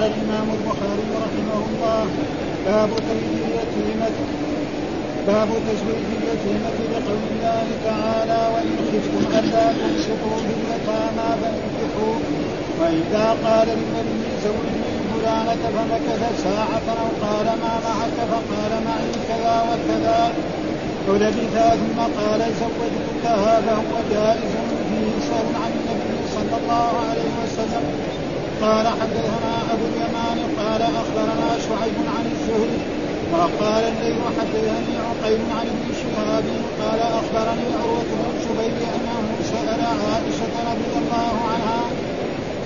قال 0.00 0.12
الإمام 0.12 0.48
البخاري 0.58 1.06
رحمه 1.24 1.60
الله 1.70 2.04
باب 2.66 2.90
تزويج 3.08 3.40
اليتيمة 3.48 4.16
باب 5.26 5.48
تزويج 5.68 6.08
اليتيمة 6.18 6.76
بقول 6.90 7.22
الله 7.32 7.66
تعالى 7.84 8.40
وإن 8.52 8.76
خفتم 8.88 9.24
ألا 9.38 9.66
تنشطوا 9.80 10.36
باليتامى 10.46 11.28
فانكحوا 11.40 12.16
وإذا 12.80 13.26
قال 13.44 13.68
للنبي 13.68 14.22
زوجني 14.44 14.92
فلانة 15.10 15.62
فمكث 15.76 16.42
ساعة 16.44 16.86
أو 17.02 17.08
قال 17.26 17.46
ما 17.62 17.74
معك 17.86 18.16
فقال 18.30 18.72
معي 18.88 19.12
كذا 19.28 19.56
وكذا 19.68 20.32
فلبث 21.06 21.56
ثم 21.80 21.98
قال 22.20 22.40
زوجتكها 22.60 23.60
فهو 23.60 23.94
جائز 24.12 24.52
فيه 24.88 25.12
سهل 25.28 25.54
عن 25.64 25.72
النبي 25.78 26.18
صلى 26.34 26.56
الله 26.62 26.90
عليه 27.10 27.32
وسلم 27.42 27.84
قال 28.62 28.86
حدثنا 28.88 29.59
أبو 29.74 29.84
اليمان 29.92 30.38
قال 30.60 30.82
أخبرنا 31.02 31.48
شعيب 31.66 31.98
عن 32.16 32.24
الزهري 32.34 32.80
وقال 33.32 33.84
الليل 33.92 34.20
حدثني 34.36 34.94
عقيل 35.08 35.40
عن 35.58 35.66
ابن 35.74 35.88
شهاب 36.00 36.44
قال 36.80 37.00
أخبرني 37.20 37.66
عروة 37.80 38.10
بن 38.18 38.24
الزبير 38.36 38.80
أنه 38.96 39.24
سأل 39.52 39.80
عائشة 40.02 40.54
رضي 40.70 40.92
الله 41.02 41.34
عنها 41.52 41.82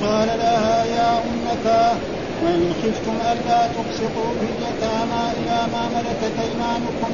قال 0.04 0.28
لها 0.38 0.84
يا 0.84 1.10
امتاه 1.30 1.96
وإن 2.42 2.72
خفتم 2.82 3.16
ألا 3.32 3.60
تقسطوا 3.76 4.30
في 4.40 4.46
اليتامى 4.54 5.22
إلى 5.38 5.58
ما 5.72 5.82
ملكت 5.94 6.34
أيمانكم 6.44 7.12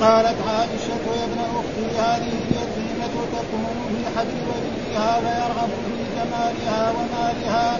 قالت 0.00 0.38
عائشة 0.48 1.04
يا 1.18 1.24
ابن 1.24 1.40
أختي 1.60 1.86
هذه 1.98 2.32
اليتيمه 2.44 3.14
تكون 3.32 3.64
في 3.88 4.18
حبل 4.18 4.38
وليها 4.48 5.20
فيرغب 5.20 5.70
في 5.86 6.02
جمالها 6.16 6.92
ومالها 6.96 7.78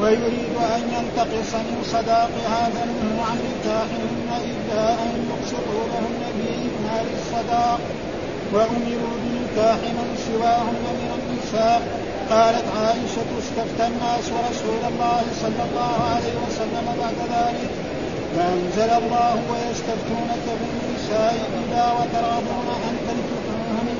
ويريد 0.00 0.54
أن 0.76 0.82
ينتقص 0.96 1.50
من 1.68 1.78
صداقها 1.94 2.60
فمنه 2.74 3.22
عن 3.28 3.38
نكاحهن 3.48 4.30
إلا 4.50 4.82
أن 5.02 5.10
يقسطوا 5.30 5.84
لهن 5.92 6.22
بإيمان 6.38 7.06
الصداق. 7.18 7.80
وأمروا 8.52 9.16
بنكاح 9.22 9.80
من 9.98 10.08
سواهن 10.28 10.84
من 11.00 11.10
النساء. 11.18 11.80
قالت 12.30 12.66
عائشة 12.80 13.28
استفتى 13.42 13.84
الناس 13.86 14.26
رسول 14.50 14.82
الله 14.90 15.22
صلى 15.42 15.62
الله 15.68 15.96
عليه 16.14 16.36
وسلم 16.46 16.86
بعد 17.00 17.18
ذلك. 17.36 17.70
فأنزل 18.36 18.90
الله 19.02 19.34
ويستفتونك 19.50 20.44
في 20.60 20.66
النساء 20.72 21.34
إذا 21.62 21.86
وترغبون 21.96 22.68
أن 22.88 22.94
تنكحوهن 23.06 23.98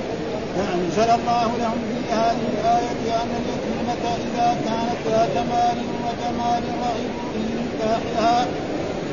فأنزل 0.57 1.11
الله 1.21 1.49
لهم 1.63 1.81
في 1.91 2.15
هذه 2.15 2.47
الآية 2.55 3.15
أن 3.23 3.31
اليتيمة 3.89 4.17
إذا 4.17 4.57
كانت 4.65 5.01
ذات 5.07 5.37
مال 5.37 5.79
وجمال 6.05 6.63
نكاحها 7.79 8.47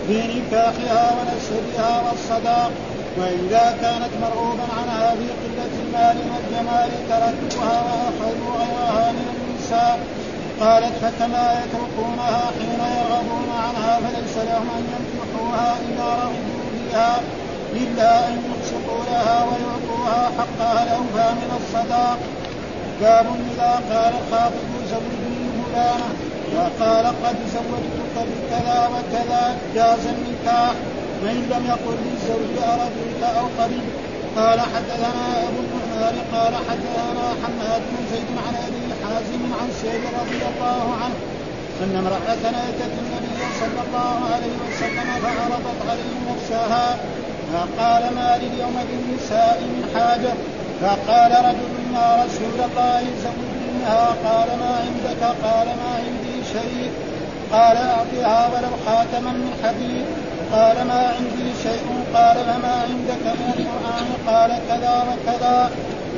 في 0.07 0.17
نكاحها 0.17 1.11
ونسبها 1.15 2.01
والصداق 2.05 2.71
وإذا 3.17 3.77
كانت 3.81 4.11
مرغوبا 4.21 4.63
عنها 4.77 5.15
في 5.15 5.27
قلة 5.41 5.73
المال 5.83 6.17
والجمال 6.31 6.89
تركوها 7.09 7.81
وأخذوا 7.81 8.55
غيرها 8.59 9.11
من 9.11 9.27
النساء 9.35 9.99
قالت 10.59 10.93
فكما 11.01 11.63
يتركونها 11.63 12.51
حين 12.59 12.79
يرغبون 12.97 13.49
عنها 13.63 13.99
فليس 13.99 14.37
لهم 14.37 14.69
أن 14.77 14.83
ينكحوها 14.93 15.75
إذا 15.89 16.05
رغبوا 16.05 16.61
فيها 16.71 17.19
إلا 17.73 18.27
أن 18.27 18.33
يقسطوا 18.49 19.03
لها 19.11 19.43
ويعطوها 19.43 20.31
حقها 20.37 20.83
الأوفى 20.83 21.33
من 21.33 21.59
الصداق. 21.59 22.17
باب 23.01 23.25
إذا 23.51 23.71
قال 23.91 24.13
الخاطب 24.21 24.69
زوجني 24.91 25.45
فلانة 25.57 26.09
وقال 26.55 27.05
قد 27.05 27.35
زوجتك 27.53 28.15
بكذا 28.29 28.89
وكذا 28.93 29.57
جاز 29.75 30.03
النكاح. 30.15 30.75
وإن 31.23 31.41
لم 31.51 31.63
يقل 31.73 31.97
للزوج 32.05 32.55
أرضيت 32.73 33.23
أو 33.39 33.45
قريب. 33.59 33.87
قال 34.37 34.59
حدثنا 34.59 35.23
أبو 35.47 35.59
النهار 35.65 36.15
قال 36.33 36.53
حدثنا 36.67 37.25
حماد 37.41 37.81
بن 37.91 38.05
زيد 38.11 38.29
عن 38.47 38.55
أبي 38.67 38.85
حازم 39.03 39.41
عن 39.59 39.67
سيد 39.81 40.03
رضي 40.21 40.41
الله 40.51 40.85
عنه 41.01 41.15
أن 41.83 41.95
امرأة 41.95 42.43
أتت 42.69 42.93
النبي 43.03 43.39
صلى 43.59 43.81
الله 43.87 44.17
عليه 44.33 44.55
وسلم 44.63 45.07
فعرضت 45.23 45.79
عليه 45.89 46.13
نفسها. 46.31 46.97
فقال 47.53 48.03
ما 48.15 48.37
لي 48.37 48.47
اليوم 48.47 48.77
بالنساء 48.89 49.61
من 49.61 49.83
حاجة؟ 49.95 50.33
فقال 50.81 51.31
رجل 51.31 51.73
يا 51.95 52.23
رسول 52.23 52.57
الله 52.67 53.03
زوجنيها 53.23 54.05
قال 54.25 54.59
ما 54.59 54.71
عندك؟ 54.85 55.21
قال 55.43 55.67
ما 55.67 55.91
عندي 56.05 56.35
شيء. 56.53 56.91
قال 57.51 57.77
أعطها 57.77 58.47
ولو 58.47 58.73
خاتما 58.85 59.31
من 59.31 59.53
حديد. 59.63 60.05
قال 60.53 60.87
ما 60.87 61.13
عندي 61.17 61.47
شيء. 61.63 61.87
قال 62.13 62.35
فما 62.35 62.73
عندك 62.89 63.23
من 63.39 63.53
القرآن؟ 63.57 64.07
قال 64.27 64.51
كذا 64.69 65.03
وكذا. 65.09 65.71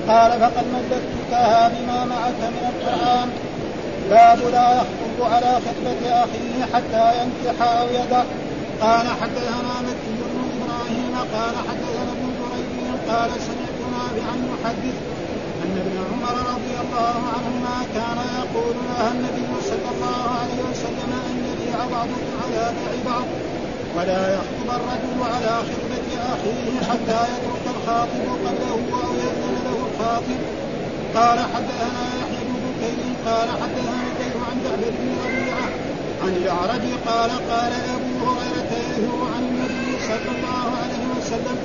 قال 0.07 0.31
فقد 0.31 0.66
مددتكها 0.75 1.67
بما 1.67 2.06
معك 2.06 2.41
من 2.56 2.72
القرآن. 2.73 3.29
باب 4.09 4.40
لا 4.51 4.72
يخطب 4.72 5.34
على 5.34 5.59
خطبة 5.66 6.23
أخيه 6.23 6.66
حتى 6.73 7.13
ينكح 7.19 7.62
أو 7.62 7.88
يدع 7.88 8.23
قال 8.81 9.07
حدثنا 9.22 9.81
مكي 9.88 10.17
قال 11.34 11.56
حدثنا 11.69 12.12
ابن 12.16 12.29
جريج 12.40 13.09
قال 13.09 13.29
سمعت 13.29 13.56
نافعا 14.17 14.35
يحدث 14.53 14.97
أن 15.63 15.73
ابن 15.83 15.95
عمر 16.09 16.35
رضي 16.53 16.75
الله 16.83 17.17
عنهما 17.35 17.75
كان 17.95 18.19
يقول 18.39 18.75
نهى 18.89 19.11
النبي 19.11 19.50
صلى 19.69 19.89
الله 19.95 20.22
عليه 20.39 20.59
وسلم 20.69 21.11
إن 21.29 21.38
يبيع 21.50 21.78
بعضكم 21.95 22.33
على 22.44 22.73
بيع 22.78 23.11
بعض 23.11 23.28
ولا 23.95 24.35
يخطب 24.35 24.69
الرجل 24.79 25.19
على 25.33 25.53
خطبة 25.69 26.07
أخيه 26.33 26.75
حتى 26.89 27.19
يترك 27.33 27.66
الخاطب 27.75 28.23
قبله 28.45 28.79
أو 29.03 29.11
يأذن 29.22 29.55
له 29.66 29.78
الخاطب. 29.88 30.39
قال 31.16 31.39
حدثنا 31.53 32.03
يحيى 32.22 32.44
بن 32.47 32.55
بكير 32.66 32.99
قال 33.25 33.49
حدثنا 33.61 34.03
كيف 34.19 34.35
عن 34.49 34.55
جعفر 34.63 34.91
بن 34.99 35.09
ربيعة 35.25 35.67
عن 36.23 36.34
الأعرج 36.41 36.85
قال 37.07 37.31
قال 37.51 37.73
أبو 37.95 38.11
هريرة 38.25 38.72
يذهب 38.91 39.22
عن 39.35 39.44
النبي 39.49 39.99
صلى 40.07 40.29
الله 40.35 40.66
عليه 40.81 41.03
وسلم 41.17 41.57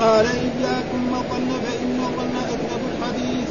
قال 0.00 0.26
إياكم 0.26 1.14
الظن 1.14 1.50
فإن 1.64 2.00
الظن 2.08 2.36
أكذب 2.36 2.82
الحديث. 2.92 3.48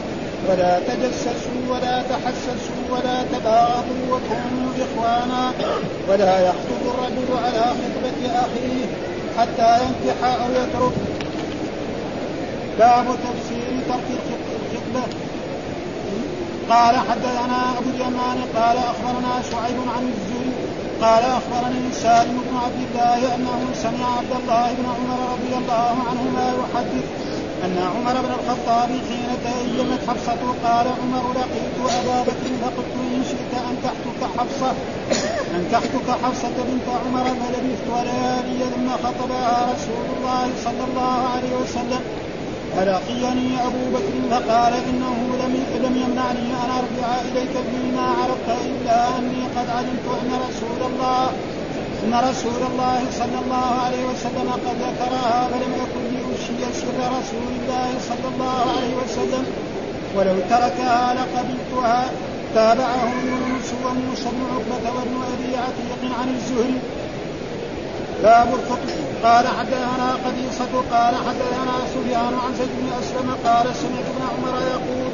ولا 0.50 0.80
تجسسوا 0.80 1.62
ولا 1.70 2.02
تحسسوا 2.02 2.84
ولا 2.90 3.24
تباغضوا 3.24 4.06
وكونوا 4.12 4.72
إخوانا. 4.86 5.52
ولا 6.10 6.48
يخطب 6.48 6.82
الرجل 6.94 7.30
على 7.46 7.64
خطبة 7.80 8.20
أخيه 8.46 8.86
حتى 9.38 9.84
ينكح 9.84 10.24
أو 10.24 10.52
يترك. 10.52 10.94
باب 12.80 13.06
تفسير 13.06 13.82
ترك 13.88 14.08
الخطبة. 14.56 15.04
قال 16.70 16.96
حدثنا 16.96 17.78
أبو 17.78 17.90
اليمان 17.90 18.38
قال 18.56 18.78
أخبرنا 18.78 19.42
شعيب 19.52 19.78
عن 19.96 20.14
الزهري 20.14 20.55
قال 21.02 21.24
أخبرني 21.24 21.92
سالم 21.94 22.42
بن 22.50 22.58
عبد 22.66 22.82
الله 22.88 23.36
أنه 23.36 23.60
سمع 23.74 24.18
عبد 24.18 24.34
الله 24.42 24.74
بن 24.78 24.86
عمر 24.96 25.20
رضي 25.34 25.54
الله 25.62 25.96
عنهما 26.10 26.54
يحدث 26.62 27.06
أن 27.66 27.78
عمر 27.96 28.22
بن 28.22 28.32
الخطاب 28.40 28.90
حين 28.90 29.30
تأيمت 29.44 30.00
حفصة 30.10 30.42
قال 30.66 30.88
عمر 31.02 31.32
لقيت 31.32 31.78
أبا 32.00 32.22
بكر 32.22 32.52
فقلت 32.62 32.94
إن 33.16 33.24
شئت 33.32 33.54
انكحتك 33.72 34.22
حفصة 34.38 34.72
انكحتك 35.56 36.08
حفصة 36.24 36.56
بنت 36.70 36.88
عمر 37.06 37.24
فلبثت 37.24 37.88
ليالي 38.08 38.60
ثم 38.76 38.90
خطبها 39.04 39.74
رسول 39.74 40.06
الله 40.18 40.50
صلى 40.66 40.84
الله 40.90 41.28
عليه 41.36 41.56
وسلم 41.64 42.02
فلقيني 42.76 43.66
أبو 43.68 43.84
بكر 43.94 44.16
فقال 44.32 44.74
إنه 44.74 45.18
لم 45.44 45.65
لم 45.86 45.96
يمنعني 46.04 46.48
أن 46.64 46.70
ارجع 46.82 47.10
إليك 47.30 47.54
فيما 47.70 48.06
عرفت 48.20 48.50
إلا 48.70 49.18
أني 49.18 49.42
قد 49.56 49.68
علمت 49.78 50.08
أن 50.22 50.32
رسول 50.48 50.80
الله 50.90 51.24
أن 52.04 52.14
رسول 52.30 52.62
الله 52.72 53.00
صلى 53.20 53.38
الله 53.44 53.68
عليه 53.86 54.04
وسلم 54.12 54.48
قد 54.66 54.78
ذكرها 54.86 55.48
فلم 55.52 55.72
يكن 55.84 56.04
لأشي 56.14 56.80
سر 56.82 57.00
رسول 57.20 57.50
الله 57.58 57.88
صلى 58.10 58.28
الله 58.34 58.58
عليه 58.76 58.94
وسلم. 59.04 59.46
ولو 60.16 60.36
تركها 60.50 61.14
لقبلتها 61.18 62.10
تابعه 62.56 63.14
يونس 63.30 63.70
وموسى 63.86 64.30
بن 64.36 64.44
عقبة 64.54 64.86
وابن 64.96 65.16
أبي 65.34 65.52
عتيق 65.66 66.02
عن 66.20 66.28
الزهري. 66.36 66.80
باب 68.24 68.48
الخطب 68.60 68.90
قال 69.24 69.46
حدثنا 69.48 70.10
قبيصة 70.26 70.74
قال 70.92 71.14
حدثنا 71.28 71.76
سفيان 71.94 72.34
عن 72.44 72.52
زيد 72.58 72.70
بن 72.80 72.88
أسلم 73.02 73.30
قال 73.46 73.76
سمعت 73.76 74.08
ابن 74.14 74.24
عمر 74.34 74.56
يقول 74.76 75.12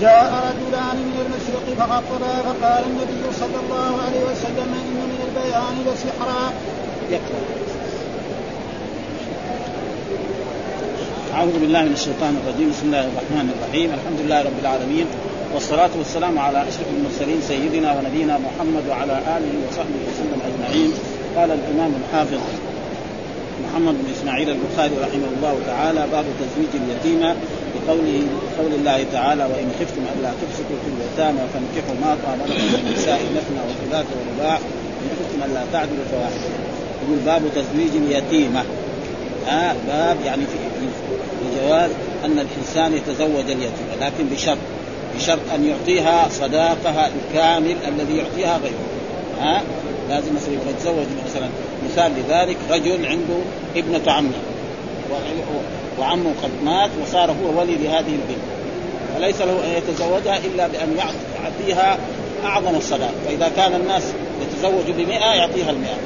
جاء 0.00 0.30
رجلان 0.48 0.96
من 0.96 1.16
المشرق 1.24 1.66
فخطبا 1.78 2.34
فقال 2.46 2.82
النبي 2.90 3.24
صلى 3.40 3.58
الله 3.64 3.92
عليه 4.04 4.22
وسلم 4.30 4.70
إن 4.80 4.96
من 5.12 5.20
البيان 5.28 5.74
لسحرا. 5.86 6.52
أعوذ 11.34 11.58
بالله 11.60 11.82
من 11.82 11.92
الشيطان 11.92 12.36
الرجيم. 12.40 12.70
بسم 12.70 12.86
الله 12.86 13.00
الرحمن 13.00 13.46
الرحيم. 13.54 13.88
الحمد 13.98 14.18
لله 14.24 14.40
رب 14.42 14.58
العالمين. 14.62 15.06
والصلاة 15.54 15.90
والسلام 15.98 16.38
على 16.38 16.62
أشرف 16.68 16.88
المرسلين 16.96 17.40
سيدنا 17.48 17.92
ونبينا 17.96 18.38
محمد 18.46 18.84
وعلى 18.90 19.16
آله 19.36 19.52
وصحبه 19.68 20.00
وسلم 20.08 20.38
أجمعين. 20.48 20.90
قال 21.36 21.50
الإمام 21.50 21.92
الحافظ 22.00 22.42
محمد 23.64 23.94
بن 23.94 24.06
إسماعيل 24.16 24.48
البخاري 24.50 24.94
رحمه 25.06 25.30
الله 25.36 25.54
تعالى 25.66 26.02
باب 26.12 26.24
تزويج 26.40 26.72
اليتيمة 26.74 27.30
بقوله 27.74 28.26
قول 28.58 28.72
الله 28.78 29.04
تعالى 29.12 29.44
وإن 29.44 29.68
خفتم 29.80 30.02
ألا 30.14 30.30
تقسطوا 30.40 30.78
في 30.84 30.88
اليتامى 30.94 31.40
فانكحوا 31.52 31.94
ما 32.02 32.16
طاب 32.24 32.38
لكم 32.38 32.64
من 32.64 32.86
النساء 32.86 33.20
مثنى 33.36 33.60
وثلاث 33.68 34.06
ورباع 34.16 34.56
إن 34.56 35.08
خفتم 35.18 35.50
ألا 35.50 35.64
تعدلوا 35.72 36.04
فواحدة 36.12 36.50
يقول 37.02 37.18
باب 37.26 37.42
تزويج 37.54 37.90
اليتيمة. 37.96 38.64
آه 39.48 39.74
باب 39.88 40.16
يعني 40.26 40.42
في 40.42 40.86
جواز 41.60 41.90
أن 42.24 42.38
الإنسان 42.38 42.94
يتزوج 42.94 43.44
اليتيمة 43.44 43.94
لكن 44.00 44.24
بشرط. 44.32 44.58
بشرط 45.16 45.40
أن 45.54 45.64
يعطيها 45.64 46.28
صداقها 46.28 47.10
الكامل 47.16 47.76
الذي 47.88 48.16
يعطيها 48.16 48.58
غيره. 48.58 48.86
ها 49.40 49.62
لازم 50.08 50.34
مثلا 50.34 50.54
يتزوج 50.54 51.06
مثلا 51.26 51.48
مثال 51.84 52.12
لذلك 52.12 52.56
رجل 52.70 53.06
عنده 53.06 53.38
ابنة 53.76 54.12
عمة. 54.12 54.38
وعمه 56.00 56.32
قد 56.42 56.50
مات 56.64 56.90
وصار 57.02 57.30
هو 57.30 57.60
ولي 57.60 57.74
لهذه 57.74 58.12
البنت. 58.12 58.44
فليس 59.14 59.40
له 59.40 59.64
أن 59.64 59.70
يتزوجها 59.76 60.38
إلا 60.38 60.66
بأن 60.66 60.96
يعطيها 60.96 61.98
أعظم 62.44 62.76
الصداق. 62.76 63.14
فإذا 63.26 63.50
كان 63.56 63.74
الناس 63.74 64.02
يتزوج 64.42 64.90
بمئة 64.96 65.34
يعطيها 65.34 65.70
المئة. 65.70 65.96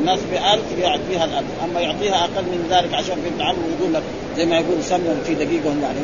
الناس 0.00 0.20
بألف 0.30 0.78
يعطيها 0.78 1.24
الألف. 1.24 1.48
أما 1.64 1.80
يعطيها 1.80 2.24
أقل 2.24 2.42
من 2.42 2.66
ذلك 2.70 2.94
عشان 2.94 3.16
بنت 3.30 3.40
عمه 3.40 3.58
يقول 3.78 3.94
لك 3.94 4.02
زي 4.36 4.46
ما 4.46 4.56
يقول 4.56 4.82
سمنه 4.82 5.16
في 5.26 5.34
دقيقهم 5.34 5.82
يعني. 5.82 5.98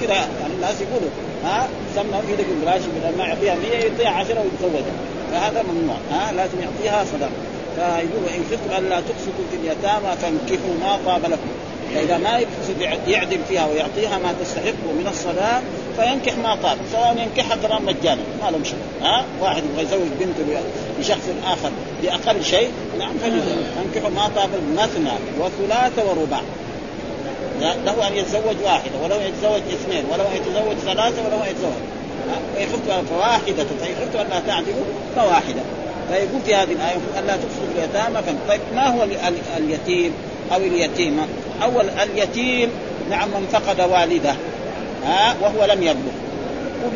كذا 0.00 0.14
يعني 0.14 0.54
الناس 0.56 0.80
يقولوا 0.80 1.10
ها؟ 1.44 1.68
سمنه 1.94 2.20
في 2.26 2.32
دقيقة 2.32 2.54
بلاش 2.62 2.82
بدل 2.82 3.18
ما 3.18 3.24
يعطيها 3.24 3.54
100 3.54 3.72
يعطيها 3.72 4.10
10 4.10 4.42
ويتزوجها. 4.42 4.94
فهذا 5.32 5.62
ممنوع 5.62 5.96
ها؟ 6.10 6.32
لازم 6.32 6.58
يعطيها 6.60 7.04
صدقة 7.04 7.30
فيقول 7.76 8.24
إن 8.36 8.42
خفتم 8.50 8.86
ألا 8.86 9.00
تقسطوا 9.00 9.44
في 9.50 9.56
اليتامى 9.56 10.10
فانكحوا 10.20 10.74
ما 10.80 10.98
طاب 11.06 11.22
لكم. 11.30 11.50
فإذا 11.94 12.18
ما 12.18 12.40
يعدل 13.06 13.38
فيها 13.48 13.66
ويعطيها 13.66 14.18
ما 14.18 14.34
تستحق 14.40 14.84
من 14.98 15.06
الصلاة 15.10 15.62
فينكح 15.96 16.38
ما 16.38 16.54
طاب 16.62 16.78
سواء 16.92 17.16
ينكحها 17.18 17.56
كمان 17.56 17.82
مجانا 17.82 18.22
ما 18.42 18.50
له 18.50 18.58
مشكله 18.58 18.78
ها؟ 19.02 19.24
واحد 19.40 19.62
يبغى 19.64 19.82
يزوج 19.82 20.08
بنته 20.20 20.60
لشخص 21.00 21.28
آخر 21.44 21.70
بأقل 22.02 22.44
شيء 22.44 22.70
نعم 22.98 23.12
فلينكح 23.18 24.10
ما 24.10 24.30
طاب 24.36 24.50
مثنى 24.76 25.12
وثلاث 25.40 25.98
ورباع. 25.98 26.40
له 27.60 28.08
أن 28.08 28.16
يتزوج 28.16 28.56
واحدة 28.64 28.92
ولو 29.02 29.16
يتزوج 29.16 29.62
اثنين 29.72 30.04
ولو 30.12 30.24
يتزوج 30.34 30.76
ثلاثة 30.76 31.26
ولو 31.26 31.44
يتزوج. 31.44 31.82
ويخف 32.56 33.10
فواحدة 33.10 33.64
فإن 33.80 33.94
خفتم 34.00 34.18
أن 34.18 34.26
لا 34.30 34.40
تعدلوا 34.46 34.84
فواحدة. 35.16 35.62
فيقول 36.08 36.40
في 36.46 36.54
هذه 36.54 36.72
الآية 36.72 36.96
ألا 37.18 37.36
تفسدوا 37.36 37.78
اليتامى 37.78 38.38
طيب 38.48 38.60
ما 38.74 38.86
هو 38.86 39.06
اليتيم 39.58 40.12
أو 40.52 40.56
اليتيمة؟ 40.56 41.22
أول 41.62 41.88
اليتيم 41.88 42.70
نعم 43.10 43.28
من 43.28 43.48
فقد 43.52 43.80
والده 43.80 44.34
ها 45.04 45.34
وهو 45.42 45.64
لم 45.64 45.82
يبلغ 45.82 46.12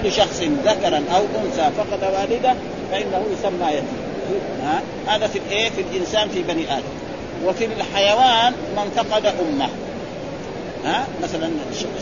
كل 0.02 0.12
شخص 0.12 0.42
ذكرا 0.64 1.02
أو 1.14 1.22
أنثى 1.44 1.70
فقد 1.76 2.04
والده 2.04 2.54
فإنه 2.92 3.26
يسمى 3.32 3.68
يتيم. 3.70 3.98
ها 4.62 4.82
هذا 5.06 5.26
في 5.26 5.38
الإيه؟ 5.38 5.70
في 5.70 5.80
الإنسان 5.80 6.28
في 6.28 6.42
بني 6.42 6.72
آدم. 6.72 6.82
وفي 7.44 7.64
الحيوان 7.64 8.52
من 8.76 8.90
فقد 8.96 9.26
أمه. 9.26 9.68
ها 10.84 11.06
مثلا 11.22 11.50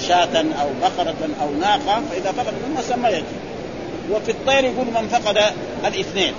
شاة 0.09 0.39
أو 0.63 0.69
بقرة 0.83 1.29
أو 1.43 1.51
ناقة 1.61 2.03
فإذا 2.11 2.33
فقد 2.33 2.55
الامه 2.61 2.81
سمى 2.89 3.09
يتيم. 3.09 3.41
وفي 4.11 4.31
الطير 4.31 4.65
يقول 4.65 4.87
من 4.87 5.09
فقد 5.09 5.39
الاثنين 5.87 6.33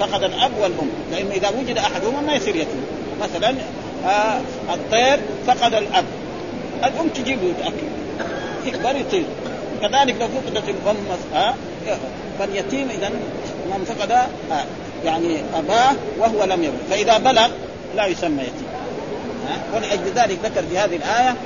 فقد 0.00 0.22
الأب 0.22 0.50
والأم 0.60 0.90
لأنه 1.12 1.34
إذا 1.34 1.48
وجد 1.48 1.78
أحدهما 1.78 2.20
ما 2.20 2.34
يصير 2.34 2.56
يتيم. 2.56 2.84
مثلا 3.22 3.54
آه 4.06 4.40
الطير 4.74 5.18
فقد 5.46 5.74
الأب. 5.74 6.04
الأم 6.84 7.08
تجيب 7.08 7.38
اكل 7.62 7.86
يكبر 8.66 8.96
يطير 8.96 9.24
كذلك 9.80 10.16
لو 10.20 10.28
فقدت 10.28 10.68
الام 10.68 10.96
فاليتيم 12.38 12.88
اذا 12.90 13.08
من 13.66 13.84
فقد 13.84 14.10
آه 14.12 14.64
يعني 15.04 15.36
أباه 15.54 15.92
وهو 16.18 16.44
لم 16.44 16.62
يبلغ. 16.62 16.78
فإذا 16.90 17.18
بلغ 17.18 17.48
لا 17.96 18.06
يسمى 18.06 18.42
يتيم. 18.42 18.68
ولأجل 19.74 20.12
ذلك 20.14 20.38
ذكر 20.44 20.62
في 20.70 20.78
هذه 20.78 20.96
الآية 20.96 21.36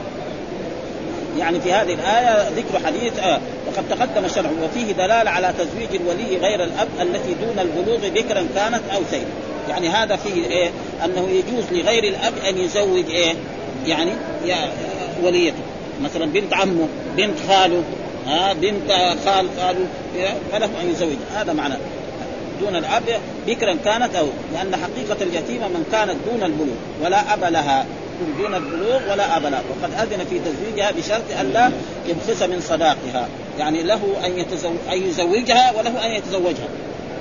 يعني 1.38 1.60
في 1.60 1.72
هذه 1.72 1.94
الآية 1.94 2.48
ذكر 2.48 2.86
حديث 2.86 3.18
آه 3.18 3.40
وقد 3.66 3.84
تقدم 3.90 4.28
شرعه 4.28 4.52
وفيه 4.64 4.92
دلالة 4.92 5.30
على 5.30 5.54
تزويج 5.58 6.00
الولي 6.00 6.36
غير 6.36 6.64
الأب 6.64 6.88
التي 7.00 7.34
دون 7.34 7.58
البلوغ 7.58 7.98
ذكرا 7.98 8.46
كانت 8.54 8.80
أو 8.94 9.00
سيد 9.10 9.26
يعني 9.68 9.88
هذا 9.88 10.16
فيه 10.16 10.46
إيه؟ 10.46 10.70
أنه 11.04 11.28
يجوز 11.30 11.64
لغير 11.72 12.04
الأب 12.04 12.32
أن 12.48 12.58
يزوج 12.58 13.04
إيه؟ 13.10 13.34
يعني 13.86 14.12
وليته. 15.22 15.62
مثلا 16.02 16.26
بنت 16.26 16.52
عمه 16.52 16.88
بنت 17.16 17.38
خاله 17.48 17.82
ها 18.26 18.52
بنت 18.52 18.90
خال 19.24 19.46
خاله 19.58 19.86
فله 20.52 20.66
أن 20.82 20.90
يزوج 20.90 21.16
هذا 21.34 21.52
معناه 21.52 21.78
دون 22.60 22.76
الأب 22.76 23.02
بكرا 23.46 23.76
كانت 23.84 24.14
أو 24.14 24.26
لأن 24.52 24.76
حقيقة 24.76 25.16
اليتيمه 25.22 25.68
من 25.68 25.84
كانت 25.92 26.16
دون 26.30 26.42
البلوغ 26.42 26.76
ولا 27.04 27.34
أب 27.34 27.44
لها. 27.44 27.86
دون 28.38 28.54
البلوغ 28.54 29.12
ولا 29.12 29.36
أب 29.36 29.42
لها 29.42 29.62
وقد 29.70 29.92
أذن 29.92 30.24
في 30.30 30.38
تزويجها 30.38 30.90
بشرط 30.90 31.40
أن 31.40 31.50
لا 31.52 31.70
يبخس 32.08 32.42
من 32.42 32.60
صداقها. 32.60 33.28
يعني 33.58 33.82
له 33.82 34.00
أن 34.24 34.38
يتزوج 34.38 34.76
أن 34.92 35.02
يزوجها 35.02 35.72
وله 35.78 36.06
أن 36.06 36.10
يتزوجها. 36.10 36.68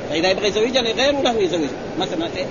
فإذا 0.09 0.31
يبغى 0.31 0.47
يزوجها 0.47 0.81
لغيره 0.81 1.21
له 1.21 1.39
يزوجها 1.39 1.69
مثلا 1.99 2.27
إيه؟ 2.37 2.45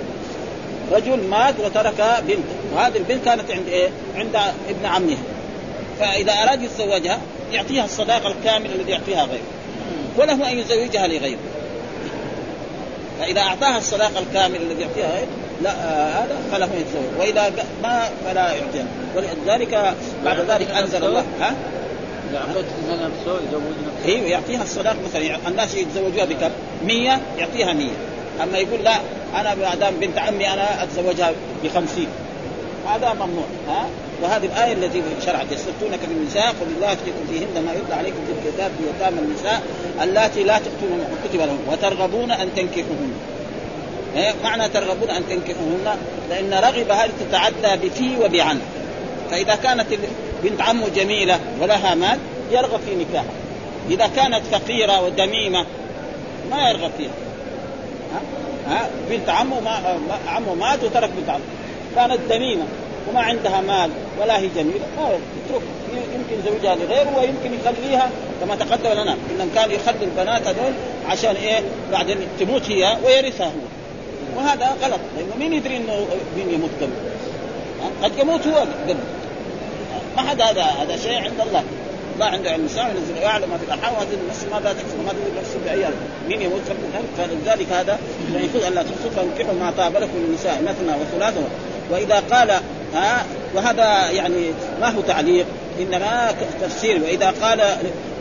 رجل 0.91 1.23
مات 1.29 1.55
وترك 1.59 2.23
بنت. 2.27 2.45
وهذه 2.75 2.97
البنت 2.97 3.25
كانت 3.25 3.51
عند 3.51 3.67
إيه؟ 3.67 3.89
عند 4.15 4.35
ابن 4.69 4.85
عمها 4.85 5.17
فإذا 5.99 6.33
أراد 6.33 6.63
يتزوجها 6.63 7.19
يعطيها 7.51 7.85
الصداقة 7.85 8.27
الكاملة 8.27 8.75
الذي 8.75 8.91
يعطيها 8.91 9.23
غيره. 9.23 9.41
وله 10.17 10.51
أن 10.51 10.57
يزوجها 10.57 11.07
لغيره. 11.07 11.39
فإذا 13.19 13.41
أعطاها 13.41 13.77
الصداقة 13.77 14.19
الكاملة 14.19 14.59
الذي 14.61 14.81
يعطيها 14.81 15.15
غيره 15.15 15.27
لا 15.63 15.71
آه 15.71 16.09
هذا 16.09 16.37
فله 16.51 16.65
يتزوج. 16.65 17.19
وإذا 17.19 17.65
ما 17.83 18.09
فلا 18.25 18.51
يعطيها. 18.51 18.85
ولذلك 19.15 19.95
بعد 20.25 20.39
ذلك 20.39 20.71
أنزل 20.71 21.05
الله. 21.05 21.23
ها؟ 21.41 21.55
أيوه 24.05 24.27
يعطيها 24.27 24.63
الصداقه 24.63 24.97
مثلا 25.05 25.47
الناس 25.47 25.75
يتزوجوها 25.75 26.25
بكم؟ 26.25 26.49
100 26.85 27.19
يعطيها 27.37 27.73
100 27.73 27.89
أما 28.43 28.57
يقول 28.57 28.83
لا 28.83 28.95
أنا 29.35 29.55
ما 29.55 29.75
دام 29.75 29.93
بنت 29.99 30.17
عمي 30.17 30.53
أنا 30.53 30.83
أتزوجها 30.83 31.31
ب 31.63 31.67
50 31.67 32.07
هذا 32.87 33.13
ممنوع 33.13 33.45
ها؟ 33.67 33.85
وهذه 34.21 34.45
الآية 34.45 34.73
التي 34.73 35.01
شرعت. 35.25 35.51
يستفتونك 35.51 35.99
في 35.99 36.11
النساء 36.11 36.47
قل 36.47 36.67
الله 36.75 36.91
يفتيكم 36.91 37.27
فيهن 37.29 37.65
ما 37.65 37.73
يتلى 37.73 37.95
عليكم 37.95 38.17
في 38.27 38.49
الكتاب 38.49 38.71
في 38.77 38.83
يتامى 38.89 39.19
النساء 39.19 39.61
اللاتي 40.03 40.43
لا 40.43 40.59
تؤتون 40.59 40.97
ما 40.97 41.29
كتب 41.29 41.39
لهم. 41.39 41.59
وترغبون 41.71 42.31
أن 42.31 42.49
تنكحوهن؟ 42.55 43.13
معنى 44.43 44.69
ترغبون 44.69 45.09
أن 45.09 45.23
تنكحوهن 45.29 45.97
لأن 46.29 46.53
رغب 46.53 46.91
هذه 46.91 47.11
تتعدى 47.19 47.87
بفي 47.87 48.17
وبعن. 48.25 48.59
فإذا 49.31 49.55
كانت 49.55 49.85
بنت 50.43 50.61
عمه 50.61 50.87
جميلة 50.95 51.39
ولها 51.61 51.95
مال 51.95 52.19
يرغب 52.51 52.79
في 52.79 52.95
نكاحها. 52.95 53.31
إذا 53.89 54.07
كانت 54.07 54.45
فقيرة 54.51 55.01
ودميمة 55.01 55.65
ما 56.51 56.69
يرغب 56.69 56.91
فيها. 56.97 57.11
ها؟ 58.13 58.21
ها؟ 58.73 58.89
بنت 59.09 59.29
عمه 59.29 59.59
ما 59.59 59.99
عمه 60.27 60.53
مات 60.53 60.83
وترك 60.83 61.09
بنت 61.17 61.29
عمه. 61.29 61.43
كانت 61.95 62.19
دميمة 62.29 62.63
وما 63.09 63.21
عندها 63.21 63.61
مال 63.61 63.89
ولا 64.21 64.37
هي 64.37 64.47
جميلة. 64.47 64.85
ما 64.97 65.09
يترك 65.45 65.61
يمكن 65.93 66.49
زوجها 66.49 66.75
لغيره 66.75 67.17
ويمكن 67.17 67.59
يخليها 67.59 68.09
كما 68.41 68.55
تقدم 68.55 69.01
لنا. 69.01 69.17
انهم 69.35 69.49
كانوا 69.55 69.73
يخلوا 69.73 70.01
البنات 70.01 70.47
هذول 70.47 70.73
عشان 71.09 71.35
إيه؟ 71.35 71.59
بعدين 71.91 72.17
تموت 72.39 72.69
هي 72.69 72.97
ويرثها 73.05 73.47
هو. 73.47 74.37
وهذا 74.37 74.75
غلط. 74.83 74.99
لأنه 75.17 75.35
مين 75.39 75.53
يدري 75.53 75.77
إنه 75.77 76.07
مين 76.37 76.53
يموت 76.53 76.69
قبل 76.81 76.93
قد 78.03 78.19
يموت 78.19 78.47
هو 78.47 78.57
قبل 78.57 78.97
ما 80.17 80.23
حد 80.23 80.41
هذا 80.41 80.63
هذا 80.63 80.97
شيء 80.97 81.13
عند 81.13 81.39
الله. 81.47 81.63
ما 82.19 82.25
عنده 82.25 82.51
علم. 82.51 82.65
الساعة 82.65 82.87
ينزل 82.87 83.17
يعلم 83.21 83.49
ما 83.49 83.57
في 83.57 83.63
الأرحام. 83.63 83.93
وهذه 83.93 84.07
النفس 84.23 84.45
ماذا 84.51 84.73
تكسب 84.73 84.99
وما 84.99 85.11
تدري 85.11 85.41
نفس 85.41 85.55
بعيال 85.65 85.93
مين 86.29 86.41
يموت؟ 86.41 86.61
قبل 86.69 87.05
فلذلك 87.17 87.71
هذا 87.71 87.99
يقول 88.33 88.63
الله 88.67 88.81
تكسب 88.81 89.11
فانكحوا 89.15 89.53
ما 89.53 89.73
طاب 89.77 89.95
لكم 89.95 90.15
من 90.15 90.25
النساء 90.29 90.61
مثنى 90.61 91.01
وثلاثه 91.01 91.41
وإذا 91.91 92.23
قال 92.31 92.51
ها؟ 92.93 93.25
وهذا 93.55 94.09
يعني 94.09 94.51
ما 94.81 94.89
هو 94.89 95.01
تعليق. 95.01 95.45
إنما 95.79 96.33
تفسير. 96.61 97.03
وإذا 97.03 97.33
قال 97.41 97.61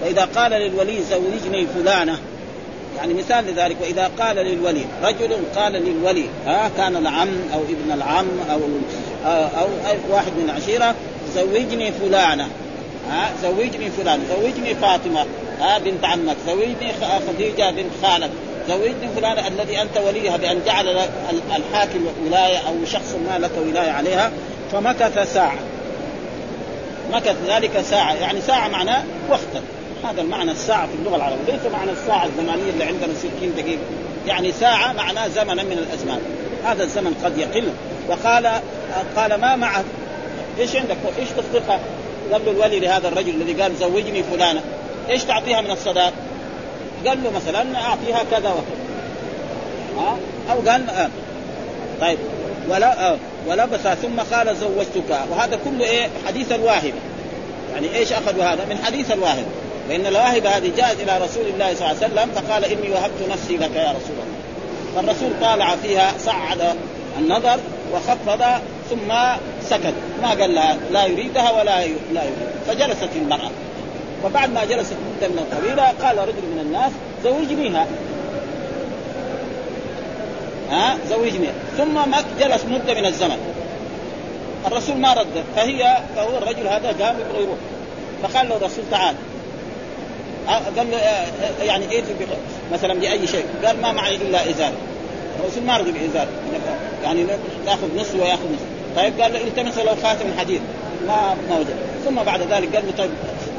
وإذا 0.02 0.28
قال 0.36 0.50
للولي 0.50 1.02
زوجني 1.02 1.66
فلانة. 1.66 2.18
يعني 2.96 3.14
مثال 3.14 3.44
لذلك. 3.46 3.76
وإذا 3.82 4.10
قال 4.18 4.36
للولي. 4.36 4.84
رجل 5.02 5.36
قال 5.56 5.72
للولي 5.72 6.24
ها؟ 6.46 6.70
كان 6.76 6.96
العم 6.96 7.36
أو 7.54 7.60
ابن 7.60 7.92
العم 7.92 8.26
أو 8.50 8.60
أو, 9.26 9.66
أو 9.88 9.96
واحد 10.10 10.32
من 10.38 10.50
العشيرة. 10.50 10.94
زوجني 11.36 11.92
فلانة. 11.92 12.48
ها 13.10 13.30
زوجني 13.42 13.90
فلان 13.90 14.20
زوجني 14.30 14.74
فاطمة. 14.74 15.26
ها 15.60 15.78
بنت 15.78 16.04
عمك. 16.04 16.36
زوجني 16.46 16.92
خديجة 17.28 17.70
بنت 17.70 17.90
خالك 18.02 18.30
زوجني 18.68 19.08
فلان 19.16 19.52
الذي 19.52 19.82
أنت 19.82 19.98
وليها 20.06 20.36
بأن 20.36 20.60
جعل 20.66 20.88
الحاكم 21.56 22.06
ولاية 22.26 22.58
أو 22.58 22.74
شخص 22.86 23.14
ما 23.28 23.38
لك 23.38 23.50
ولاية 23.66 23.90
عليها 23.90 24.30
فمكث 24.72 25.32
ساعة. 25.34 25.58
مكث 27.12 27.36
ذلك 27.48 27.80
ساعة. 27.80 28.14
يعني 28.14 28.40
ساعة 28.40 28.68
معناه 28.68 29.04
وقتا 29.30 29.62
هذا 30.04 30.22
المعنى 30.22 30.50
الساعة 30.50 30.86
في 30.86 30.92
اللغة 30.94 31.16
العربية. 31.16 31.52
ليس 31.52 31.72
معنى 31.72 31.90
الساعة 31.90 32.26
الزمانيه 32.26 32.70
اللي 32.70 32.84
عندنا 32.84 33.14
60 33.14 33.52
دقيقة. 33.56 33.80
يعني 34.26 34.52
ساعة 34.52 34.92
معناه 34.92 35.28
زمنا 35.28 35.62
من 35.62 35.72
الأزمان. 35.72 36.20
هذا 36.64 36.84
الزمن 36.84 37.14
قد 37.24 37.38
يقل. 37.38 37.68
وقال 38.08 38.60
قال 39.16 39.40
ما 39.40 39.56
معك 39.56 39.84
إيش 40.58 40.76
عندك؟ 40.76 40.96
إيش 41.18 41.28
تصدقها؟ 41.28 41.80
قال 42.32 42.44
له 42.44 42.50
الولي 42.50 42.80
لهذا 42.80 43.08
الرجل 43.08 43.30
الذي 43.30 43.62
قال 43.62 43.76
زوجني 43.76 44.22
فلانة. 44.22 44.62
إيش 45.10 45.24
تعطيها 45.24 45.60
من 45.60 45.70
الصداق؟ 45.70 46.12
قال 47.06 47.24
له 47.24 47.30
مثلا 47.30 47.80
أعطيها 47.80 48.22
كذا 48.30 48.50
وكذا. 48.50 48.86
ها؟ 49.98 50.16
أو 50.52 50.70
قال 50.70 50.90
آه. 50.90 51.08
طيب. 52.00 52.18
ولا 52.68 53.10
آه. 53.10 53.16
ولبس 53.46 53.80
ثم 53.80 54.20
قال 54.34 54.56
زوجتك. 54.56 55.18
وهذا 55.30 55.58
كله 55.64 55.84
إيه؟ 55.84 56.08
حديث 56.26 56.52
الواهبة. 56.52 56.98
يعني 57.74 57.96
إيش 57.96 58.12
اخذوا 58.12 58.44
هذا؟ 58.44 58.64
من 58.64 58.78
حديث 58.84 59.12
الواهبة. 59.12 59.46
فإن 59.88 60.06
الواهبة 60.06 60.50
هذه 60.50 60.70
جاءت 60.76 61.00
إلى 61.00 61.18
رسول 61.24 61.46
الله 61.46 61.74
صلى 61.74 61.90
الله 61.90 62.02
عليه 62.02 62.06
وسلم 62.06 62.30
فقال 62.34 62.64
إني 62.64 62.90
وهبت 62.90 63.30
نفسي 63.30 63.56
لك 63.56 63.76
يا 63.76 63.90
رسول 63.90 64.16
الله. 64.16 64.36
فالرسول 64.96 65.30
طالع 65.40 65.76
فيها 65.76 66.12
صعد 66.18 66.76
النظر 67.18 67.58
وخفض 67.94 68.42
ثم 68.90 69.12
سكت. 69.70 69.94
ما 70.22 70.28
قال 70.28 70.54
لها 70.54 70.76
لا 70.92 71.06
يريدها 71.06 71.50
ولا 71.50 71.86
لا 72.12 72.22
يريد. 72.22 72.48
فجلست 72.66 73.08
المرأة. 73.16 73.50
وبعد 74.24 74.52
ما 74.52 74.64
جلست 74.64 74.92
مدة 74.92 75.28
من 75.28 75.38
الطويلة 75.38 75.82
قال 75.82 76.18
رجل 76.18 76.46
من 76.54 76.58
الناس 76.60 76.92
زوجنيها 77.24 77.86
ها؟ 80.70 80.98
زوجني. 81.08 81.48
ثم 81.78 81.98
جلس 82.40 82.64
مدة 82.64 82.94
من 82.94 83.06
الزمن. 83.06 83.38
الرسول 84.66 84.96
ما 84.96 85.14
رد. 85.14 85.44
فهي 85.56 85.96
فهو 86.16 86.38
الرجل 86.38 86.66
هذا 86.66 86.88
قام 86.88 87.16
يبغى 87.20 87.42
يروح. 87.42 87.58
فقال 88.22 88.48
له 88.48 88.56
الرسول 88.56 88.84
تعال. 88.90 89.14
قال 90.76 90.90
له 90.90 90.98
يعني 91.62 91.90
إيه 91.90 92.02
مثلا 92.72 92.94
بأي 92.94 93.26
شيء. 93.26 93.44
قال 93.64 93.82
ما 93.82 93.92
معي 93.92 94.16
إلا 94.16 94.50
إزار. 94.50 94.72
الرسول 95.40 95.62
ما 95.62 95.76
رضي 95.76 95.92
بإزار. 95.92 96.26
يعني 97.04 97.26
يأخذ 97.66 97.96
نصف 97.96 98.14
ويأخذ 98.14 98.44
نصف 98.44 98.75
طيب 98.96 99.20
قال 99.20 99.32
له 99.32 99.40
التمس 99.40 99.78
له 99.78 99.96
خاتم 100.02 100.24
حديد. 100.38 100.60
ما 101.06 101.36
ما 101.50 101.58
وجد. 101.58 101.76
ثم 102.04 102.14
بعد 102.14 102.40
ذلك 102.40 102.76
قال 102.76 102.86
له 102.86 102.92
طيب 102.98 103.10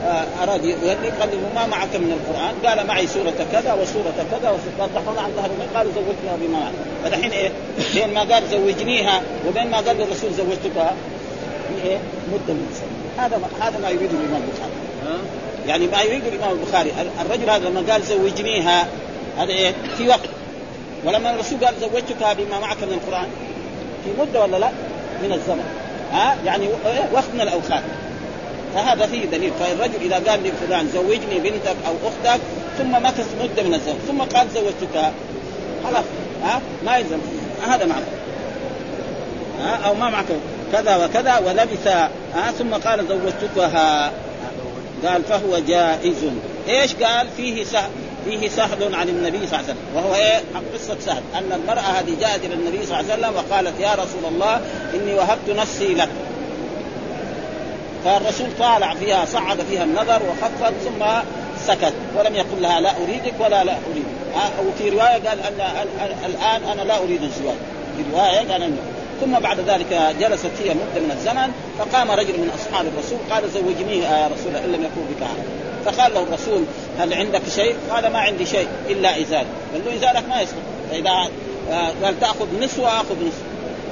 آه 0.05 0.43
أراد 0.43 0.65
يولي 0.65 1.09
قال 1.19 1.29
له 1.29 1.49
ما 1.55 1.65
معك 1.65 1.95
من 1.95 2.11
القرآن. 2.19 2.53
قال 2.65 2.87
معي 2.87 3.07
سورة 3.07 3.45
كذا 3.51 3.73
وسورة 3.73 4.25
كذا 4.31 4.59
قال 4.79 4.93
تحفظ 4.95 5.17
عن 5.17 5.31
ظهر 5.35 5.49
قالوا 5.75 5.91
زوجتها 5.95 6.37
بما 6.41 6.59
معك 6.59 6.73
فدحين 7.03 7.31
إيه 7.31 7.51
بين 7.93 8.13
ما 8.13 8.19
قال 8.21 8.43
زوجنيها 8.51 9.21
وبين 9.47 9.71
ما 9.71 9.77
قال 9.77 10.01
الرسول 10.01 10.33
زوجتك 10.33 10.77
إيه 11.85 11.97
مدة 12.31 12.53
من 12.53 12.67
سنة. 12.73 13.25
هذا 13.25 13.41
هذا 13.61 13.79
ما 13.79 13.89
يريده 13.89 14.11
الإمام 14.11 14.41
البخاري. 14.41 14.71
يعني 15.67 15.87
ما 15.87 16.01
يريد 16.01 16.27
الإمام 16.27 16.51
البخاري. 16.51 16.91
الرجل 17.21 17.49
هذا 17.49 17.69
لما 17.69 17.91
قال 17.91 18.03
زوجنيها 18.03 18.87
هذا 19.37 19.49
إيه 19.49 19.73
في 19.97 20.07
وقت. 20.07 20.29
ولما 21.05 21.31
الرسول 21.31 21.65
قال 21.65 21.75
زوجتك 21.81 22.37
بما 22.37 22.59
معك 22.59 22.83
من 22.83 22.93
القرآن 22.93 23.27
في 24.03 24.21
مدة 24.21 24.41
ولا 24.41 24.57
لا؟ 24.57 24.69
من 25.23 25.31
الزمن. 25.31 25.63
ها؟ 26.11 26.37
يعني 26.45 26.65
إيه؟ 26.65 27.09
وقت 27.13 27.29
من 27.33 27.41
الاوقات 27.41 27.83
فهذا 28.75 29.05
فيه 29.05 29.25
دليل. 29.25 29.51
فالرجل 29.59 30.01
إذا 30.01 30.31
قال 30.31 30.43
لفلان 30.43 30.89
زوجني 30.93 31.39
بنتك 31.39 31.75
أو 31.87 31.93
أختك 32.07 32.41
ثم 32.77 32.91
مكث 32.91 33.35
مدة 33.41 33.63
من 33.63 33.73
الزمن 33.73 33.99
ثم 34.07 34.37
قال 34.37 34.47
زوجتك 34.49 35.11
خلاص 35.83 36.05
ها؟ 36.43 36.61
ما 36.85 36.97
يلزم. 36.97 37.19
هذا 37.67 37.85
معنى. 37.85 38.05
ها؟ 39.61 39.75
أو 39.87 39.93
ما 39.93 40.09
معك 40.09 40.25
كذا 40.71 41.05
وكذا 41.05 41.37
ولبث 41.37 41.87
ها؟ 41.87 42.51
ثم 42.59 42.73
قال 42.73 43.05
زوجتكها. 43.07 44.11
قال 45.05 45.23
فهو 45.23 45.59
جائز. 45.59 46.25
إيش 46.69 46.95
قال؟ 46.95 47.27
فيه 47.37 47.63
سهل 47.63 47.89
فيه 48.29 48.49
سهل 48.49 48.95
عن 48.95 49.09
النبي 49.09 49.47
صلى 49.47 49.59
الله 49.59 49.63
عليه 49.63 49.63
وسلم. 49.63 49.77
وهو 49.95 50.15
إيه؟ 50.15 50.41
قصة 50.73 50.97
سهل. 50.99 51.21
أن 51.35 51.51
المرأة 51.51 51.81
هذه 51.81 52.15
جاءت 52.19 52.45
إلى 52.45 52.53
النبي 52.53 52.85
صلى 52.85 52.99
الله 52.99 53.13
عليه 53.13 53.27
وسلم 53.27 53.35
وقالت 53.35 53.79
يا 53.79 53.93
رسول 53.93 54.25
الله 54.31 54.61
إني 54.93 55.13
وهبت 55.13 55.49
نفسي 55.49 55.93
لك. 55.93 56.09
فالرسول 58.05 58.47
طالع 58.59 58.93
فيها 58.93 59.25
صعد 59.25 59.57
فيها 59.69 59.83
النظر 59.83 60.21
وخفض 60.23 60.73
ثم 60.85 61.05
سكت. 61.67 61.93
ولم 62.17 62.35
يقل 62.35 62.61
لها 62.61 62.81
لا 62.81 62.91
أريدك 63.03 63.33
ولا 63.39 63.63
لا 63.63 63.73
أريد. 63.91 64.05
وفي 64.67 64.89
رواية 64.89 65.29
قال 65.29 65.39
أن 65.39 65.61
الآن 66.25 66.63
أنا 66.63 66.81
لا 66.81 66.97
أريد 66.97 67.23
الزواج. 67.23 67.57
في 67.97 68.03
رواية 68.13 68.51
قال 68.51 68.63
أن. 68.63 68.77
ثم 69.21 69.39
بعد 69.39 69.59
ذلك 69.59 70.15
جلست 70.19 70.51
هي 70.63 70.69
مدة 70.69 71.01
من 71.01 71.11
الزمن 71.11 71.51
فقام 71.79 72.11
رجل 72.11 72.33
من 72.33 72.51
أصحاب 72.55 72.85
الرسول 72.87 73.17
قال 73.31 73.49
زوجنيه 73.49 74.07
يا 74.07 74.27
رسول 74.27 74.47
الله 74.47 74.65
إن 74.65 74.71
لم 74.71 74.83
يكن 74.83 75.01
بك 75.09 75.27
فقال 75.91 76.13
له 76.13 76.23
الرسول 76.23 76.63
هل 76.99 77.13
عندك 77.13 77.41
شيء؟ 77.55 77.75
قال 77.91 78.07
ما 78.07 78.19
عندي 78.19 78.45
شيء 78.45 78.67
إلا 78.89 79.21
ازار 79.21 79.45
قال 79.73 79.81
له 79.85 79.95
ازارك 79.95 80.29
ما 80.29 80.41
يسقط 80.41 80.61
فإذا 80.91 81.29
آه، 81.71 81.91
قال 82.03 82.19
تأخذ 82.19 82.47
نصف 82.61 82.79
وأخذ 82.79 83.15
نصف. 83.27 83.41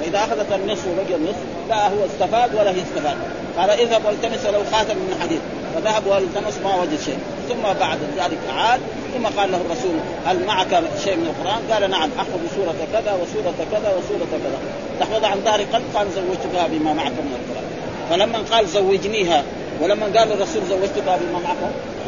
فإذا 0.00 0.18
أخذت 0.18 0.52
النصف 0.52 0.86
وبقي 0.86 1.14
النصف 1.14 1.42
لا 1.68 1.88
هو 1.88 2.04
استفاد 2.06 2.54
ولا 2.54 2.70
هي 2.70 2.82
استفاد. 2.82 3.16
قال 3.58 3.70
اذهب 3.70 4.04
والتمس 4.04 4.46
له 4.46 4.64
خاتم 4.72 4.96
من 4.96 5.18
حديد. 5.22 5.40
فذهب 5.74 6.06
والتمس 6.06 6.58
ما 6.64 6.82
وجد 6.82 7.00
شيء. 7.04 7.18
ثم 7.48 7.62
بعد 7.80 7.98
ذلك 8.16 8.38
عاد 8.56 8.80
ثم 9.14 9.26
قال 9.26 9.52
له 9.52 9.60
الرسول 9.60 9.96
هل 10.26 10.44
معك 10.46 10.82
شيء 11.04 11.16
من 11.16 11.26
القرآن؟ 11.26 11.62
قال 11.72 11.90
نعم 11.90 12.10
أخذ 12.18 12.56
سورة 12.56 12.74
كذا 12.92 13.12
وسورة 13.12 13.54
كذا 13.72 13.96
وسورة 13.98 14.26
كذا. 14.32 14.58
تحفظ 15.00 15.24
عن 15.24 15.40
ظهر 15.44 15.60
قلب 15.60 15.84
قال 15.94 16.06
زوجتها 16.12 16.66
بما 16.66 16.92
معك 16.92 17.12
من 17.12 17.38
القرآن. 17.40 17.66
فلما 18.10 18.38
قال 18.50 18.68
زوجنيها 18.68 19.42
ولما 19.82 20.06
قال 20.06 20.32
الرسول 20.32 20.62
زوجتها 20.70 21.16
بما 21.16 21.38
معك 21.44 21.56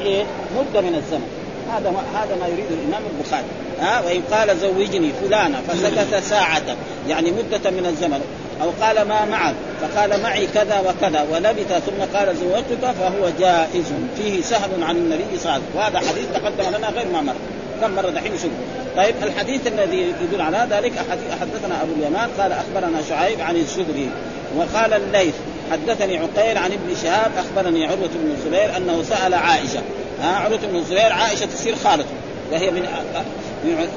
إيه؟ 0.00 0.24
مدة 0.56 0.80
من 0.80 0.94
الزمن. 0.94 1.28
هذا 1.72 1.90
ما 1.90 2.20
هذا 2.20 2.36
ما 2.40 2.46
يريده 2.46 2.68
الإمام 2.70 3.02
البخاري. 3.12 3.44
ها؟ 3.80 4.00
وإن 4.00 4.22
قال 4.32 4.58
زوجني 4.58 5.12
فلانه 5.12 5.60
فسكت 5.68 6.24
ساعة. 6.24 6.76
يعني 7.08 7.30
مدة 7.30 7.70
من 7.70 7.86
الزمن. 7.86 8.20
أو 8.62 8.70
قال 8.80 9.08
ما 9.08 9.24
معك 9.24 9.54
فقال 9.80 10.22
معي 10.22 10.46
كذا 10.46 10.80
وكذا 10.80 11.26
ولبث 11.32 11.72
ثم 11.72 12.18
قال 12.18 12.36
زوجتك 12.36 12.90
فهو 13.00 13.30
جائز. 13.40 13.92
فيه 14.16 14.42
سهل 14.42 14.82
عن 14.82 14.96
النبي 14.96 15.38
صلى 15.38 15.52
الله 15.52 15.52
عليه 15.52 15.62
وسلم. 15.62 15.76
وهذا 15.76 15.98
حديث 15.98 16.26
تقدم 16.34 16.76
لنا 16.76 16.88
غير 16.88 17.06
ما 17.12 17.20
مر. 17.20 17.34
كم 17.80 17.90
مره 17.90 18.10
دحين؟ 18.10 18.32
شوف. 18.42 18.50
طيب 18.96 19.14
الحديث 19.22 19.66
الذي 19.66 20.14
يدل 20.22 20.40
على 20.40 20.66
ذلك 20.70 20.92
حدثنا 21.40 21.82
أبو 21.82 21.92
اليمان 21.98 22.30
قال 22.38 22.52
أخبرنا 22.52 23.02
شعيب 23.08 23.40
عن 23.40 23.56
الزهري 23.56 24.08
وقال 24.56 24.92
الليث 24.92 25.34
حدثني 25.72 26.18
عقيل 26.18 26.58
عن 26.58 26.72
ابن 26.72 26.96
شهاب 27.02 27.32
أخبرني 27.38 27.86
عروة 27.86 28.08
بن 28.14 28.30
الزبير 28.30 28.76
أنه 28.76 29.02
سأل 29.02 29.34
عائشة. 29.34 29.80
ها 30.22 30.36
عروة 30.36 30.58
بن 30.58 30.76
الزبير 30.76 31.12
عائشة 31.12 31.46
تصير 31.46 31.76
خالته. 31.76 32.10
وهي 32.52 32.70
من 32.70 32.88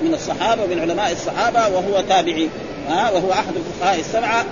من 0.04 0.14
الصحابة 0.14 0.64
ومن 0.64 0.80
علماء 0.80 1.12
الصحابة 1.12 1.68
وهو 1.68 2.02
تابعي. 2.10 2.50
ها 2.90 3.12
وهو 3.12 3.32
أحد 3.32 3.54
الفقهاء 3.56 4.00
السبعة. 4.00 4.46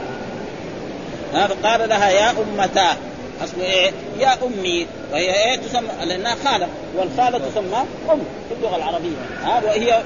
ها 1.34 1.48
فقال 1.48 1.90
لها 1.90 2.10
يا 2.10 2.32
أمتا. 2.32 2.98
اصله 3.44 3.64
إيه؟ 3.64 3.92
يا 4.20 4.38
أمي. 4.44 4.88
وهي 5.12 5.34
إيه؟ 5.34 5.56
تسمى 5.56 5.90
لأنها 6.06 6.36
خالة. 6.46 6.68
والخالة 6.98 7.38
تسمى 7.38 7.86
أم 8.12 8.20
في 8.50 8.56
اللغة 8.58 8.76
العربية. 8.76 9.18
ها 9.44 9.62
وهي 9.66 10.04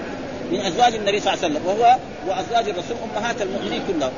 من 0.51 0.59
أزواج 0.59 0.95
النبي 0.95 1.19
صلى 1.19 1.33
الله 1.33 1.43
عليه 1.43 1.53
وسلم. 1.53 1.67
وهو 1.67 1.95
وأزواج 2.27 2.69
الرسول 2.69 2.97
أمهات 3.17 3.41
المؤمنين 3.41 3.81
كلهم. 3.87 4.11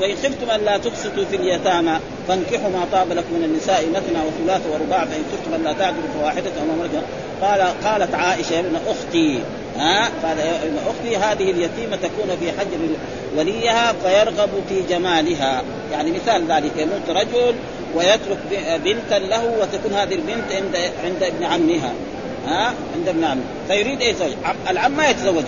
وإن 0.00 0.16
خفتم 0.16 0.50
أن 0.50 0.60
لا 0.60 0.78
تقسطوا 0.78 1.24
في 1.24 1.36
اليتامى 1.36 1.98
فانكحوا 2.28 2.70
ما 2.70 2.86
طاب 2.92 3.12
لكم 3.12 3.34
من 3.34 3.44
النساء 3.44 3.86
مثنى 3.90 4.18
وثلاث 4.26 4.60
ورباع 4.72 5.04
فإن 5.04 5.22
خفتم 5.32 5.54
أن 5.54 5.64
لا 5.64 5.72
تعدلوا 5.72 6.08
فواحده 6.14 6.50
أو 6.60 6.66
ما 6.66 7.02
قال 7.42 7.60
قالت 7.84 8.14
عائشة 8.14 8.52
يا 8.52 8.60
ابن 8.60 8.76
أختي 8.88 9.38
ها؟ 9.76 10.10
قال 10.22 10.38
يا 10.38 10.62
ابن 10.62 10.76
أختي 10.86 11.16
هذه 11.16 11.50
اليتيمة 11.50 11.96
تكون 11.96 12.36
في 12.40 12.52
حجر 12.52 12.78
وليها 13.36 13.92
فيرغب 13.92 14.50
في 14.68 14.82
جمالها. 14.88 15.62
يعني 15.92 16.10
مثال 16.10 16.46
ذلك 16.52 16.72
يموت 16.76 17.10
رجل 17.10 17.54
ويترك 17.94 18.38
بنتا 18.84 19.14
له 19.14 19.44
وتكون 19.44 19.92
هذه 19.92 20.14
البنت 20.14 20.52
عند 20.52 20.76
عند 21.04 21.22
ابن 21.22 21.44
عمها. 21.44 21.92
ها؟ 22.46 22.74
عند 22.94 23.08
ابن 23.08 23.24
عمه. 23.24 23.42
فيريد 23.68 24.00
إيه 24.00 24.10
يتزوج. 24.10 24.32
العم 24.70 24.92
ما 24.92 25.10
يتزوج. 25.10 25.44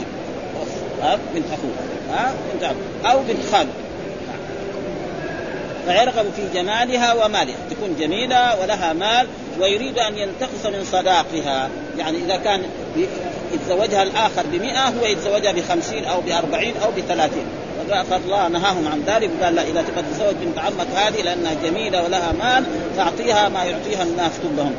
ها 1.02 1.18
بنت 1.34 1.46
أخوه. 1.46 1.70
ها؟ 2.12 2.34
بنت 2.54 2.64
عم 2.64 2.76
أو 3.04 3.18
بنت 3.18 3.46
خاله 3.52 3.68
فيرغب 5.86 6.26
في 6.36 6.42
جمالها 6.54 7.12
ومالها 7.12 7.56
تكون 7.70 7.96
جميلة 8.00 8.60
ولها 8.60 8.92
مال 8.92 9.26
ويريد 9.60 9.98
أن 9.98 10.18
ينتقص 10.18 10.66
من 10.66 10.84
صداقها. 10.92 11.68
يعني 11.98 12.18
إذا 12.18 12.36
كان 12.36 12.62
يتزوجها 13.54 14.02
الآخر 14.02 14.42
بمئة 14.52 14.88
هو 14.88 15.06
يتزوجها 15.06 15.52
بخمسين 15.52 16.04
أو 16.04 16.20
بأربعين 16.20 16.74
أو 16.84 16.90
بثلاثين. 16.90 17.46
فالله 18.10 18.48
نهاهم 18.48 18.88
عن 18.88 19.02
ذلك. 19.06 19.30
وقال 19.40 19.54
لا 19.54 19.62
إذا 19.62 19.82
تبغى 19.82 20.02
تتزوج 20.02 20.34
بنت 20.34 20.58
عمك 20.58 20.86
هذه 20.94 21.22
لأنها 21.22 21.54
جميلة 21.64 22.04
ولها 22.04 22.32
مال 22.32 22.64
فأعطيها 22.96 23.48
ما 23.48 23.64
يعطيها 23.64 24.02
الناس 24.02 24.32
كلهم. 24.42 24.74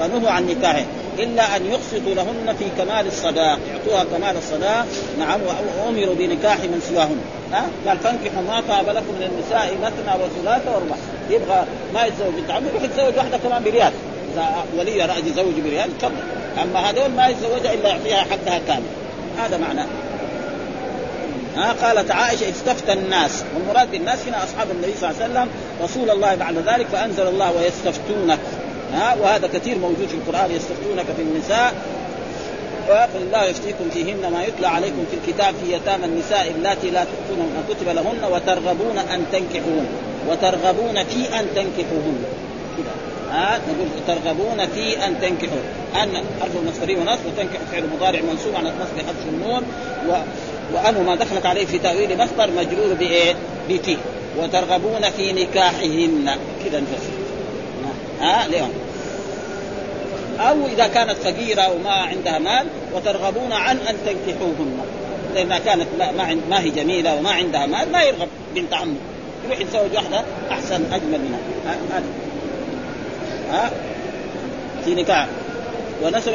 فنهوا 0.00 0.30
عن 0.30 0.46
نكاحه. 0.46 0.84
إلا 1.18 1.56
أن 1.56 1.66
يقسطوا 1.66 2.14
لهن 2.14 2.56
في 2.58 2.64
كمال 2.78 3.06
الصداق. 3.06 3.58
يعطوها 3.72 4.04
كمال 4.04 4.36
الصداق. 4.36 4.86
نعم 5.18 5.40
وأمروا 5.78 6.14
بنكاح 6.14 6.58
من 6.58 6.82
سواهن. 6.90 7.20
ها؟ 7.54 7.66
قال 7.86 7.98
فانكحوا 7.98 8.42
ما 8.42 8.62
طاب 8.68 8.88
لكم 8.88 9.14
من 9.14 9.30
النساء 9.32 9.74
مثنى 9.82 10.24
وثلاث 10.24 10.62
ورباع 10.66 10.96
يبغى 11.30 11.64
ما 11.94 12.04
يتزوج. 12.04 12.34
بنت 12.34 12.50
عمه 12.50 12.68
يروح 12.68 12.82
يتزوج 12.82 13.16
واحدة 13.16 13.38
كمان 13.38 13.64
بريال. 13.64 13.92
إذا 14.34 14.64
ولي 14.78 15.04
راى 15.04 15.20
يزوج 15.20 15.54
بريال 15.64 15.98
تفضل 15.98 16.14
أما 16.62 16.90
هذول 16.90 17.10
ما 17.10 17.28
يتزوجها 17.28 17.74
إلا 17.74 17.88
يعطيها 17.88 18.16
حقها 18.16 18.60
كامل. 18.66 18.86
هذا 19.38 19.56
معناه 19.56 19.86
ها؟ 21.56 21.72
قالت 21.72 22.10
عائشة 22.10 22.50
استفتى 22.50 22.92
الناس. 22.92 23.44
والمراد 23.54 23.90
بالناس 23.90 24.18
هنا 24.26 24.44
أصحاب 24.44 24.70
النبي 24.70 24.92
صلى 25.00 25.10
الله 25.10 25.22
عليه 25.22 25.32
وسلم 25.32 25.48
رسول 25.82 26.10
الله 26.10 26.34
بعد 26.34 26.56
ذلك 26.56 26.86
فأنزل 26.86 27.28
الله 27.28 27.52
ويستفتونك. 27.52 28.38
ها؟ 28.94 29.16
وهذا 29.22 29.46
كثير 29.46 29.78
موجود 29.78 30.08
في 30.08 30.14
القرآن 30.14 30.50
يستفتونك 30.50 31.06
في 31.16 31.22
النساء 31.22 31.74
فقل 32.88 33.22
الله 33.26 33.44
يفتيكم 33.44 33.90
فيهن 33.90 34.32
ما 34.32 34.44
يتلى 34.44 34.66
عليكم 34.66 35.04
في 35.10 35.16
الكتاب 35.16 35.54
في 35.64 35.72
يتامى 35.74 36.04
النساء 36.04 36.50
اللاتي 36.56 36.90
لا 36.90 37.04
تؤتون 37.04 37.38
ما 37.38 37.74
كتب 37.74 37.88
لهن 37.88 38.32
وترغبون 38.32 38.98
أن 38.98 39.24
تنكحوهن. 39.32 39.86
وترغبون 40.28 41.04
في 41.04 41.40
أن 41.40 41.46
تنكحوهن. 41.54 42.24
ها؟ 43.30 43.58
نقول 43.58 43.88
ترغبون 44.06 44.66
في 44.66 45.06
أن 45.06 45.20
تنكحوا 45.20 45.58
أن 46.02 46.24
حرف 46.40 46.56
المصدري 46.56 46.96
ونصب 46.96 47.26
وتنكح 47.26 47.60
فعل 47.72 47.84
مضارع 47.96 48.20
منصوب 48.20 48.54
على 48.54 48.68
نصب 48.68 49.06
حذف 49.06 49.28
النون. 49.28 49.62
و... 50.08 50.12
وأنه 50.74 51.02
ما 51.02 51.14
دخلت 51.14 51.46
عليه 51.46 51.66
في 51.66 51.78
تأويل 51.78 52.18
مصدر 52.18 52.50
مجرور 52.50 52.94
بإيه؟ 52.94 53.34
بتي 53.70 53.98
وترغبون 54.38 55.10
في 55.10 55.32
نكاحهن. 55.32 56.38
كذا 56.64 56.80
نفسر 56.80 57.24
ها؟ 58.20 58.46
اليوم 58.46 58.70
أو 60.40 60.66
إذا 60.66 60.86
كانت 60.86 61.16
فقيره 61.24 61.72
وما 61.72 61.90
عندها 61.90 62.38
مال 62.38 62.66
وترغبون 62.94 63.52
عن 63.52 63.76
أن 63.76 63.96
تنكحوهن. 64.06 64.78
لانها 65.34 65.58
كانت 65.58 65.86
ما 65.98 66.36
ما 66.50 66.60
هي 66.60 66.70
جميلة 66.70 67.14
وما 67.14 67.30
عندها 67.30 67.66
مال 67.66 67.92
ما 67.92 68.02
يرغب 68.02 68.28
بنت 68.54 68.74
عمه. 68.74 68.96
يروح 69.44 69.60
يتزوج 69.60 69.94
واحدة 69.94 70.24
أحسن 70.50 70.92
أجمل 70.92 71.20
منها. 71.20 71.38
ها 71.66 72.02
ها. 73.50 73.70
في 74.84 74.94
نكاح. 74.94 75.26
ونسب 76.02 76.32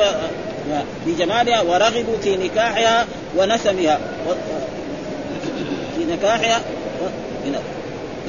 في 1.05 1.15
جمالها 1.19 1.61
ورغبوا 1.61 2.17
في 2.23 2.37
نكاحها 2.37 3.05
ونسمها. 3.37 3.99
في 5.95 6.05
نكاحها 6.05 6.61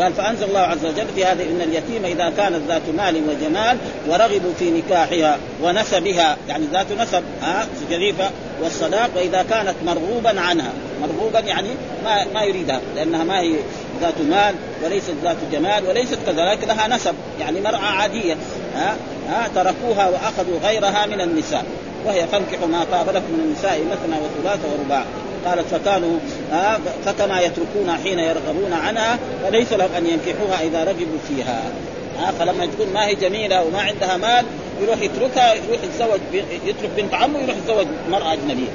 قال 0.00 0.12
فأنزل 0.12 0.44
الله 0.44 0.60
عز 0.60 0.84
وجل 0.84 1.06
في 1.14 1.24
هذه 1.24 1.42
إن 1.42 1.60
اليتيم 1.60 2.04
إذا 2.04 2.32
كانت 2.36 2.60
ذات 2.68 2.82
مال 2.96 3.22
وجمال 3.28 3.76
ورغبوا 4.08 4.52
في 4.58 4.70
نكاحها 4.70 5.38
ونسبها 5.62 6.36
يعني 6.48 6.64
ذات 6.72 6.92
نسب 6.92 7.22
ها 7.42 7.66
شريفه 7.90 8.30
والصداق 8.62 9.10
وإذا 9.16 9.42
كانت 9.42 9.74
مرغوبا 9.86 10.40
عنها. 10.40 10.72
مرغوبا 11.02 11.38
يعني 11.38 11.68
ما 12.04 12.24
ما 12.34 12.42
يريدها 12.42 12.80
لأنها 12.96 13.24
ما 13.24 13.40
هي 13.40 13.56
ذات 14.00 14.20
مال 14.30 14.54
وليست 14.84 15.14
ذات 15.22 15.36
جمال 15.52 15.88
وليست 15.88 16.18
كذلك 16.26 16.64
لها 16.68 16.88
نسب 16.88 17.14
يعني 17.40 17.60
مرأة 17.60 17.78
عادية 17.78 18.36
ها 18.74 18.96
ها 19.28 19.48
تركوها 19.54 20.08
وأخذوا 20.08 20.58
غيرها 20.62 21.06
من 21.06 21.20
النساء. 21.20 21.64
وهي 22.06 22.26
فانكحوا 22.26 22.66
ما 22.66 22.84
طاب 22.92 23.08
لكم 23.08 23.32
من 23.32 23.40
النساء 23.44 23.80
مثنى 23.80 24.16
وثلاث 24.20 24.60
ورباع. 24.64 25.04
قالت 25.46 25.66
فكانوا 25.74 26.18
آه 26.52 26.78
فكما 27.04 27.40
يتركون 27.40 27.96
حين 28.04 28.18
يرغبون 28.18 28.72
عنها 28.72 29.18
فليس 29.42 29.72
لهم 29.72 29.88
أن 29.96 30.06
ينكحوها 30.06 30.62
إذا 30.62 30.84
رغبوا 30.84 31.18
فيها. 31.28 31.62
آه 32.18 32.30
فلما 32.30 32.66
تكون 32.66 32.92
ما 32.94 33.06
هي 33.06 33.14
جميلة 33.14 33.64
وما 33.64 33.80
عندها 33.80 34.16
مال 34.16 34.44
يروح 34.82 35.02
يتركها 35.02 35.54
يروح 35.54 35.80
يتزوج 35.84 36.20
يترك 36.66 36.90
بنت 36.96 37.14
عمه 37.14 37.38
يروح 37.38 37.56
يتزوج 37.56 37.86
مرأة 38.10 38.32
أجنبية. 38.32 38.70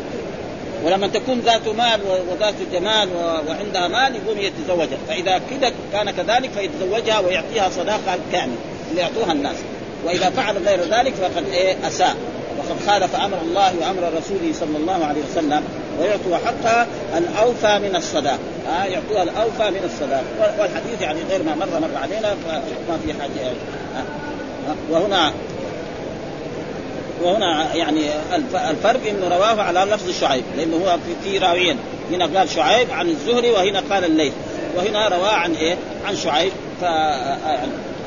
ولما 0.83 1.07
تكون 1.07 1.39
ذات 1.39 1.67
مال 1.67 1.99
وذات 2.31 2.53
جمال 2.73 3.09
وعندها 3.47 3.87
مال 3.87 4.15
يقوم 4.15 4.39
يتزوجها. 4.39 4.97
فإذا 5.07 5.41
كذا 5.49 5.71
كان 5.93 6.11
كذلك 6.11 6.49
فيتزوجها 6.51 7.19
ويعطيها 7.19 7.69
صداقة 7.69 8.19
كامل 8.31 8.55
اللي 8.91 9.01
يعطوها 9.01 9.31
الناس. 9.31 9.55
وإذا 10.05 10.29
فعل 10.29 10.57
غير 10.57 10.79
ذلك 10.79 11.13
فقد 11.13 11.43
إيه 11.53 11.87
أساء. 11.87 12.15
وقد 12.57 12.79
خالف 12.87 13.15
أمر 13.15 13.37
الله 13.41 13.73
وأمر 13.81 14.03
رسوله 14.17 14.53
صلى 14.53 14.77
الله 14.77 15.05
عليه 15.05 15.21
وسلم. 15.31 15.63
ويعطوا 15.99 16.37
حقها 16.45 16.87
الأوفى 17.17 17.79
من 17.79 17.95
الصداق 17.95 18.39
آه 18.69 18.83
يعطوها 18.83 19.23
الأوفى 19.23 19.69
من 19.69 19.81
الصداق 19.85 20.23
والحديث 20.59 21.01
يعني 21.01 21.19
غير 21.29 21.43
ما 21.43 21.55
مر 21.55 21.79
مر 21.79 21.97
علينا 22.01 22.35
فما 22.87 22.97
في 23.05 23.13
حاجة 23.13 23.47
آه. 23.95 23.99
آه. 23.99 24.75
وهنا 24.91 25.33
وهنا 27.23 27.75
يعني 27.75 28.01
الفرق 28.69 28.99
إنه 29.09 29.27
رواه 29.27 29.61
على 29.61 29.79
لفظ 29.79 30.19
شعيب 30.19 30.43
لأنه 30.57 30.75
هو 30.75 30.97
في 31.23 31.37
راويين 31.37 31.77
هنا 32.11 32.39
قال 32.39 32.49
شعيب 32.49 32.91
عن 32.91 33.09
الزهري 33.09 33.51
وهنا 33.51 33.83
قال 33.89 34.05
الليث 34.05 34.33
وهنا 34.75 35.07
رواه 35.07 35.33
عن 35.33 35.53
إيه؟ 35.53 35.75
عن 36.05 36.15
شعيب 36.15 36.51
ف 36.81 36.83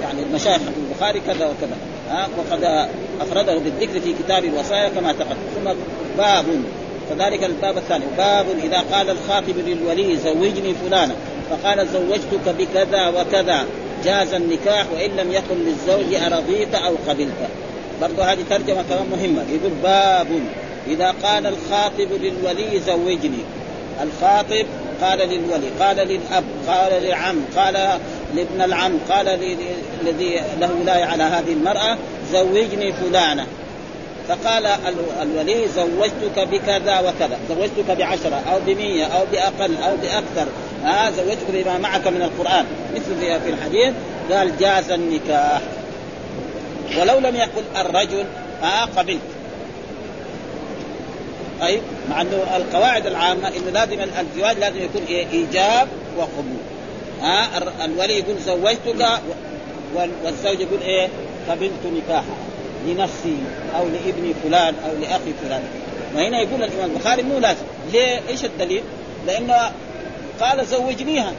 يعني 0.03 0.23
المشايخ 0.23 0.61
البخاري 0.77 1.21
كذا 1.21 1.47
وكذا 1.47 1.77
ها 2.11 2.29
وقد 2.39 2.89
افرده 3.21 3.59
بالذكر 3.59 4.01
في 4.01 4.13
كتاب 4.13 4.45
الوصايا 4.45 4.89
كما 4.89 5.13
تقدم 5.13 5.37
ثم 5.55 5.71
باب 6.19 6.45
فذلك 7.11 7.45
الباب 7.45 7.77
الثاني. 7.77 8.05
باب 8.17 8.47
إذا 8.65 8.85
قال 8.93 9.11
الخاطب 9.11 9.55
للولي 9.67 10.17
زوجني 10.17 10.75
فلانا. 10.75 11.15
فقال 11.51 11.89
زوجتك 11.89 12.55
بكذا 12.59 13.09
وكذا. 13.09 13.67
جاز 14.05 14.35
النكاح 14.35 14.87
وإن 14.95 15.11
لم 15.11 15.33
يكن 15.33 15.55
للزوج 15.55 16.15
أرضيت 16.15 16.75
أو 16.75 16.95
قبلت. 17.09 17.49
برضو 18.01 18.23
هذه 18.23 18.45
ترجمة 18.51 18.83
كمان 18.83 19.07
مهمة. 19.11 19.43
يقول 19.51 19.73
باب 19.83 20.27
إذا 20.87 21.15
قال 21.23 21.47
الخاطب 21.47 22.09
للولي 22.21 22.81
زوجني. 22.81 23.43
الخاطب 24.03 24.67
قال 25.03 25.19
للولي 25.19 25.69
قال 25.81 25.97
للأب 25.97 26.45
قال 26.69 27.03
للعم 27.03 27.37
قال 27.57 27.75
لابن 28.35 28.61
العم 28.61 28.93
قال 29.11 29.29
الذي 30.03 30.41
له 30.61 30.71
ولاية 30.81 31.05
على 31.05 31.23
هذه 31.23 31.53
المرأة 31.53 31.97
زوجني 32.33 32.93
فلانه 32.93 33.47
فقال 34.29 34.67
الولي 35.23 35.69
زوجتك 35.69 36.39
بكذا 36.39 37.01
وكذا 37.01 37.39
زوجتك 37.49 37.91
بعشرة 37.99 38.43
أو 38.53 38.61
بمية 38.67 39.05
أو 39.05 39.25
بأقل 39.33 39.77
أو 39.77 39.97
بأكثر 39.97 40.49
ها 40.85 41.09
آه 41.09 41.11
زوجتك 41.11 41.51
بما 41.51 41.79
معك 41.79 42.07
من 42.07 42.23
القرآن. 42.23 42.67
مثل 42.95 43.41
في 43.45 43.51
الحديث 43.51 43.95
قال 44.31 44.59
جاز 44.59 44.91
النكاح. 44.91 45.61
ولو 46.99 47.19
لم 47.19 47.37
يقل 47.37 47.63
الرجل 47.77 48.25
ها 48.63 48.83
آه 48.83 48.85
قبلت. 48.85 49.21
أي 51.63 51.81
مع 52.11 52.21
أنه 52.21 52.57
القواعد 52.57 53.07
العامة 53.07 53.49
أنه 53.49 53.71
لازم 53.73 54.01
الزواج 54.01 54.59
لازم 54.59 54.83
يكون 54.83 55.03
إيه؟ 55.09 55.27
إيجاب 55.33 55.89
وقبول. 56.17 56.63
ها 57.23 57.57
آه 57.57 57.85
الولي 57.85 58.19
يقول 58.19 58.37
زوجتك 58.39 59.21
والزوج 59.95 60.61
يقول 60.61 60.81
إيه؟ 60.81 61.09
قبلت 61.49 61.73
نكاحها 61.97 62.48
لنفسي 62.87 63.37
أو 63.77 63.89
لابن 63.89 64.35
فلان 64.45 64.75
أو 64.87 65.01
لأخي 65.01 65.33
فلان. 65.43 65.63
وهنا 66.15 66.41
يقول 66.41 66.63
الإمام 66.63 66.91
البخاري 66.91 67.23
مو 67.23 67.39
لازم. 67.39 67.63
ليه؟ 67.93 68.21
إيش 68.29 68.45
الدليل؟ 68.45 68.83
لأنه 69.27 69.71
قال 70.41 70.67
زوجنيها. 70.67 71.33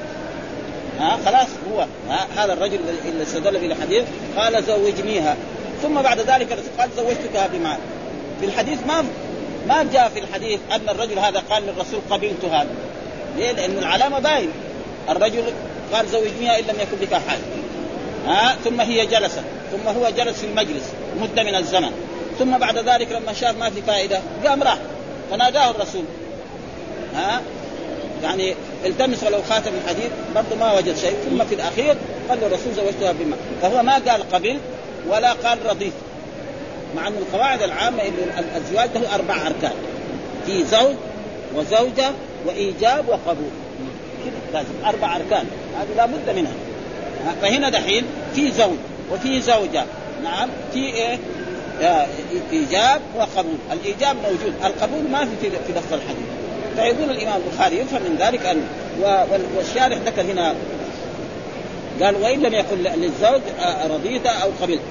ها 1.00 1.20
خلاص 1.26 1.48
هو. 1.72 1.86
هذا 2.38 2.54
الرجل 2.54 2.80
اللي 3.06 3.24
استدل 3.24 3.60
بالحديث 3.60 4.04
قال 4.38 4.64
زوجنيها. 4.64 5.38
ثم 5.84 6.02
بعد 6.02 6.20
ذلك 6.20 6.58
قال 6.80 6.90
زوجتكها 6.98 7.48
بمال. 7.48 7.78
في 8.40 8.46
الحديث 8.46 8.80
ما 8.88 9.06
ما 9.68 9.84
جاء 9.94 10.10
في 10.10 10.20
الحديث 10.20 10.60
أن 10.72 10.90
الرجل 10.90 11.20
هذا 11.20 11.44
قال 11.50 11.64
للرسول 11.64 12.00
قبلت 12.10 12.46
هذا. 12.46 12.70
ليه؟ 13.38 13.52
لأن 13.52 13.78
العلامة 13.78 14.20
باين. 14.20 14.50
الرجل 15.10 15.44
قال 15.94 16.08
زوجنيها 16.08 16.60
إن 16.60 16.64
لم 16.64 16.76
يكن 16.80 16.98
بك 17.02 17.14
حال 17.14 17.40
ها 18.28 18.56
ثم 18.64 18.82
هي 18.82 19.06
جلست. 19.06 19.44
ثم 19.72 19.88
هو 19.88 20.10
جلس 20.10 20.40
في 20.40 20.46
المجلس 20.46 20.84
مدة 21.22 21.44
من 21.44 21.56
الزمن. 21.56 21.92
ثم 22.40 22.58
بعد 22.58 22.78
ذلك 22.78 23.12
لما 23.12 23.34
شاف 23.34 23.58
ما 23.58 23.70
في 23.70 23.82
فائدة 23.82 24.20
قام 24.46 24.64
راح 24.64 24.78
فناداه 25.32 25.72
الرسول. 25.72 26.04
ها؟ 27.16 27.42
يعني 28.24 28.56
التمس 28.86 29.24
ولو 29.24 29.42
خاتم 29.50 29.72
الحديد 29.84 30.12
برضه 30.36 30.56
ما 30.56 30.74
وجد 30.74 30.98
شيء. 30.98 31.16
ثم 31.30 31.46
في 31.46 31.56
الأخير 31.56 31.96
قال 32.30 32.44
الرسول 32.44 32.74
زوجتها 32.76 33.12
بما. 33.12 33.36
فهو 33.62 33.84
ما 33.84 33.94
قال 33.94 34.32
قبل 34.32 34.58
ولا 35.10 35.34
قال 35.34 35.58
رضيت 35.70 35.94
مع 36.96 37.08
أن 37.08 37.14
القواعد 37.14 37.62
العامة 37.62 38.02
ان 38.04 38.44
الزواج 38.56 38.90
له 38.96 39.16
أربع 39.16 39.48
أركان. 39.48 39.74
في 40.46 40.66
زوج 40.66 40.96
وزوجة 41.56 42.12
وإيجاب 42.46 43.10
وقبول. 43.10 43.52
لازم 44.54 44.86
أربع 44.86 45.16
أركان. 45.16 45.46
هذه 45.80 45.98
لابد 45.98 46.30
منها. 46.36 46.54
فهنا 47.42 47.70
دحين 47.70 48.04
في 48.36 48.52
زوج. 48.52 48.78
وفي 49.12 49.42
زوجة. 49.42 49.86
نعم. 50.24 50.50
في 50.74 50.80
إيه؟ 50.80 51.20
إيجاب 52.52 53.02
وقبول. 53.18 53.58
الإيجاب 53.72 54.16
موجود. 54.16 54.54
القبول 54.66 55.10
ما 55.12 55.26
في 55.26 55.50
في 55.68 55.72
لفظ 55.72 55.94
الحديث. 55.94 56.26
فيقول 56.76 57.10
الإمام 57.10 57.42
البخاري 57.42 57.80
يفهم 57.80 58.02
من 58.02 58.16
ذلك 58.20 58.46
ان 58.46 58.64
والشارح 59.58 59.98
ذكر 59.98 60.22
هنا 60.22 60.56
قال 62.02 62.16
وإن 62.16 62.40
لم 62.40 62.54
يكن 62.54 62.78
للزوج 62.78 63.42
رضيت 63.90 64.26
أو 64.26 64.50
قبلت. 64.62 64.82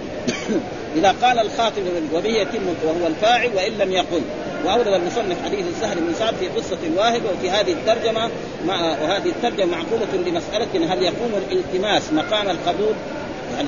إذا 0.97 1.15
قال 1.23 1.39
الخاطب 1.39 1.83
وبه 2.15 2.29
يتم 2.29 2.63
وهو 2.85 3.07
الفاعل 3.07 3.51
وإن 3.57 3.73
لم 3.73 3.93
يقل. 3.93 4.23
وأورد 4.65 4.87
المصنف 4.87 5.45
حديث 5.45 5.67
السهل 5.77 5.97
بن 6.01 6.15
سعد 6.19 6.35
في 6.35 6.49
قصة 6.49 6.79
الواهب 6.87 7.23
وفي 7.25 7.51
هذه 7.51 7.73
الترجمة 7.73 8.31
مع 8.67 8.81
وهذه 8.81 9.29
الترجمة 9.29 9.67
معقولة 9.67 10.07
لمسألة 10.27 10.93
هل 10.95 11.03
يقوم 11.03 11.31
الالتماس 11.51 12.13
مقام 12.13 12.49
القبول 12.49 12.95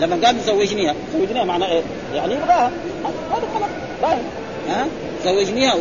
لما 0.01 0.27
قال 0.27 0.41
زوجنيها. 0.41 0.95
زوجنيها 1.19 1.45
معناه 1.45 1.67
إيه؟ 1.73 1.83
يعني 2.15 2.35
يبغاها 2.35 2.71
هذا 3.31 3.43
خلاص 3.55 3.71
باين 4.03 4.23
ها؟ 4.69 4.87
زوجنيها 5.25 5.75
و... 5.75 5.79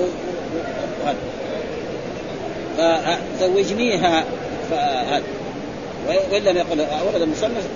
فزوجنيها 3.40 4.24
فهذا 4.72 5.24
وان 6.08 6.44
لم 6.44 6.58
يقل 6.58 6.82
أورد 6.82 7.22
المصنف 7.22 7.68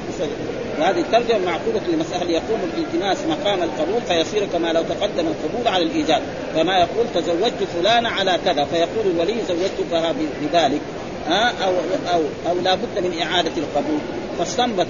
وهذه 0.79 0.99
الترجمة 0.99 1.45
معقولة 1.45 1.81
لمسألة 1.93 2.31
يقوم 2.31 2.59
الالتماس 2.73 3.17
مقام 3.29 3.63
القبول 3.63 4.01
فيصير 4.07 4.45
كما 4.53 4.73
لو 4.73 4.83
تقدم 4.83 5.27
القبول 5.27 5.67
على 5.67 5.83
الايجاب 5.83 6.21
كما 6.55 6.77
يقول 6.77 7.05
تزوجت 7.15 7.67
فلان 7.79 8.05
على 8.05 8.39
كذا. 8.45 8.65
فيقول 8.65 9.05
الولي 9.15 9.35
زوجتك 9.47 10.15
بذلك. 10.41 10.81
ها؟ 11.27 11.53
أو 11.65 11.73
أو 12.13 12.21
أو 12.49 12.55
لا 12.63 12.75
بد 12.75 13.03
من 13.03 13.21
إعادة 13.21 13.51
القبول. 13.57 13.99
فاستنبط 14.39 14.87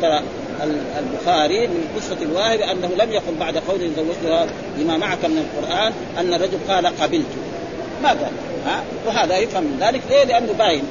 البخاري 1.00 1.68
من 1.68 1.88
قصة 1.96 2.18
الواهب 2.22 2.60
أنه 2.60 2.90
لم 3.04 3.12
يقل 3.12 3.36
بعد 3.40 3.58
قوله 3.58 3.90
زوجتها 3.98 4.48
بما 4.78 4.98
معك 4.98 5.26
من 5.26 5.38
القرآن 5.38 5.94
أن 6.20 6.34
الرجل 6.34 6.58
قال 6.70 6.86
قبلت. 6.86 7.26
ما 8.04 8.10
قال 8.10 8.32
ها؟ 8.66 8.84
وهذا 9.08 9.38
يفهم 9.38 9.64
من 9.64 9.78
ذلك. 9.80 10.02
ليه؟ 10.10 10.24
لأنه 10.24 10.54
باين 10.54 10.84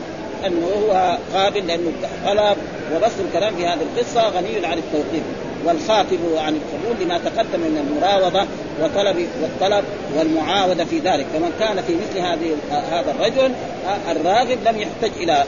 أنه 0.47 0.67
هو 0.67 1.19
قابل 1.35 1.67
لأنه 1.67 1.93
طلب 2.27 2.57
ورسم 2.95 3.25
الكلام 3.29 3.57
في 3.57 3.67
هذه 3.67 3.81
القصة 3.83 4.29
غني 4.29 4.67
عن 4.67 4.79
التوقيف 4.79 5.23
والخاطب 5.65 6.19
عن 6.37 6.57
القبول 6.57 7.07
لما 7.07 7.19
تقدم 7.19 7.61
من 7.61 7.87
المراوضة 7.89 8.47
وطلب 8.83 9.27
والطلب 9.43 9.85
والمعاودة 10.17 10.85
في 10.85 10.99
ذلك. 10.99 11.27
فمن 11.35 11.53
كان 11.61 11.83
في 11.83 11.95
مثل 11.95 12.19
هذه 12.19 12.57
هذا 12.71 13.11
الرجل 13.11 13.53
الراغب 14.11 14.59
لم 14.67 14.81
يحتج 14.81 15.11
إلى 15.17 15.45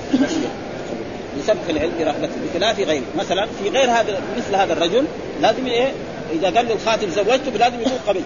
لسبق 1.44 1.68
العلم 1.70 1.92
برغبته 1.98 2.34
بخلاف 2.44 2.80
غيره. 2.80 3.02
مثلا 3.18 3.46
في 3.46 3.68
غير 3.68 3.90
هذا 3.90 4.20
مثل 4.36 4.54
هذا 4.54 4.72
الرجل 4.72 5.04
لازم 5.42 5.66
إيه؟ 5.66 5.92
إذا 6.32 6.50
قال 6.50 6.68
له 6.68 6.74
الخاتم 6.74 7.10
زوجته 7.10 7.50
لازم 7.58 7.80
يقول 7.80 7.98
قبلت. 8.08 8.24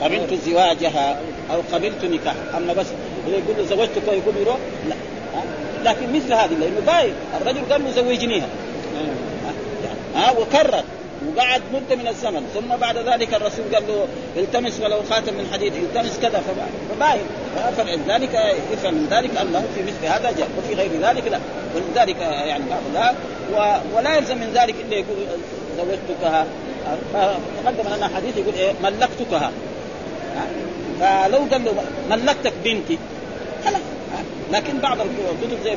قبلت 0.00 0.34
زواجها 0.46 1.20
أو 1.50 1.60
قبلت 1.72 2.04
نكاح. 2.04 2.34
أما 2.56 2.72
بس 2.72 2.86
إذا 3.28 3.36
يقول 3.36 3.56
له 3.58 3.64
زوجتك 3.64 4.02
يقول 4.06 4.36
يروح؟ 4.40 4.58
لا. 4.88 4.94
لكن 5.90 6.12
مثل 6.12 6.32
هذه 6.32 6.54
لأنه 6.60 6.80
باين 6.86 7.14
الرجل 7.40 7.72
قال 7.72 7.84
له 7.84 7.90
زوجنيها 7.90 8.46
ها؟ 10.14 10.30
وكرر. 10.30 10.84
وقعد 11.36 11.62
مدة 11.74 11.96
من 11.96 12.08
الزمن. 12.08 12.50
ثم 12.54 12.76
بعد 12.76 12.96
ذلك 12.98 13.34
الرسول 13.34 13.64
قال 13.74 13.84
له 13.88 14.06
التمس 14.36 14.80
ولو 14.80 15.02
خاتم 15.10 15.34
من 15.34 15.48
حديد. 15.52 15.74
التمس 15.74 16.18
كذا 16.22 16.42
فباين 16.90 17.26
فلذلك 17.76 18.34
يفهم 18.72 18.94
من 18.94 19.06
ذلك 19.10 19.30
أنه 19.36 19.64
في 19.74 19.82
مثل 19.82 20.06
هذا 20.06 20.30
جاء 20.38 20.48
وفي 20.58 20.74
غير 20.74 20.90
ذلك 21.02 21.26
لا. 21.26 21.38
ولذلك 21.74 22.16
يعني 22.20 22.64
بعض 22.70 22.82
لا 22.94 23.14
ولا 23.94 24.16
يلزم 24.16 24.38
من 24.38 24.52
ذلك 24.54 24.74
إلا 24.86 24.96
يقول 24.96 25.16
زوجتكها. 25.78 26.46
تقدم 27.64 27.94
لنا 27.96 28.10
حديث 28.16 28.36
يقول 28.36 28.54
إيه؟ 28.54 28.72
ملكتكها. 28.82 29.50
فلو 31.00 31.38
قال 31.38 31.64
له 31.64 31.84
ملكتك 32.10 32.52
بنتي. 32.64 32.98
خلاص. 33.64 33.82
لكن 34.52 34.78
بعض 34.78 35.00
الكتب 35.00 35.64
زي 35.64 35.76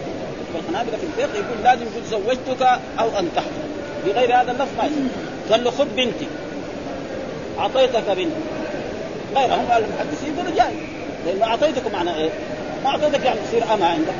الحنابلة 0.55 0.97
في 0.97 1.03
الفقه 1.03 1.35
يقول 1.35 1.63
لازم 1.63 1.81
يقول 1.81 2.03
زوجتك 2.03 2.79
أو 2.99 3.07
أنكحتك. 3.19 3.65
بغير 4.05 4.41
هذا 4.41 4.51
اللفظ 4.51 4.71
ما 4.77 4.89
قال 5.51 5.63
له 5.63 5.71
خذ 5.71 5.85
بنتي. 5.85 6.27
أعطيتك 7.59 8.03
بنتي. 8.07 8.41
غيرهم 9.35 9.65
المحدثين 9.71 10.33
يقولوا 10.35 10.55
جاي 10.55 10.73
لأنه 11.25 11.45
اعطيتك 11.45 11.93
معنى 11.93 12.15
إيه؟ 12.15 12.29
ما 12.83 12.89
أعطيتك 12.89 13.25
يعني 13.25 13.39
تصير 13.47 13.63
اما 13.73 13.85
عندك. 13.85 14.13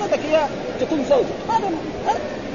أعطيتك 0.00 0.24
اياه 0.24 0.48
تكون 0.80 1.04
زوجة. 1.10 1.24
هذا 1.48 1.70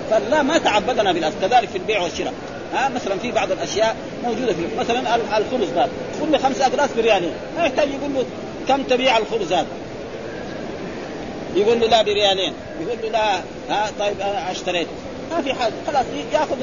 فلا 0.09 0.41
ما 0.41 0.57
تعبدنا 0.57 1.11
بالأصل. 1.11 1.35
كذلك 1.41 1.69
في 1.69 1.77
البيع 1.77 2.01
والشراء. 2.01 2.33
ها 2.73 2.89
مثلا 2.89 3.17
في 3.17 3.31
بعض 3.31 3.51
الأشياء 3.51 3.95
موجودة 4.23 4.53
في 4.53 4.61
مثلا 4.79 5.15
الخبز 5.15 5.69
هذا 5.69 5.89
كل 6.21 6.39
خمسة 6.39 6.65
اقراص 6.65 6.89
بريالين 6.97 7.31
ما 7.57 7.65
يحتاج 7.65 7.87
يقول 7.89 8.13
له 8.13 8.25
كم 8.67 8.83
تبيع 8.83 9.17
الخبز 9.17 9.53
هذا؟ 9.53 9.67
يقول 11.55 11.79
له 11.79 11.87
لا 11.87 12.01
بريالين. 12.01 12.53
يقول 12.81 12.97
له 13.03 13.09
لا. 13.09 13.35
ها 13.69 13.91
طيب 13.99 14.21
أنا 14.21 14.51
اشتريت. 14.51 14.87
ما 15.31 15.41
في 15.41 15.53
حاجة. 15.53 15.73
خلاص 15.87 16.05
ياخذ 16.33 16.55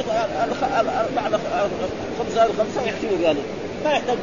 بعض 1.17 1.33
الخبز 1.35 2.39
هذا 2.39 2.51
الخمسه 2.51 2.83
ويحسبه 2.83 3.17
ريالين 3.21 3.45
ما 3.85 3.91
يحتاج 3.91 4.19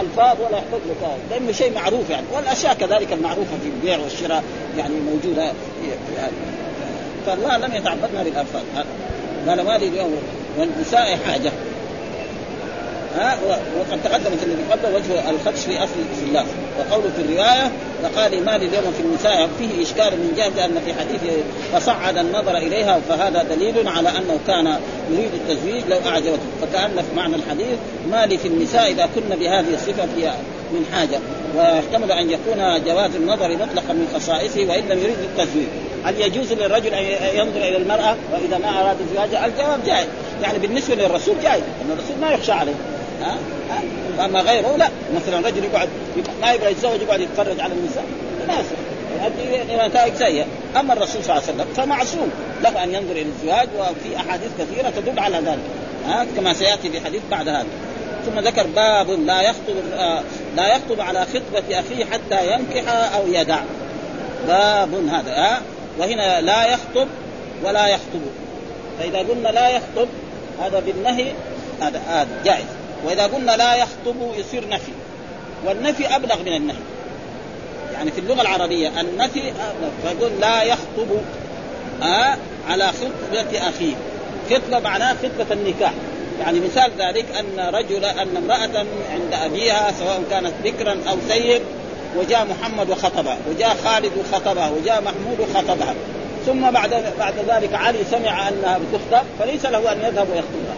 ألفاظ 0.00 0.36
ولا 0.40 0.58
يحتاج 0.58 0.80
لكلام 0.90 1.18
لأنه 1.30 1.52
شيء 1.52 1.74
معروف 1.74 2.10
يعني. 2.10 2.26
والأشياء 2.34 2.74
كذلك 2.74 3.12
المعروفة 3.12 3.56
في 3.62 3.68
البيع 3.68 3.98
والشراء 3.98 4.44
يعني 4.78 4.94
موجودة 4.94 5.52
فالله 7.26 7.56
لم 7.56 7.74
يتعبدنا 7.74 8.22
بالألفاظ. 8.22 8.62
قال 9.48 9.62
ما 9.64 9.78
لي 9.78 9.88
اليوم 9.88 10.16
والنساء 10.58 11.18
حاجة. 11.26 11.52
ها 13.16 13.38
وقد 13.78 14.00
في 14.38 14.44
الذي 14.44 14.62
قبل 14.70 14.94
وجه 14.94 15.30
الخدش 15.30 15.60
في 15.60 15.78
أصل 15.78 15.94
في 16.20 16.24
الله. 16.28 16.46
وقوله 16.78 17.10
في 17.16 17.22
الرواية 17.22 17.72
فقال 18.02 18.44
مال 18.44 18.62
اليوم 18.62 18.92
في 18.96 19.02
النساء 19.02 19.48
فيه 19.58 19.82
إشكال 19.82 20.18
من 20.18 20.32
جهة 20.36 20.48
لأن 20.48 20.80
في 20.84 20.94
حديث 20.94 21.20
فصعد 21.72 22.18
النظر 22.18 22.56
إليها 22.56 23.00
فهذا 23.08 23.42
دليل 23.42 23.88
على 23.88 24.08
أنه 24.08 24.38
كان 24.46 24.78
يريد 25.10 25.30
التزويج 25.34 25.82
لو 25.88 25.98
أعجبته. 26.10 26.38
فكأن 26.62 26.96
في 26.96 27.16
معنى 27.16 27.36
الحديث 27.36 27.78
مالي 28.10 28.38
في 28.38 28.48
النساء 28.48 28.90
إذا 28.90 29.08
كن 29.14 29.36
بهذه 29.36 29.74
الصفة 29.74 30.06
في 30.16 30.30
من 30.72 30.86
حاجة. 30.92 31.18
ويحتمل 31.56 32.12
أن 32.12 32.30
يكون 32.30 32.84
جواز 32.84 33.14
النظر 33.16 33.48
مطلقا 33.48 33.92
من 33.92 34.08
خصائصه 34.14 34.60
وإن 34.60 34.88
لم 34.88 34.98
يريد 34.98 35.16
التزويج. 35.18 35.66
هل 36.04 36.20
يجوز 36.20 36.52
للرجل 36.52 36.94
أن 36.94 37.04
ينظر 37.34 37.60
إلى 37.60 37.76
المرأة؟ 37.76 38.16
وإذا 38.32 38.58
ما 38.58 38.80
أراد 38.80 38.96
زواجها 39.14 39.46
الجواب 39.46 39.84
جائز. 39.86 40.06
يعني 40.42 40.58
بالنسبة 40.58 40.94
للرسول 40.94 41.34
جائز. 41.42 41.62
ان 41.62 41.90
الرسول 41.92 42.16
ما 42.20 42.30
يخشى 42.32 42.52
عليه. 42.52 42.74
ها؟ 43.22 43.38
أما 44.24 44.40
غيره 44.40 44.76
لا. 44.76 44.88
مثلا 45.16 45.48
رجل 45.48 45.64
يقعد 45.64 45.88
ما 46.42 46.52
يبغى 46.52 46.70
يتزوج 46.70 47.00
يقعد 47.00 47.20
يتفرج 47.20 47.60
على 47.60 47.74
النساء 47.74 48.04
ما 48.48 48.54
يؤدي 49.24 49.62
إلى 49.62 49.88
نتائج 49.88 50.14
سيئة. 50.14 50.44
أما 50.80 50.92
الرسول 50.92 51.24
صلى 51.24 51.36
الله 51.36 51.42
عليه 51.48 51.54
وسلم 51.54 51.66
فمعصوم. 51.76 52.30
له 52.62 52.84
أن 52.84 52.94
ينظر 52.94 53.12
إلى 53.12 53.22
الزواج 53.22 53.68
وفي 53.78 54.16
أحاديث 54.16 54.50
كثيرة 54.58 54.90
تدل 54.96 55.18
على 55.18 55.36
ذلك 55.36 55.58
ها؟ 56.06 56.26
كما 56.36 56.54
سيأتي 56.54 56.90
في 56.90 57.00
حديث 57.00 57.22
بعد 57.30 57.48
هذا. 57.48 57.66
ثم 58.26 58.38
ذكر 58.38 58.66
باب 58.66 59.10
لا 59.10 59.42
يخطب 59.42 59.74
آه 59.94 60.22
لا 60.56 60.76
يخطب 60.76 61.00
على 61.00 61.26
خطبة 61.26 61.80
أخيه 61.80 62.04
حتى 62.04 62.52
ينكح 62.52 62.88
أو 63.16 63.22
يدع. 63.26 63.58
باب 64.48 64.94
هذا 65.08 65.32
ها؟ 65.32 65.60
وهنا 65.98 66.40
لا 66.40 66.66
يخطب 66.66 67.08
ولا 67.64 67.86
يخطب. 67.86 68.20
فإذا 68.98 69.18
قلنا 69.18 69.48
لا 69.48 69.68
يخطب 69.68 70.08
هذا 70.62 70.80
بالنهي 70.86 71.26
هذا 71.80 72.00
هذا 72.08 72.28
جائز. 72.44 72.66
وإذا 73.06 73.22
قلنا 73.22 73.56
لا 73.56 73.74
يخطب 73.74 74.16
يصير 74.38 74.68
نفي 74.68 74.92
والنفي 75.64 76.16
أبلغ 76.16 76.42
من 76.42 76.56
النهي. 76.56 76.76
يعني 77.92 78.10
في 78.10 78.18
اللغة 78.18 78.40
العربية 78.40 79.00
النفي 79.00 79.40
أبلغ 79.40 79.90
فيقول 80.02 80.40
لا 80.40 80.62
يخطب 80.62 81.20
آه 82.02 82.36
على 82.68 82.86
خطبة 82.86 83.68
أخيه. 83.68 83.94
خطبة 84.50 84.78
معناه 84.78 85.14
خطبة 85.14 85.52
النكاح. 85.52 85.92
يعني 86.40 86.60
مثال 86.60 86.90
ذلك 86.98 87.26
أن 87.38 87.74
رجل 87.74 88.04
أن 88.04 88.36
امرأة 88.36 88.86
عند 89.12 89.32
أبيها 89.44 89.92
سواء 89.98 90.22
كانت 90.30 90.52
بكرا 90.64 90.96
أو 91.08 91.16
سيب 91.28 91.62
وجاء 92.16 92.46
محمد 92.46 92.90
وخطبها 92.90 93.38
وجاء 93.50 93.76
خالد 93.84 94.12
وخطبها 94.18 94.70
وجاء 94.70 95.02
محمود 95.02 95.40
وخطبها. 95.40 95.94
ثم 96.46 96.70
بعد 96.70 97.12
بعد 97.18 97.34
ذلك 97.48 97.74
علي 97.74 97.98
سمع 98.10 98.48
أنها 98.48 98.78
بتخطب 98.78 99.26
فليس 99.38 99.66
له 99.66 99.92
أن 99.92 99.98
يذهب 99.98 100.28
ويخطبها. 100.30 100.76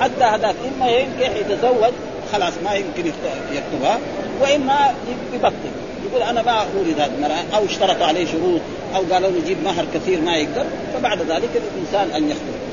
حتى 0.00 0.24
هذاك. 0.24 0.54
إما 0.76 0.90
ينكح 0.90 1.36
يتزوج 1.36 1.92
خلاص 2.32 2.52
ما 2.64 2.74
يمكن 2.74 3.12
يكتبها 3.52 3.98
وإما 4.40 4.94
يبطل. 5.34 5.70
يقول 6.10 6.22
أنا 6.22 6.42
ما 6.42 6.64
أريد 6.80 7.00
هذه 7.00 7.10
المرأة. 7.16 7.44
أو 7.54 7.64
اشترط 7.64 8.02
عليه 8.02 8.26
شروط 8.26 8.60
أو 8.94 9.02
قالوا 9.12 9.30
له 9.30 9.40
جيب 9.46 9.64
مهر 9.64 9.84
كثير 9.94 10.20
ما 10.20 10.36
يقدر 10.36 10.64
فبعد 10.94 11.18
ذلك 11.22 11.50
الإنسان 11.56 12.10
أن 12.16 12.30
يخطب. 12.30 12.70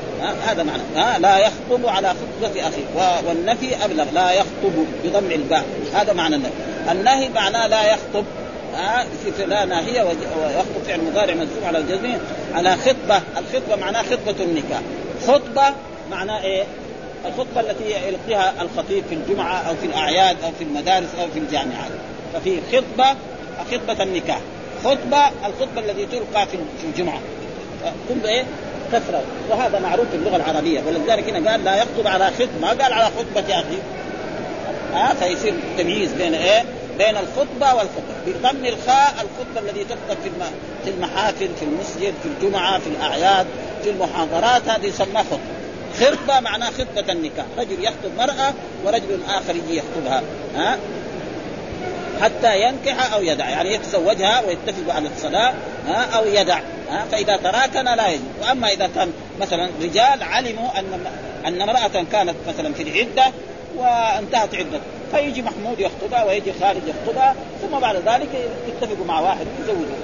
هذا 0.48 0.62
معنى. 0.62 0.82
ها؟ 0.96 1.18
لا 1.18 1.38
يخطب 1.38 1.86
على 1.86 2.08
خطبة 2.08 2.68
أخيه. 2.68 3.22
والنفي 3.28 3.84
أبلغ. 3.84 4.04
لا 4.14 4.32
يخطب 4.32 4.86
بضم 5.04 5.30
الباء. 5.30 5.64
هذا 5.94 6.12
معنى 6.12 6.36
النفي. 6.36 6.52
النهي 6.90 7.28
معناه 7.28 7.66
لا 7.66 7.92
يخطب. 7.92 8.24
ها؟ 8.74 9.06
في 9.36 9.46
لا 9.46 9.64
ناهية. 9.64 10.02
ويخطب 10.02 10.82
فعل 10.86 11.00
مضارع 11.10 11.34
منصوب 11.34 11.64
على 11.64 11.78
الجزم 11.78 12.18
على 12.54 12.76
خطبة. 12.76 13.22
الخطبة 13.38 13.76
معناه 13.76 14.02
خطبة 14.02 14.44
النكاح. 14.44 14.80
خطبة 15.26 15.74
معناه 16.10 16.42
إيه؟ 16.42 16.64
الخطبة 17.26 17.60
التي 17.60 17.84
يلقيها 18.08 18.52
الخطيب 18.62 19.04
في 19.08 19.14
الجمعة 19.14 19.58
أو 19.58 19.74
في 19.74 19.86
الأعياد 19.86 20.36
أو 20.44 20.50
في 20.58 20.64
المدارس 20.64 21.08
أو 21.20 21.28
في 21.28 21.38
الجامعات. 21.38 21.90
ففي 22.34 22.60
خطبة 22.72 23.16
خطبة 23.70 24.02
النكاح. 24.02 24.40
خطبة 24.84 25.28
الخطبة 25.46 25.80
التي 25.80 26.06
تلقى 26.06 26.46
في 26.46 26.86
الجمعة. 26.86 27.20
كل 28.08 28.26
إيه 28.26 28.44
كثره 28.92 29.22
وهذا 29.50 29.78
معروف 29.78 30.08
في 30.10 30.16
اللغة 30.16 30.36
العربية. 30.36 30.80
ولذلك 30.86 31.28
هنا 31.28 31.50
قال 31.50 31.64
لا 31.64 31.76
يخطب 31.76 32.06
على 32.06 32.26
خطبة. 32.26 32.58
ما 32.60 32.68
قال 32.68 32.92
على 32.92 33.04
خطبة 33.04 33.48
يا 33.48 33.60
أخي. 33.60 33.78
ها؟ 34.94 35.14
فيصير 35.14 35.54
تمييز 35.78 36.12
بين 36.12 36.34
إيه؟ 36.34 36.64
بين 36.98 37.16
الخطبة 37.16 37.74
والخطبة. 37.74 38.18
بضم 38.26 38.64
الخاء 38.64 39.14
الخطبة 39.14 39.70
الذي 39.70 39.84
تخطب 39.84 40.18
في 40.22 40.30
في 40.84 40.90
المحافل 40.90 41.48
في 41.58 41.64
المسجد 41.64 42.14
في 42.22 42.28
الجمعة 42.28 42.78
في 42.78 42.86
الأعياد 42.86 43.46
في 43.82 43.90
المحاضرات 43.90 44.68
هذه 44.68 44.86
يسمى 44.86 45.18
خطبة. 45.18 45.57
خطبة 46.00 46.40
معناه 46.40 46.70
خطبة 46.70 47.12
النكاح. 47.12 47.46
رجل 47.58 47.84
يخطب 47.84 48.10
مرأة 48.18 48.54
ورجل 48.84 49.20
آخر 49.28 49.56
يجي 49.56 49.76
يخطبها. 49.76 50.22
ها؟ 50.56 50.78
حتى 52.22 52.62
ينكح 52.62 53.14
أو 53.14 53.22
يدع. 53.22 53.48
يعني 53.48 53.74
يتزوجها 53.74 54.40
ويتفق 54.40 54.94
على 54.94 55.08
الصلاة 55.16 55.54
أو 55.88 56.24
يدع. 56.26 56.60
ها؟ 56.90 57.04
فإذا 57.12 57.36
تراكن 57.36 57.84
لا 57.84 58.08
يجب 58.08 58.22
وأما 58.42 58.68
إذا 58.68 58.90
كان 58.94 59.12
مثلا 59.40 59.70
رجال 59.82 60.22
علموا 60.22 60.78
أن 60.78 61.06
أن 61.46 61.62
امرأة 61.62 62.04
كانت 62.12 62.34
مثلا 62.48 62.74
في 62.74 62.82
العدة 62.82 63.32
وانتهت 63.76 64.54
عدته 64.54 64.80
فيجي 65.12 65.42
محمود 65.42 65.80
يخطبها 65.80 66.24
ويجي 66.24 66.52
خالد 66.60 66.82
يخطبها 66.88 67.34
ثم 67.62 67.78
بعد 67.78 67.96
ذلك 67.96 68.28
يتفقوا 68.68 69.06
مع 69.06 69.20
واحد 69.20 69.46
يزوجوا 69.62 69.96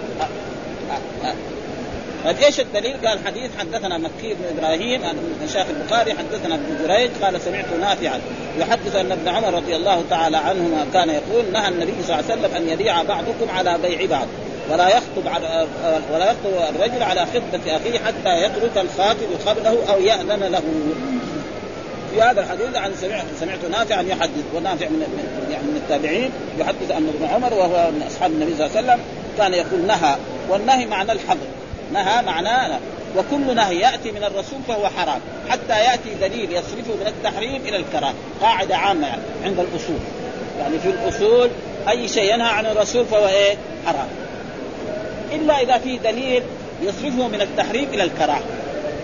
طيب 2.25 2.37
إيش 2.39 2.61
الدليل؟ 2.61 2.97
قال 3.07 3.19
حديث 3.27 3.51
حدثنا 3.59 3.99
مكي 3.99 4.35
بن 4.35 4.59
إبراهيم 4.59 5.01
من 5.01 5.49
شيخ 5.53 5.67
البخاري 5.71 6.15
حدثنا 6.15 6.55
ابن 6.55 6.77
جريج 6.85 7.11
قال 7.23 7.41
سمعت 7.41 7.65
نافعا 7.81 8.21
يحدث 8.59 8.97
أن 8.97 9.13
ابن 9.13 9.29
عمر 9.29 9.55
رضي 9.55 9.77
الله 9.77 10.05
تعالى 10.11 10.37
عنهما 10.37 10.87
كان 10.93 11.09
يقول 11.09 11.53
نهى 11.53 11.69
النبي 11.69 11.93
صلى 12.03 12.21
الله 12.21 12.31
عليه 12.31 12.41
وسلم 12.41 12.57
أن 12.57 12.69
يبيع 12.69 13.03
بعضكم 13.03 13.51
على 13.51 13.79
بيع 13.83 14.07
بعض 14.07 14.27
ولا 14.71 14.89
يخطب 14.89 15.29
على 15.29 15.67
ولا 16.13 16.25
يخطب 16.25 16.75
الرجل 16.77 17.03
على 17.03 17.27
خطبة 17.27 17.77
أخيه 17.77 17.99
حتى 17.99 18.45
يترك 18.45 18.77
الخاطب 18.77 19.27
قبله 19.47 19.93
أو 19.93 20.01
يأذن 20.01 20.45
له. 20.45 20.63
في 22.11 22.23
هذا 22.23 22.41
الحديث 22.41 22.77
عن 22.77 22.93
سمعت 23.01 23.25
سمعت 23.41 23.65
نافعا 23.71 24.03
يحدث 24.03 24.45
ونافع 24.55 24.89
من 24.89 25.03
يعني 25.51 25.65
من 25.65 25.77
التابعين 25.77 26.31
يحدث 26.59 26.91
أن 26.91 27.09
ابن 27.17 27.35
عمر 27.35 27.55
وهو 27.55 27.91
من 27.91 28.03
أصحاب 28.07 28.31
النبي 28.31 28.55
صلى 28.57 28.67
الله 28.67 28.77
عليه 28.77 28.87
وسلم 28.87 29.01
كان 29.39 29.55
يقول 29.55 29.87
نهى 29.87 30.17
والنهي 30.49 30.87
معنى 30.87 31.13
الحظر 31.13 31.47
نهى 31.95 32.23
معناه 32.23 32.79
وكل 33.17 33.55
نهي 33.55 33.79
يأتي 33.79 34.13
من 34.13 34.25
الرسول 34.25 34.59
فهو 34.69 34.89
حرام. 34.89 35.21
حتى 35.49 35.85
يأتي 35.85 36.15
دليل 36.21 36.53
يصرفه 36.53 36.95
من 37.01 37.07
التحريم 37.07 37.63
إلى 37.63 37.77
الكراهة. 37.77 38.15
قاعدة 38.43 38.77
عامة 38.77 39.07
يعني 39.07 39.23
عند 39.45 39.59
الأصول. 39.59 39.99
يعني 40.59 40.79
في 40.79 40.89
الأصول 40.89 41.51
أي 41.89 42.09
شيء 42.09 42.35
ينهى 42.35 42.49
عن 42.49 42.67
الرسول 42.67 43.05
فهو 43.07 43.29
إيه؟ 43.29 43.57
حرام. 43.87 44.09
إلا 45.33 45.61
إذا 45.61 45.79
في 45.79 45.99
دليل 45.99 46.43
يصرفه 46.83 47.29
من 47.29 47.41
التحريم 47.41 47.89
إلى 47.93 48.03
الكراهة. 48.03 48.43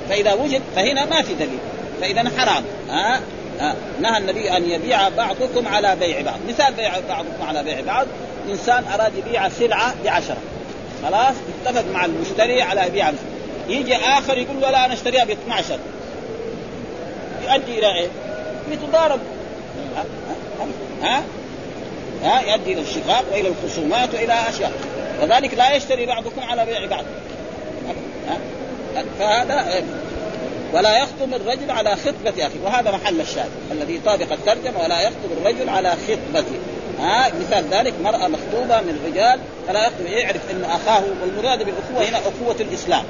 فإذا 0.09 0.33
وجد 0.33 0.63
فهنا 0.77 1.05
ما 1.05 1.23
في 1.23 1.35
دليل. 1.35 1.59
فإذا 2.01 2.31
حرام. 2.39 2.65
ها؟ 2.91 3.21
ها؟ 3.61 3.75
نهى 4.01 4.19
النبي 4.19 4.57
أن 4.57 4.71
يبيع 4.71 5.09
بعضكم 5.09 5.69
على 5.69 5.97
بيع 5.97 6.21
بعض. 6.21 6.39
مثال 6.49 6.75
بيع 6.75 6.93
بعضكم 7.09 7.47
على 7.49 7.63
بيع 7.63 7.81
بعض. 7.81 8.07
إنسان 8.51 8.85
أراد 8.95 9.13
يبيع 9.19 9.49
سلعة 9.49 9.95
بعشرة. 10.05 10.37
خلاص 11.03 11.35
اتفق 11.65 11.85
مع 11.93 12.05
المشتري 12.05 12.63
على 12.63 12.87
يبيع 12.87 13.13
يجي 13.69 13.97
آخر 13.97 14.39
يقول 14.39 14.61
له 14.61 14.71
لا 14.71 14.85
أنا 14.85 14.95
اشتريها 14.95 15.25
ب 15.25 15.31
12 15.31 15.79
يؤدي 17.43 17.79
إلى 17.79 17.95
إيه؟ 17.95 18.09
يتضارب 18.71 19.21
ها؟ 21.03 21.23
ها؟ 22.23 22.41
يؤدي 22.41 22.73
إلى 22.73 22.81
الشقاق 22.81 23.25
وإلى 23.33 23.49
الخصومات 23.49 24.15
وإلى 24.15 24.33
أشياء. 24.49 24.73
وذلك 25.23 25.55
لا 25.55 25.77
يشتري 25.77 26.07
بعضكم 26.07 26.41
على 26.41 26.67
بيع 26.67 26.87
بعض. 26.87 27.05
ها؟ 28.29 28.39
فهذا 29.19 29.85
ولا 30.73 30.99
يخطب 30.99 31.35
الرجل 31.35 31.71
على 31.71 31.97
خطبة 31.97 32.47
أخيه. 32.47 32.61
وهذا 32.65 32.91
محل 32.91 33.21
الشاهد 33.21 33.51
الذي 33.73 33.95
يطابق 33.97 34.33
الترجمة. 34.33 34.83
ولا 34.85 35.01
يخطب 35.01 35.33
الرجل 35.41 35.69
على 35.69 35.91
خطبته. 35.91 36.59
ها 37.01 37.33
مثال 37.41 37.65
ذلك 37.71 37.95
مرأة 38.05 38.29
مخطوبة 38.29 38.81
من 38.81 39.01
الرجال 39.03 39.41
فلا 39.69 39.87
يخطب 39.87 40.07
يعرف 40.07 40.51
أن 40.51 40.65
أخاه 40.65 41.03
والمراد 41.23 41.59
بالأخوة 41.59 42.09
هنا 42.09 42.19
أخوة 42.19 42.57
الإسلام 42.61 43.05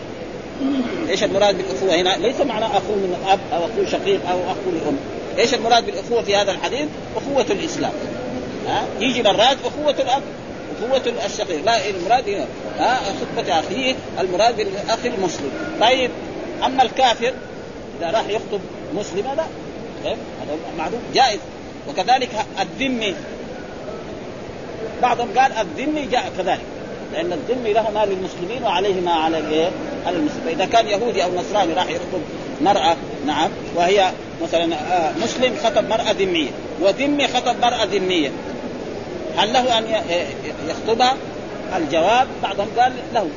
إيش 1.09 1.25
المراد 1.25 1.57
بالأخوة 1.57 1.95
هنا؟ 1.95 2.27
ليس 2.27 2.41
معنى 2.41 2.65
اخوه 2.65 2.97
من 2.97 3.17
الاب 3.23 3.41
أو 3.53 3.59
اخوه 3.59 3.87
شقيق 3.93 4.31
أو 4.31 4.39
اخوه 4.39 4.73
للام. 4.73 4.97
إيش 5.39 5.55
المراد 5.55 5.87
بالأخوة 5.87 6.23
في 6.23 6.37
هذا 6.37 6.53
الحديث؟ 6.53 6.89
أخوة 7.17 7.47
الإسلام. 7.51 7.93
ها؟ 8.69 8.85
يجي 9.01 9.23
مرات 9.23 9.57
أخوة 9.65 9.91
الأب 9.91 10.23
أخوة 10.79 11.03
الشقيق، 11.27 11.65
لا 11.65 11.91
المراد 11.91 12.29
هنا 12.29 12.47
ها 12.79 12.99
خطبة 13.21 13.59
أخيه 13.59 13.95
المراد 14.21 14.57
بالأخ 14.57 15.05
المسلم. 15.05 15.51
طيب 15.81 16.11
أما 16.65 16.83
الكافر 16.83 17.33
إذا 18.01 18.11
راح 18.11 18.29
يخطب 18.29 18.61
مسلم 18.95 19.25
لا 19.37 19.45
طيب 20.05 20.17
هذا 20.43 20.57
معروف 20.79 21.01
جائز 21.15 21.41
وكذلك 21.89 22.31
الذمي 22.61 23.15
بعضهم 25.03 25.29
قال 25.39 25.53
الذمي 25.53 26.07
جاء 26.07 26.33
كذلك 26.39 26.61
لأن 27.13 27.33
الذمي 27.33 27.73
له 27.73 27.91
ما 27.91 28.07
للمسلمين 28.07 28.63
وعليه 28.63 29.01
ما 29.01 29.13
على 29.13 29.39
الإيه؟ 29.39 29.71
على 30.07 30.17
المسلمين، 30.17 30.45
فإذا 30.47 30.65
كان 30.65 30.87
يهودي 30.87 31.25
أو 31.25 31.31
نصراني 31.35 31.73
راح 31.73 31.91
يخطب 31.91 32.21
مرأة 32.61 32.97
نعم 33.27 33.51
وهي 33.77 34.13
مثلا 34.43 34.75
آه، 34.75 35.13
مسلم 35.23 35.57
خطب 35.65 35.89
مرأة 35.89 36.11
ذمية 36.11 36.51
وذمي 36.81 37.29
خطب 37.29 37.57
مرأة 37.63 37.85
ذمية 37.85 38.31
هل 39.37 39.53
له 39.53 39.79
أن 39.79 39.85
يخطبها؟ 40.69 41.17
الجواب 41.77 42.27
بعضهم 42.43 42.69
قال 42.79 42.93
له 43.15 43.29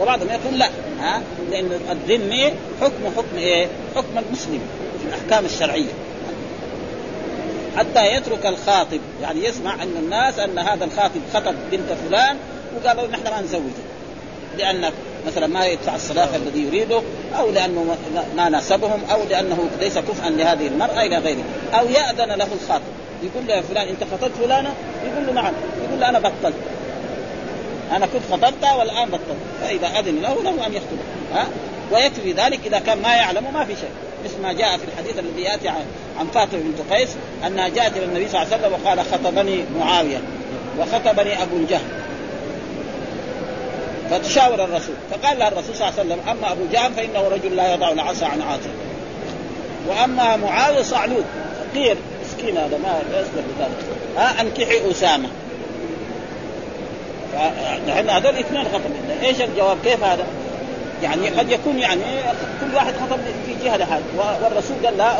وبعضهم 0.00 0.28
يقول 0.28 0.58
لا 0.58 0.68
ها 1.00 1.22
لأن 1.50 1.80
الذمي 1.90 2.44
حكم 2.80 3.04
حكم 3.16 3.36
إيه؟ 3.36 3.66
حكم 3.96 4.18
المسلم 4.26 4.60
في 5.00 5.08
الأحكام 5.08 5.44
الشرعية 5.44 5.92
حتى 7.76 8.16
يترك 8.16 8.46
الخاطب. 8.46 9.00
يعني 9.22 9.44
يسمع 9.44 9.74
ان 9.74 9.96
الناس 9.98 10.38
أن 10.38 10.58
هذا 10.58 10.84
الخاطب 10.84 11.20
خطب 11.34 11.54
بنت 11.70 11.92
فلان 12.08 12.36
وقالوا 12.76 13.06
نحن 13.08 13.24
ما 13.24 13.40
نزوجه. 13.40 13.84
لأن 14.58 14.90
مثلا 15.26 15.46
ما 15.46 15.66
يدفع 15.66 15.94
الصداقة 15.94 16.36
الذي 16.36 16.60
يريده 16.60 17.02
أو 17.38 17.50
لأنه 17.50 17.96
ما 18.36 18.48
ناسبهم 18.48 19.00
أو 19.10 19.18
لأنه 19.30 19.68
ليس 19.80 19.98
كفءا 19.98 20.30
لهذه 20.30 20.66
المرأة 20.66 21.02
إلى 21.02 21.18
غيره. 21.18 21.44
أو 21.74 21.86
يأذن 21.88 22.32
له 22.32 22.48
الخاطب. 22.62 22.84
يقول 23.22 23.46
له 23.46 23.60
فلان 23.60 23.88
أنت 23.88 24.04
خطبت 24.12 24.32
فلانة؟ 24.44 24.74
يقول 25.06 25.26
له 25.26 25.32
نعم. 25.32 25.52
يقول 25.88 26.00
له 26.00 26.08
أنا 26.08 26.18
بطلت. 26.18 26.54
أنا 27.92 28.06
كنت 28.06 28.22
خطبتها 28.32 28.74
والآن 28.74 29.08
بطلت. 29.08 29.36
فإذا 29.62 29.86
أذن 29.86 30.22
له 30.22 30.42
له 30.42 30.66
أن 30.66 30.72
يخطبها 30.72 31.34
ها؟ 31.34 31.46
ويكفي 31.92 32.32
ذلك 32.32 32.60
إذا 32.66 32.78
كان 32.78 33.02
ما 33.02 33.14
يعلم 33.14 33.44
ما 33.54 33.64
في 33.64 33.74
شيء. 33.76 33.90
مثل 34.24 34.42
ما 34.42 34.52
جاء 34.52 34.76
في 34.76 34.84
الحديث 34.84 35.18
الذي 35.18 35.42
يأتي 35.42 35.68
عن, 35.68 36.26
فاطمة 36.34 36.60
بنت 36.60 36.92
قيس 36.94 37.08
أنها 37.46 37.68
جاءت 37.68 37.96
إلى 37.96 38.04
النبي 38.04 38.28
صلى 38.28 38.42
الله 38.42 38.54
عليه 38.54 38.66
وسلم 38.66 38.84
وقال 38.84 39.00
خطبني 39.00 39.64
معاوية 39.78 40.20
وخطبني 40.78 41.42
أبو 41.42 41.56
الجهل 41.56 42.04
فتشاور 44.10 44.64
الرسول 44.64 44.94
فقال 45.10 45.38
لها 45.38 45.48
الرسول 45.48 45.74
صلى 45.74 45.88
الله 45.88 46.00
عليه 46.00 46.12
وسلم 46.12 46.28
أما 46.28 46.52
أبو 46.52 46.62
جهل 46.72 46.92
فإنه 46.92 47.28
رجل 47.28 47.56
لا 47.56 47.74
يضع 47.74 47.92
العصا 47.92 48.26
عن 48.26 48.42
عاتقه 48.42 48.74
وأما 49.88 50.36
معاوية 50.36 50.82
صعلوك 50.82 51.24
فقير 51.72 51.96
مسكين 52.24 52.56
هذا 52.56 52.78
ما 52.78 53.02
يصلح 53.10 53.44
لذلك 53.58 53.84
ها 54.16 54.40
أنكحي 54.40 54.90
أسامة. 54.90 55.28
نحن 57.88 58.10
هذول 58.10 58.36
اثنين 58.36 58.64
خطب 58.64 58.90
إيش 59.22 59.40
الجواب؟ 59.40 59.76
كيف 59.84 60.04
هذا؟ 60.04 60.26
يعني 61.02 61.28
قد 61.28 61.50
يكون 61.50 61.78
يعني 61.78 62.02
كل 62.60 62.74
واحد 62.74 62.94
خطب 62.94 63.18
في 63.46 63.64
جهة 63.64 63.76
لحاله. 63.76 64.04
والرسول 64.42 64.76
قال 64.86 64.98
لا 64.98 65.14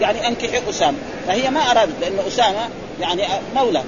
يعني 0.00 0.28
أنكحي 0.28 0.60
أسامة. 0.70 0.98
فهي 1.26 1.50
ما 1.50 1.60
أرادت 1.60 1.94
لأن 2.00 2.18
أسامة 2.26 2.68
يعني 3.00 3.22
مولى. 3.54 3.82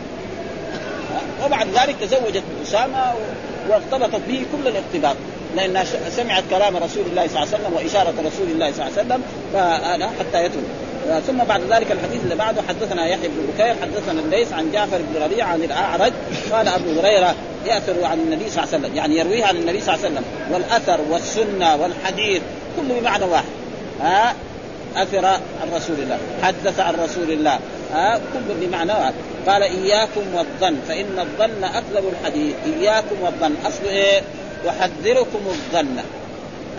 وبعد 1.45 1.67
ذلك 1.69 1.97
تزوجت 2.01 2.43
بأسامة 2.59 3.13
وارتبطت 3.69 4.21
به 4.29 4.47
كل 4.53 4.69
الارتباط 4.69 5.17
لانها 5.57 5.85
سمعت 6.11 6.45
كلام 6.51 6.77
رسول 6.77 7.05
الله 7.11 7.27
صلى 7.29 7.43
الله 7.43 7.55
عليه 7.55 7.65
وسلم 7.65 7.73
وإشارة 7.75 8.15
رسول 8.19 8.49
الله 8.51 8.73
صلى 8.73 8.87
الله 8.87 8.99
عليه 8.99 9.07
وسلم 9.07 9.23
فأنا 9.53 10.11
حتى 10.19 10.45
يترك. 10.45 10.65
ثم 11.27 11.37
بعد 11.37 11.61
ذلك 11.61 11.93
الحديث 11.93 12.23
اللي 12.25 12.35
بعده 12.35 12.63
حدثنا 12.69 13.07
يحيى 13.07 13.29
بن 13.29 13.53
بكير 13.55 13.75
حدثنا 13.83 14.21
الليث 14.21 14.53
عن 14.53 14.73
جعفر 14.73 14.99
بن 14.99 15.23
ربيعة 15.23 15.47
عن 15.47 15.63
الأعرج 15.63 16.13
قال 16.53 16.69
أبو 16.69 17.01
هريرة 17.01 17.35
يأثر 17.67 18.05
عن 18.05 18.19
النبي 18.19 18.51
صلى 18.51 18.65
الله 18.65 18.75
عليه 18.75 18.85
وسلم 18.85 18.97
يعني 18.97 19.17
يرويه 19.17 19.45
عن 19.45 19.57
النبي 19.57 19.81
صلى 19.81 19.95
الله 19.95 20.07
عليه 20.07 20.17
وسلم. 20.17 20.25
والأثر 20.53 21.01
والسنة 21.11 21.77
والحديث 21.77 22.43
كله 22.77 23.01
بمعنى 23.01 23.25
واحد. 23.25 23.45
ها؟ 24.01 24.35
أثر 24.97 25.27
عن 25.27 25.41
رسول 25.75 25.97
الله 25.97 26.19
حدث 26.43 26.81
عن 26.81 26.95
رسول 26.95 27.31
الله 27.31 27.59
ها؟ 27.93 28.21
كله 28.33 28.55
بمعنى 28.61 28.93
واحد. 28.93 29.15
قال 29.47 29.63
إياكم 29.63 30.21
والظن 30.35 30.77
فإن 30.89 31.19
الظن 31.19 31.65
أكذب 31.65 32.05
الحديث. 32.13 32.55
إياكم 32.67 33.17
والظن 33.23 33.55
أصل 33.67 33.85
إيه؟ 33.89 34.23
أحذركم 34.69 35.41
الظن. 35.47 35.97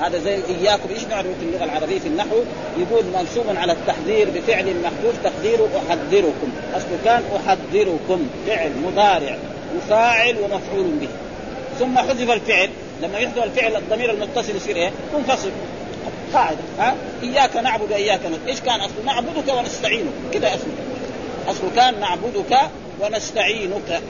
هذا 0.01 0.19
زي 0.19 0.35
إياكم 0.35 0.89
إيش 0.89 1.03
نعرف 1.03 1.27
في 1.39 1.45
اللغة 1.45 1.63
العربية 1.63 1.99
في 1.99 2.07
النحو؟ 2.07 2.35
يقول 2.77 3.03
منصوب 3.05 3.45
على 3.57 3.71
التحذير 3.71 4.29
بفعل 4.35 4.65
محذوف 4.83 5.15
تقديره 5.23 5.69
أحذركم. 5.77 6.51
اصله 6.73 6.97
كان 7.05 7.23
أحذركم 7.35 8.27
فعل 8.47 8.71
مضارع. 8.85 9.37
وفاعل 9.77 10.35
ومفعول 10.37 10.83
به. 11.01 11.09
ثم 11.79 11.97
حذف 11.97 12.31
الفعل. 12.31 12.69
لما 13.01 13.19
يحذف 13.19 13.43
الفعل 13.43 13.75
الضمير 13.75 14.11
المتصل 14.11 14.55
يصير 14.55 14.75
إيه؟ 14.75 14.91
منفصل. 15.17 15.51
قاعدة. 16.33 16.57
ها؟ 16.79 16.95
إياك 17.23 17.55
نعبد 17.55 17.91
وإياك 17.91 18.19
نستعين. 18.19 18.47
إيش 18.47 18.61
كان 18.61 18.79
أصله؟ 18.79 19.03
نعبدك 19.05 19.53
ونستعينك. 19.53 20.13
كذا 20.33 20.47
أصله. 20.47 20.73
أصله 21.47 21.71
كان 21.75 21.99
نعبدك 21.99 22.57
ونستعينك. 22.99 24.01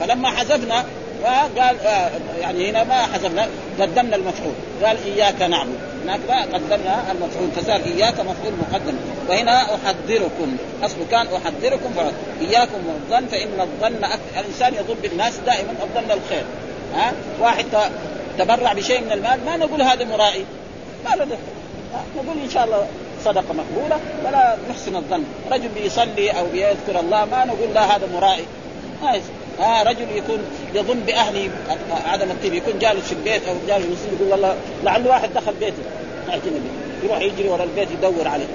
فلما 0.00 0.30
حذفنا 0.30 0.84
قال 1.30 1.80
آه 1.86 2.10
يعني 2.40 2.70
هنا 2.70 2.84
ما 2.84 3.02
حذفنا 3.02 3.48
قدمنا 3.80 4.16
المفعول. 4.16 4.52
قال 4.84 4.96
إياك 5.04 5.42
نعبد. 5.42 5.78
هناك 6.04 6.20
ما 6.28 6.42
قدمنا 6.42 7.12
المفعول. 7.12 7.50
فصار 7.56 7.80
إياك 7.86 8.20
مفعول 8.20 8.52
مقدم. 8.70 8.94
وهنا 9.28 9.62
احذركم 9.62 10.56
اصله 10.82 11.06
كان 11.10 11.26
احذركم 11.26 11.90
إياكم 12.40 12.78
والظن 12.86 13.26
فإن 13.26 13.60
الظن 13.60 14.08
الإنسان 14.38 14.74
يظن 14.74 14.94
بالناس 15.02 15.36
دائما 15.46 15.70
الظن 15.82 16.10
الخير. 16.10 16.44
ها؟ 16.94 17.12
واحد 17.40 17.64
تبرع 18.38 18.72
بشيء 18.72 19.00
من 19.00 19.12
المال 19.12 19.44
ما 19.46 19.56
نقول 19.56 19.82
هذا 19.82 20.04
مرائي. 20.04 20.44
ما 21.04 21.16
له 21.16 21.24
نقول 22.16 22.38
إن 22.44 22.50
شاء 22.50 22.64
الله 22.64 22.86
صدقة 23.24 23.54
مقبولة 23.54 24.00
ولا 24.24 24.56
نحسن 24.70 24.96
الظن. 24.96 25.24
رجل 25.52 25.68
بيصلي 25.68 26.30
أو 26.30 26.46
بيذكر 26.52 27.00
الله 27.00 27.24
ما 27.24 27.44
نقول 27.44 27.74
لا 27.74 27.96
هذا 27.96 28.08
مرائي. 28.14 28.44
ما 29.02 29.20
آه 29.60 29.82
رجل 29.82 30.16
يكون 30.16 30.38
يظن 30.74 31.00
بأهله 31.00 31.50
عدم 32.06 32.30
الطيب 32.30 32.54
يكون 32.54 32.78
جالس 32.78 33.06
في 33.06 33.12
البيت 33.12 33.42
أو 33.48 33.54
جالس 33.68 33.84
في 33.84 34.16
يقول 34.16 34.32
والله 34.32 34.56
لعل 34.84 35.06
واحد 35.06 35.34
دخل 35.34 35.52
بيتي 35.60 35.82
اعتني 36.30 36.52
يروح 37.04 37.20
يجري 37.20 37.48
ورا 37.48 37.64
البيت 37.64 37.88
يدور 37.90 38.28
عليه. 38.28 38.46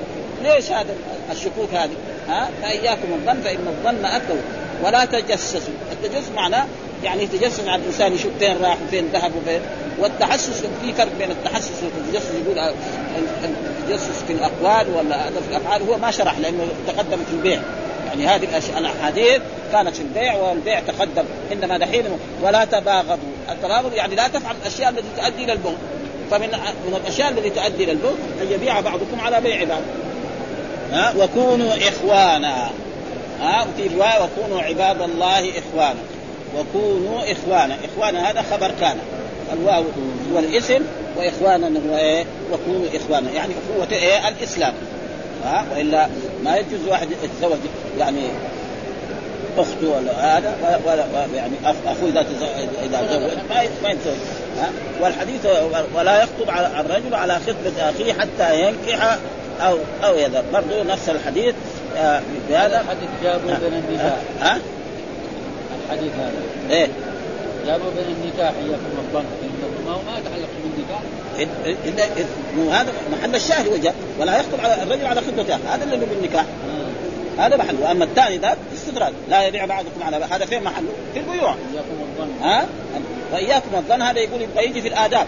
ليش 0.44 0.72
هذا 0.72 0.96
الشكوك 1.32 1.74
هذه؟ 1.74 1.96
ها؟ 2.30 2.50
فإياكم 2.62 3.14
الظن 3.14 3.42
فإن 3.42 3.68
الظن 3.68 4.06
أكثر 4.06 4.36
ولا 4.84 5.06
تجسسوا. 5.06 5.74
التجسس 5.92 6.30
معناه 6.36 6.66
يعني 7.04 7.24
يتجسس 7.24 7.68
على 7.68 7.82
الإنسان 7.82 8.14
يشوف 8.14 8.32
فين 8.40 8.58
راح 8.62 8.78
وفين 8.88 9.08
ذهب 9.14 9.32
وفين. 9.36 9.62
والتحسس 10.00 10.64
في 10.82 10.94
فرق 10.94 11.10
بين 11.20 11.32
التحسس 11.32 11.84
والتجسس 11.84 12.32
يقول 12.46 12.74
التجسس 13.44 14.24
في 14.28 14.34
الأقوال 14.34 14.96
ولا 14.96 15.30
في 15.30 15.50
الأفعال 15.50 15.90
هو 15.90 15.98
ما 15.98 16.12
شرح 16.12 16.40
لأنه 16.40 16.68
تقدم 16.88 17.18
في 17.18 17.34
البيع. 17.34 17.62
يعني 18.10 18.28
هذه 18.28 18.62
الأحاديث 18.78 19.42
كانت 19.72 19.96
في 19.96 20.02
البيع 20.02 20.36
والبيع 20.36 20.80
تقدم. 20.80 21.24
إنما 21.52 21.78
دحين 21.78 22.04
ولا 22.42 22.66
تباغضوا. 22.66 23.18
التباغض 23.52 23.94
يعني 23.94 24.16
لا 24.16 24.28
تفعل 24.28 24.56
الأشياء 24.62 24.90
التي 24.90 25.04
تؤدي 25.18 25.44
إلى 25.44 25.54
البغض. 25.54 25.78
فمن 26.32 26.50
من 26.88 27.00
الأشياء 27.04 27.30
التي 27.30 27.50
تؤدي 27.50 27.84
إلى 27.84 27.92
البغض 27.92 28.18
أن 28.42 28.52
يبيع 28.52 28.80
بعضكم 28.80 29.20
على 29.22 29.42
بيع 29.42 29.64
بعض. 29.64 29.82
ها؟ 30.92 31.14
وكونوا 31.18 31.74
إخوانا. 31.90 32.70
ها؟ 33.42 33.64
وفي 33.64 33.96
رواية 33.96 34.24
وكونوا 34.24 34.62
عباد 34.62 35.02
الله 35.02 35.52
إخوانا. 35.60 36.00
وكونوا 36.58 37.32
إخوانا. 37.32 37.78
إخوانا 37.86 38.32
هذا 38.32 38.42
خبر 38.52 38.72
كان. 38.80 38.98
الواو 39.54 39.84
هو 40.34 40.40
الاسم 40.40 40.82
وإخوانا 41.18 41.68
هو 41.68 41.98
إيه؟ 41.98 42.26
وكونوا 42.52 42.88
إخوانا. 42.96 43.32
يعني 43.32 43.54
اخوه 43.54 43.88
إيه؟ 43.92 44.28
الإسلام. 44.28 44.74
ها؟ 45.46 45.66
والا 45.72 46.10
ما 46.44 46.58
يجوز 46.58 46.88
واحد 46.88 47.08
يتزوج 47.12 47.58
يعني 48.00 48.24
أخته 49.58 49.90
ولا 49.90 50.38
هذا 50.38 50.80
ولا 50.86 51.06
يعني 51.36 51.54
أخوه 51.66 52.10
إذا 52.10 52.26
إذا 52.84 53.02
تزوج 53.08 53.38
ما 53.50 53.64
ما 53.84 53.92
يتزوج 53.92 54.16
ها؟ 54.60 54.70
والحديث 55.02 55.46
ولا 55.96 56.24
يخطب 56.24 56.50
على 56.50 56.82
الرجل 56.82 57.16
على 57.16 57.36
خطبة 57.36 57.90
أخيه 57.90 58.14
حتى 58.14 58.68
ينكح 58.68 59.18
أو 59.62 59.78
أو 60.04 60.16
يذر 60.16 60.44
برضه 60.54 60.84
نفس 60.84 61.10
الحديث 61.10 61.56
بهذا. 62.50 62.82
الحديث 62.82 63.10
جابوا 63.24 63.52
بين 63.52 63.74
النكاح. 63.74 64.18
ها؟ 64.42 64.60
الحديث 65.86 66.12
هذا. 66.14 66.42
إيه. 66.70 66.88
جابوا 67.68 67.90
بين 67.96 68.16
النكاح 68.16 68.54
اياكم 68.64 68.98
الظن 68.98 69.26
ما 69.86 69.92
هو 69.92 69.98
ما 69.98 70.20
يتعلق 70.20 70.50
بالنكاح. 70.64 71.02
هذا 72.72 72.94
محل 73.12 73.36
الشاهد 73.36 73.68
وجه. 73.68 73.94
ولا 74.20 74.40
يخطب 74.40 74.60
على 74.60 74.84
الرجل 74.84 75.06
على 75.06 75.22
خطبته. 75.22 75.56
هذا 75.56 75.84
اللي 75.84 76.06
بالنكاح. 76.06 76.46
هذا 77.40 77.58
محله 77.58 77.82
وأما 77.82 78.04
الثاني 78.06 78.38
ذا 78.38 78.58
استدراج 78.74 79.14
لا 79.30 79.48
يبيع 79.48 79.66
بعضكم 79.66 80.04
على 80.04 80.16
هذا 80.32 80.46
فين 80.46 80.64
محله؟ 80.64 80.90
في 81.14 81.20
البيوع. 81.20 81.56
اياكم 81.74 81.88
الظن. 82.02 82.44
ها؟ 82.44 82.66
وإياكم 83.34 83.76
الظن. 83.76 84.02
هذا 84.02 84.20
يقول 84.20 84.42
يبقى 84.42 84.66
يجي 84.66 84.82
في 84.82 84.88
الآداب. 84.88 85.28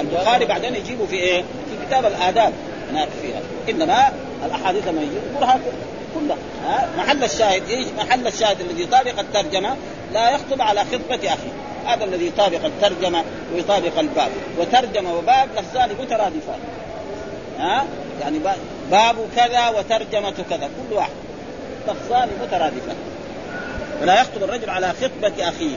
البخاري 0.00 0.44
بعدين 0.44 0.74
يجيبه 0.74 1.06
في 1.06 1.16
إيه؟ 1.16 1.42
في 1.42 1.86
كتاب 1.86 2.04
الآداب. 2.04 2.52
هناك 2.90 3.08
فيها. 3.22 3.40
إنما 3.68 4.12
الأحاديث 4.46 4.88
لما 4.88 5.02
يجي 5.02 5.16
كلها 6.20 6.36
ها؟ 6.64 6.88
محل 6.98 7.24
الشاهد 7.24 7.68
إيش؟ 7.68 7.86
محل 7.98 8.26
الشاهد 8.26 8.60
الذي 8.60 8.82
يطابق 8.82 9.18
الترجمة 9.18 9.76
لا 10.12 10.30
يخطب 10.30 10.62
على 10.62 10.80
خطبة 10.80 11.32
اخيه 11.32 11.52
هذا 11.86 12.04
الذي 12.04 12.26
يطابق 12.26 12.64
الترجمة 12.64 13.24
ويطابق 13.54 13.98
الباب. 13.98 14.30
وترجمة 14.58 15.14
وباب 15.14 15.48
لفظان 15.56 15.90
مترادفان. 16.00 16.58
ها؟ 17.58 17.84
يعني 18.20 18.38
باب 18.90 19.16
كذا 19.36 19.68
وترجمة 19.68 20.34
كذا 20.50 20.70
كل 20.88 20.94
واحد. 20.94 21.10
لفظان 21.88 22.28
مترادفان. 22.42 22.96
فلا 24.00 24.20
يخطب 24.20 24.42
الرجل 24.42 24.70
على 24.70 24.92
خطبة 24.92 25.48
أخيه 25.48 25.76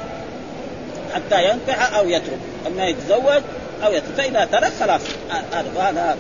حتى 1.16 1.50
ينكح 1.50 1.94
أو 1.94 2.10
يترك. 2.10 2.40
أما 2.68 2.86
يتزوج 2.86 3.42
أو 3.86 3.94
يترك. 3.94 4.14
فإذا 4.18 4.46
ترك 4.46 4.72
خلاص. 4.80 5.02
هذا 5.52 5.72
وهذا 5.76 6.18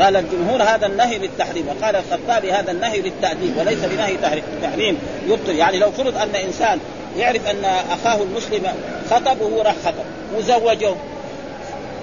قال 0.00 0.16
الجمهور 0.16 0.62
هذا 0.62 0.86
النهي 0.86 1.18
للتحريم 1.18 1.68
وقال 1.68 1.96
الخطابي 1.96 2.52
هذا 2.52 2.70
النهي 2.70 3.00
للتأديب 3.00 3.56
وليس 3.56 3.78
بنهي 3.78 4.16
تحريم 4.62 4.98
يبطل. 5.26 5.54
يعني 5.54 5.78
لو 5.78 5.90
فرض 5.90 6.16
أن 6.16 6.34
إنسان 6.34 6.78
يعرف 7.18 7.50
أن 7.50 7.64
أخاه 7.64 8.22
المسلم 8.22 8.66
خطب 9.10 9.40
وهو 9.40 9.62
راح 9.62 9.74
خطب 9.84 10.04
وزوجه. 10.36 10.94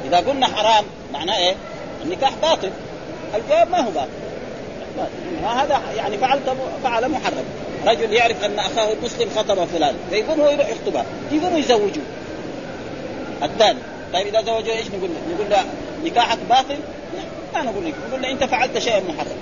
إذا 0.08 0.17
قلنا 0.17 0.47
حرام 0.47 0.86
معناه 1.13 1.38
إيه؟ 1.38 1.56
النكاح 2.04 2.32
باطل. 2.41 2.71
الجواب 3.36 3.69
ما 3.71 3.80
هو 3.80 3.91
باطل. 3.91 4.10
ما 5.43 5.63
هذا 5.63 5.82
يعني 5.97 6.17
فعلت 6.17 6.56
فعل 6.84 7.10
محرم. 7.10 7.45
رجل 7.86 8.13
يعرف 8.13 8.45
أن 8.45 8.60
أخاه 8.60 8.93
المسلم 8.93 9.30
خطب 9.36 9.65
فلان 9.65 9.95
فيقول 10.10 10.41
هو 10.41 10.49
يروح 10.49 10.69
يخطبها 10.69 11.06
يقوموا 11.32 11.60
يزوجوه 11.60 12.04
الثاني 13.43 13.80
طيب 14.13 14.27
إذا 14.27 14.41
زوجوه 14.41 14.75
إيش 14.75 14.88
نقول 14.88 15.10
له؟ 15.10 15.36
نقول 15.36 15.49
له 15.49 15.65
نكاحك 16.06 16.38
باطل؟ 16.49 16.77
ما 17.54 17.64
نقول 17.64 17.86
لك 17.86 17.94
نقول 18.10 18.26
أنت 18.26 18.44
فعلت 18.44 18.78
شيئا 18.78 19.00
محرم. 19.00 19.38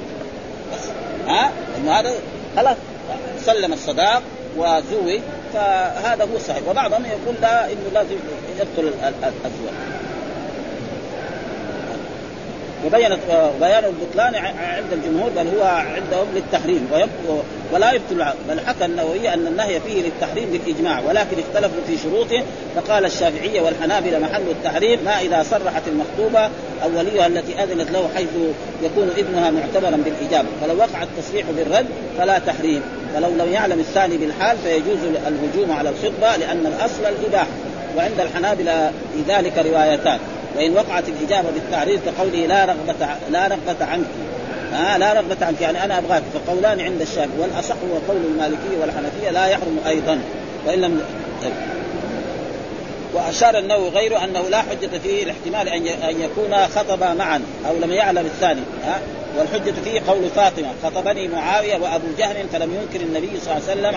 بس. 0.74 0.88
ها؟ 1.28 1.52
انه 1.78 1.92
هذا 1.92 2.14
خلاص. 2.56 2.78
سلم 3.46 3.74
الصداق 3.74 4.24
وزوج 4.58 5.20
فهذا 5.54 6.24
هو 6.24 6.40
صحيح 6.40 6.68
وبعضهم 6.70 7.06
يقول 7.06 7.36
لا 7.42 7.66
إنه 7.66 7.90
لازم 7.94 8.16
يبطل 8.60 8.94
الزواج 9.46 9.99
وبين 12.86 13.10
بيان 13.62 13.84
البطلان 13.86 14.36
عند 14.36 14.94
الجمهور 14.94 15.30
بل 15.30 15.48
هو 15.58 15.64
عندهم 15.66 16.28
للتحريم 16.36 16.88
ولا 17.74 17.92
يبطل 17.92 18.34
بل 18.50 18.60
حكى 18.60 18.86
النووي 18.86 19.34
أن 19.34 19.48
النهي 19.48 19.80
فيه 19.80 20.02
للتحريم 20.02 20.50
بالإجماع 20.52 21.00
ولكن 21.00 21.38
اختلفوا 21.40 21.82
في 21.88 21.98
شروطه 21.98 22.44
فقال 22.76 23.06
الشافعيه 23.06 23.62
والحنابلة 23.62 24.20
محل 24.20 24.42
التحريم 24.42 25.00
ما 25.06 25.22
إذا 25.22 25.44
صرحت 25.44 25.82
المخطوبة 25.88 26.50
أو 26.84 26.98
وليها 26.98 27.28
التي 27.28 27.64
أذنت 27.64 27.92
له 27.92 28.10
حيث 28.16 28.30
يكون 28.84 29.10
ابنها 29.18 29.52
معتبرا 29.52 30.04
بالإجابة 30.06 30.48
فلو 30.62 30.78
وقع 30.78 31.04
التصريح 31.04 31.46
بالرد 31.58 31.86
فلا 32.18 32.40
تحريم 32.40 32.82
ولو 33.16 33.30
لم 33.30 33.54
يعلم 33.54 33.80
الثاني 33.80 34.18
بالحال 34.18 34.58
فيجوز 34.58 35.00
الهجوم 35.28 35.72
على 35.72 35.90
الخطبة 35.90 36.36
لأن 36.38 36.66
الأصل 36.66 37.06
الإباحة 37.06 37.48
وعند 37.98 38.20
الحنابلة 38.20 38.92
في 39.14 39.34
ذلك 39.34 39.58
روايتان. 39.58 40.20
وإن 40.56 40.74
وقعت 40.74 41.04
الاجابه 41.10 41.50
بالتعريض 41.52 42.00
كقوله 42.06 42.46
لا 42.46 42.66
رغبة 42.66 43.08
لا 43.32 43.48
رغبة 43.48 43.86
عنك. 43.86 44.06
آه 44.74 44.98
لا 44.98 45.14
رغبة 45.14 45.46
عنك. 45.46 45.62
يعني 45.62 45.84
أنا 45.84 45.98
أبغاك 45.98 46.24
فقولان 46.34 46.82
عند 46.82 47.02
الشافعي 47.02 47.40
والأصح 47.40 47.76
هو 47.76 48.14
قول 48.14 48.22
المالكية 48.32 48.78
والحنفية 48.82 49.30
لا 49.30 49.48
يحرم 49.48 49.80
أيضا. 49.88 50.22
وإن 50.68 50.82
لم 50.82 51.02
وأشار 53.14 53.58
النووي 53.58 53.90
غيره 53.90 54.24
أنه 54.24 54.50
لا 54.50 54.62
حجة 54.62 54.98
فيه 55.04 55.24
الاحتمال 55.24 55.70
أن 56.10 56.22
يكون 56.22 56.68
خطبا 56.76 57.14
معا 57.14 57.42
أو 57.70 57.78
لم 57.82 57.92
يعلم 57.92 58.26
الثاني. 58.26 58.62
ها 58.86 59.00
والحجة 59.38 59.74
فيه 59.84 60.02
قول 60.08 60.30
فاطمة 60.36 60.68
خطبني 60.84 61.28
معاوية 61.28 61.76
وأبو 61.76 62.08
جهل 62.18 62.46
فلم 62.54 62.74
ينكر 62.74 63.06
النبي 63.06 63.40
صلى 63.40 63.58
الله 63.58 63.70
عليه 63.70 63.80
وسلم 63.80 63.96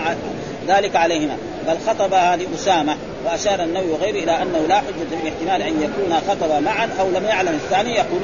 ذلك 0.67 0.95
عليهما. 0.95 1.37
بل 1.67 1.77
خطبها 1.87 2.35
لأسامة 2.35 2.97
وأشار 3.25 3.63
النووي 3.63 3.91
وغيره 3.91 4.23
إلى 4.23 4.41
أنه 4.41 4.59
لا 4.67 4.75
حجة 4.75 5.21
في 5.21 5.29
احتمال 5.29 5.61
أن 5.61 5.81
يكون 5.81 6.21
خطب 6.29 6.63
معا 6.63 6.89
أو 6.99 7.09
لم 7.09 7.25
يعلم. 7.25 7.53
الثاني 7.53 7.95
يقول 7.95 8.21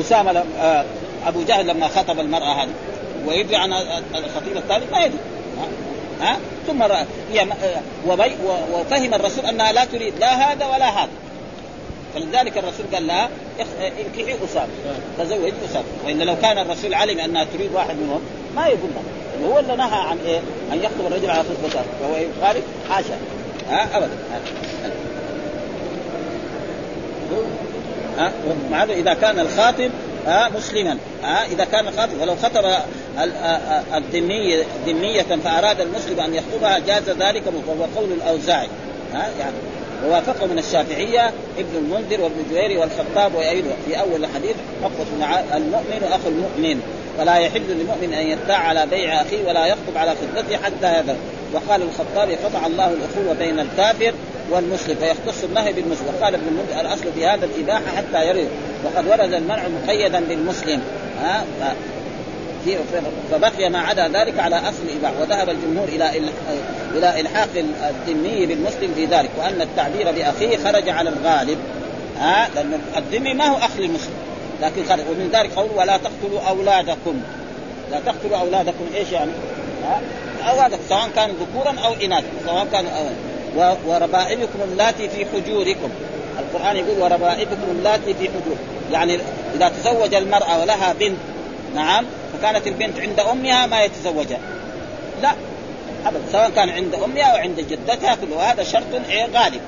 أسامة 0.00 0.32
لم 0.32 0.44
آه 0.60 0.84
أبو 1.26 1.42
جهل 1.42 1.66
لما 1.66 1.88
خطب 1.88 2.20
المرأة 2.20 2.62
هذه. 2.62 2.70
ويدري 3.26 3.56
عن 3.56 3.72
الخطيب 4.14 4.56
الثالث؟ 4.56 4.92
ما 4.92 5.04
يدري. 5.04 5.18
ها, 5.58 6.26
ها؟ 6.26 6.36
ثم 6.66 6.82
هي 7.32 7.46
وبي 8.08 8.32
وفهم 8.74 9.14
الرسول 9.14 9.46
أنها 9.46 9.72
لا 9.72 9.84
تريد 9.84 10.14
لا 10.20 10.52
هذا 10.52 10.66
ولا 10.66 10.88
هذا. 10.88 11.10
فلذلك 12.14 12.58
الرسول 12.58 12.86
قال 12.94 13.06
لها 13.06 13.28
انكحي 13.80 14.36
أسامة. 14.44 14.68
تزوج 15.18 15.52
أسامة. 15.70 15.84
وإلا 16.06 16.24
لو 16.24 16.36
كان 16.42 16.58
الرسول 16.58 16.94
علم 16.94 17.18
أنها 17.18 17.44
تريد 17.44 17.72
واحد 17.74 17.96
منهم 17.96 18.20
ما 18.56 18.66
يقول 18.66 18.90
لها. 18.94 19.02
هو 19.44 19.58
اللي 19.58 19.76
نهى 19.76 20.00
عن 20.00 20.18
إيه؟ 20.26 20.38
أن 20.72 20.78
يخطب 20.78 21.06
الرجل 21.06 21.30
على 21.30 21.42
خطبته 21.42 21.80
فهو 22.00 22.16
يخالف 22.16 22.64
حاشا 22.90 23.16
ها؟ 23.70 23.96
ابدا. 23.96 24.10
ها؟ 28.18 28.32
مع 28.70 28.84
إذا 28.84 29.14
كان 29.14 29.40
الخاطب 29.40 29.90
ها 30.26 30.48
مسلما. 30.48 30.98
ها؟ 31.22 31.46
إذا 31.46 31.64
كان 31.64 31.90
خاطب 31.96 32.20
ولو 32.20 32.36
خطب 32.36 32.64
الذمية 33.94 34.64
ذمية 34.86 35.22
فأراد 35.44 35.80
المسلم 35.80 36.20
أن 36.20 36.34
يخطبها 36.34 36.78
جاز 36.78 37.10
ذلك 37.10 37.42
وهو 37.46 37.86
قول 37.96 38.12
الأوزاعي. 38.12 38.68
ها؟ 39.14 39.28
يعني 39.38 39.56
ووافقه 40.04 40.46
من 40.46 40.58
الشافعية 40.58 41.32
ابن 41.58 41.76
المنذر 41.76 42.20
وابن 42.20 42.42
جويري 42.50 42.76
والخطاب 42.76 43.34
ويأيده 43.34 43.70
في 43.86 44.00
أول 44.00 44.24
الحديث 44.24 44.56
حقة 44.82 45.36
المؤمن 45.56 46.08
أخو 46.12 46.28
المؤمن. 46.28 46.82
فلا 47.18 47.36
يحل 47.36 47.62
للمؤمن 47.68 48.14
أن 48.14 48.26
يدعى 48.26 48.56
على 48.56 48.86
بيع 48.86 49.22
أخيه 49.22 49.48
ولا 49.48 49.66
يخطب 49.66 49.96
على 49.96 50.10
خطبته 50.10 50.56
حتى 50.56 50.86
هذا 50.86 51.16
وقال 51.52 51.82
الخطاب 51.82 52.30
قطع 52.30 52.66
الله 52.66 52.86
الأخوة 52.86 53.34
بين 53.38 53.60
الكافر 53.60 54.12
والمسلم 54.50 54.96
فيختص 54.96 55.44
النهي 55.44 55.72
بالمسلم. 55.72 56.06
وقال 56.18 56.34
ابن 56.34 56.44
المنذر 56.48 56.80
الأصل 56.80 57.12
في 57.14 57.26
هذا 57.26 57.44
الإباحة 57.44 57.96
حتى 57.96 58.28
يرد. 58.28 58.48
وقد 58.84 59.06
ورد 59.06 59.32
المنع 59.32 59.62
مقيدا 59.68 60.20
للمسلم 60.20 60.82
ها؟ 61.22 61.44
فبقي 63.30 63.70
ما 63.70 63.78
عدا 63.78 64.08
ذلك 64.08 64.38
على 64.38 64.56
أصل 64.56 64.82
الإباحة. 64.82 65.20
وذهب 65.20 65.50
الجمهور 65.50 65.88
إلى 65.88 66.18
إلى 66.94 67.20
إلحاق 67.20 67.48
الذمي 67.90 68.46
بالمسلم 68.46 68.92
في 68.94 69.04
ذلك. 69.06 69.30
وأن 69.38 69.60
التعبير 69.60 70.12
بأخيه 70.12 70.56
خرج 70.56 70.88
على 70.88 71.10
الغالب. 71.10 71.58
ها؟ 72.18 72.48
لأن 72.54 72.80
الذمي 72.96 73.34
ما 73.34 73.46
هو 73.46 73.56
أخ 73.56 73.76
للمسلم. 73.78 74.25
لكن 74.62 74.84
خرج 74.88 75.00
ومن 75.10 75.30
ذلك 75.32 75.52
قول 75.52 75.70
ولا 75.76 75.96
تقتلوا 75.96 76.40
أولادكم. 76.48 77.20
لا 77.90 78.00
تقتلوا 78.06 78.36
أولادكم. 78.36 78.86
إيش 78.96 79.12
يعني؟ 79.12 79.30
أولادكم 80.50 80.82
سواء 80.88 81.08
كانوا 81.16 81.34
ذكورا 81.40 81.80
أو 81.84 81.92
إناثا 81.92 82.26
سواء 82.46 82.66
كانوا 82.72 82.90
وربائبكم 83.86 84.58
اللاتي 84.72 85.08
في 85.08 85.26
حجوركم. 85.26 85.90
القرآن 86.38 86.76
يقول 86.76 87.02
وربائبكم 87.02 87.70
اللاتي 87.70 88.14
في 88.14 88.28
حجور. 88.28 88.56
يعني 88.92 89.18
إذا 89.54 89.68
تزوج 89.68 90.14
المرأة 90.14 90.60
ولها 90.60 90.92
بنت 90.92 91.16
نعم 91.74 92.04
فكانت 92.32 92.66
البنت 92.66 93.00
عند 93.00 93.20
أمها 93.20 93.66
ما 93.66 93.82
يتزوجها. 93.82 94.38
لا 95.22 95.32
ابدا 96.06 96.20
سواء 96.32 96.50
كان 96.50 96.68
عند 96.68 96.94
أمها 96.94 97.24
أو 97.24 97.36
عند 97.36 97.60
جدتها 97.60 98.14
كل 98.14 98.32
هذا 98.32 98.62
شرط 98.62 98.82
إيه؟ 99.10 99.26
غالب. 99.34 99.60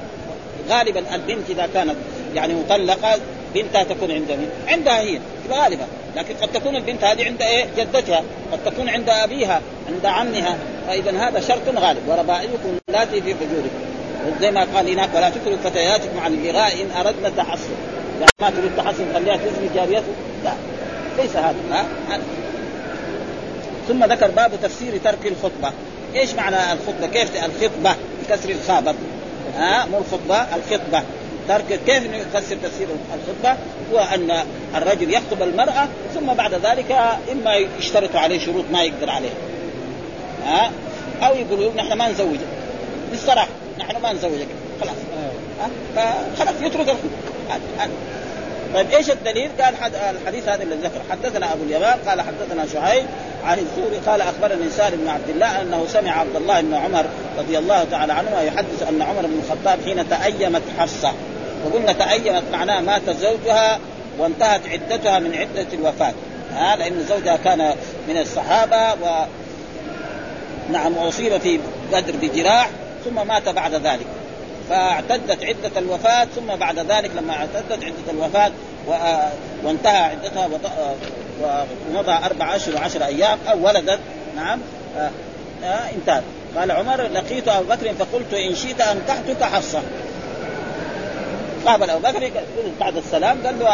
غالبا 0.68 1.14
البنت 1.14 1.50
إذا 1.50 1.68
كانت 1.74 1.96
يعني 2.34 2.54
مطلقة 2.54 3.18
بنتها 3.54 3.82
تكون 3.82 4.10
عند 4.10 4.30
مين؟ 4.30 4.48
عندها 4.68 5.00
هي 5.00 5.18
غالبا 5.50 5.86
لكن 6.16 6.34
قد 6.34 6.48
تكون 6.48 6.76
البنت 6.76 7.04
هذه 7.04 7.24
عند 7.24 7.42
إيه؟ 7.42 7.66
جدتها، 7.76 8.22
قد 8.52 8.72
تكون 8.72 8.88
عند 8.88 9.08
أبيها، 9.08 9.60
عند 9.88 10.06
عمها، 10.06 10.58
فإذا 10.86 11.28
هذا 11.28 11.40
شرط 11.40 11.78
غالب 11.78 12.08
وربائبكم 12.08 12.78
اللاتي 12.88 13.22
في 13.22 13.34
حجوركم. 13.34 14.40
زي 14.40 14.50
ما 14.50 14.66
قال 14.74 14.88
هناك 14.88 15.08
ولا 15.14 15.30
تكرهوا 15.30 15.56
فتياتكم 15.64 16.20
على 16.20 16.34
البغاء 16.34 16.82
إن 16.82 16.90
أردنا 16.90 17.28
تحصن. 17.28 17.74
يعني 18.20 18.32
ما 18.40 18.50
تريد 18.50 18.76
تحصن 18.76 19.14
خليها 19.14 19.36
تزني 19.36 19.68
جاريته؟ 19.74 20.12
لا 20.44 20.52
ليس 21.18 21.36
هذا 21.36 21.56
ها؟ 21.70 21.86
ثم 23.88 24.04
ذكر 24.04 24.30
باب 24.30 24.52
تفسير 24.62 25.00
ترك 25.04 25.26
الخطبة 25.26 25.72
إيش 26.14 26.34
معنى 26.34 26.72
الخطبة 26.72 27.06
كيف 27.06 27.44
الخطبة 27.44 27.96
بكسر 28.22 28.50
الخاء 28.50 28.94
ها 29.56 29.86
مو 29.86 29.98
الخطبة 29.98 30.36
الخطبة 30.56 31.02
ترك 31.48 31.80
كيف 31.86 32.02
نفسر 32.34 32.56
تفسير 32.56 32.88
الخطبة 33.14 33.58
هو 33.92 33.98
أن 33.98 34.44
الرجل 34.76 35.14
يخطب 35.14 35.42
المرأة 35.42 35.88
ثم 36.14 36.34
بعد 36.34 36.54
ذلك 36.54 36.96
إما 37.32 37.56
يشترط 37.56 38.16
عليه 38.16 38.38
شروط 38.38 38.64
ما 38.72 38.82
يقدر 38.82 39.10
عليها 39.10 39.32
ها؟ 40.46 40.70
أو 41.22 41.34
يقولوا 41.34 41.72
نحن 41.76 41.92
ما 41.92 42.08
نزوجك. 42.08 42.40
بالصراحة 43.10 43.48
نحن 43.78 44.02
ما 44.02 44.12
نزوجك. 44.12 44.46
خلاص. 44.80 44.96
فخلاص 45.96 46.54
يترك 46.60 46.88
الخطبة. 46.88 47.88
طيب 48.74 48.90
إيش 48.90 49.10
الدليل؟ 49.10 49.50
قال 49.60 49.74
الحديث 50.20 50.48
هذا 50.48 50.62
الذي 50.62 50.78
ذكر 50.78 51.00
حدثنا 51.10 51.52
أبو 51.52 51.62
اليمان 51.62 51.98
قال 52.06 52.20
حدثنا 52.20 52.66
شعيب 52.72 53.06
عن 53.44 53.58
الزهري 53.58 53.96
قال 54.06 54.20
أخبرني 54.20 54.70
سالم 54.70 54.96
بن 54.96 55.08
عبد 55.08 55.28
الله 55.28 55.62
أنه 55.62 55.86
سمع 55.88 56.10
عبد 56.10 56.36
الله 56.36 56.60
بن 56.60 56.74
عمر 56.74 57.04
رضي 57.38 57.58
الله 57.58 57.84
تعالى 57.84 58.12
عنهما 58.12 58.42
يحدث 58.42 58.88
أن 58.88 59.02
عمر 59.02 59.22
بن 59.22 59.40
الخطاب 59.44 59.78
حين 59.84 60.08
تأيمت 60.08 60.62
حفصة. 60.78 61.12
وقلنا 61.64 61.92
تأيمت 61.92 62.42
معناه 62.52 62.80
مات 62.80 63.10
زوجها 63.10 63.78
وانتهت 64.18 64.60
عدتها 64.68 65.18
من 65.18 65.34
عدة 65.34 65.66
الوفاة. 65.72 66.12
ها 66.54 66.76
لأن 66.76 67.04
زوجها 67.08 67.36
كان 67.36 67.74
من 68.08 68.16
الصحابة 68.16 68.92
و 68.92 69.24
نعم 70.72 70.96
وأصيب 70.96 71.38
في 71.38 71.60
بدر 71.92 72.12
بجراح 72.22 72.70
ثم 73.04 73.26
مات 73.26 73.48
بعد 73.48 73.74
ذلك. 73.74 74.06
فاعتدت 74.68 75.44
عدة 75.44 75.78
الوفاة 75.78 76.24
ثم 76.24 76.56
بعد 76.56 76.78
ذلك 76.78 77.10
لما 77.16 77.32
اعتدت 77.32 77.84
عدة 77.84 78.10
الوفاة 78.10 78.52
وانتهى 79.64 79.96
عدتها 79.96 80.48
ومضى 81.42 82.12
أربع 82.12 82.56
أشهر 82.56 82.74
وعشر 82.74 83.04
أيام 83.04 83.38
أو 83.50 83.66
ولدت 83.66 84.00
نعم 84.36 84.60
آه 84.98 85.10
آه 85.64 85.90
انتهت. 85.96 86.22
قال 86.56 86.70
عمر 86.70 87.02
لقيت 87.02 87.48
أبو 87.48 87.68
بكر 87.68 87.94
فقلت 87.94 88.34
إن 88.34 88.54
شئت 88.54 88.80
أنكحتك 88.80 89.42
حفصة. 89.42 89.82
قابل 91.68 91.90
أبو 91.90 92.00
بكر 92.00 92.30
بعد 92.80 92.96
السلام. 92.96 93.46
قال 93.46 93.58
له 93.58 93.68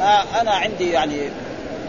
آه 0.00 0.40
أنا 0.40 0.50
عندي 0.50 0.90
يعني 0.90 1.30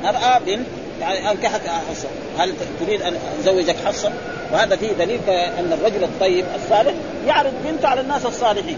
مرأة 0.04 0.40
بنت 0.40 0.68
يعني 1.02 1.32
أنكحت 1.32 1.62
حفصة. 1.90 2.08
هل 2.38 2.54
تريد 2.80 3.02
أن 3.02 3.18
أزوجك 3.40 3.76
حفصة؟ 3.86 4.12
وهذا 4.52 4.76
فيه 4.76 4.92
دليل 4.92 5.20
أن 5.30 5.74
الرجل 5.74 6.04
الطيب 6.04 6.46
الصالح 6.56 6.94
يعرض 7.28 7.54
بنته 7.66 7.88
على 7.88 8.02
الناس 8.02 8.26
الصالحين. 8.26 8.78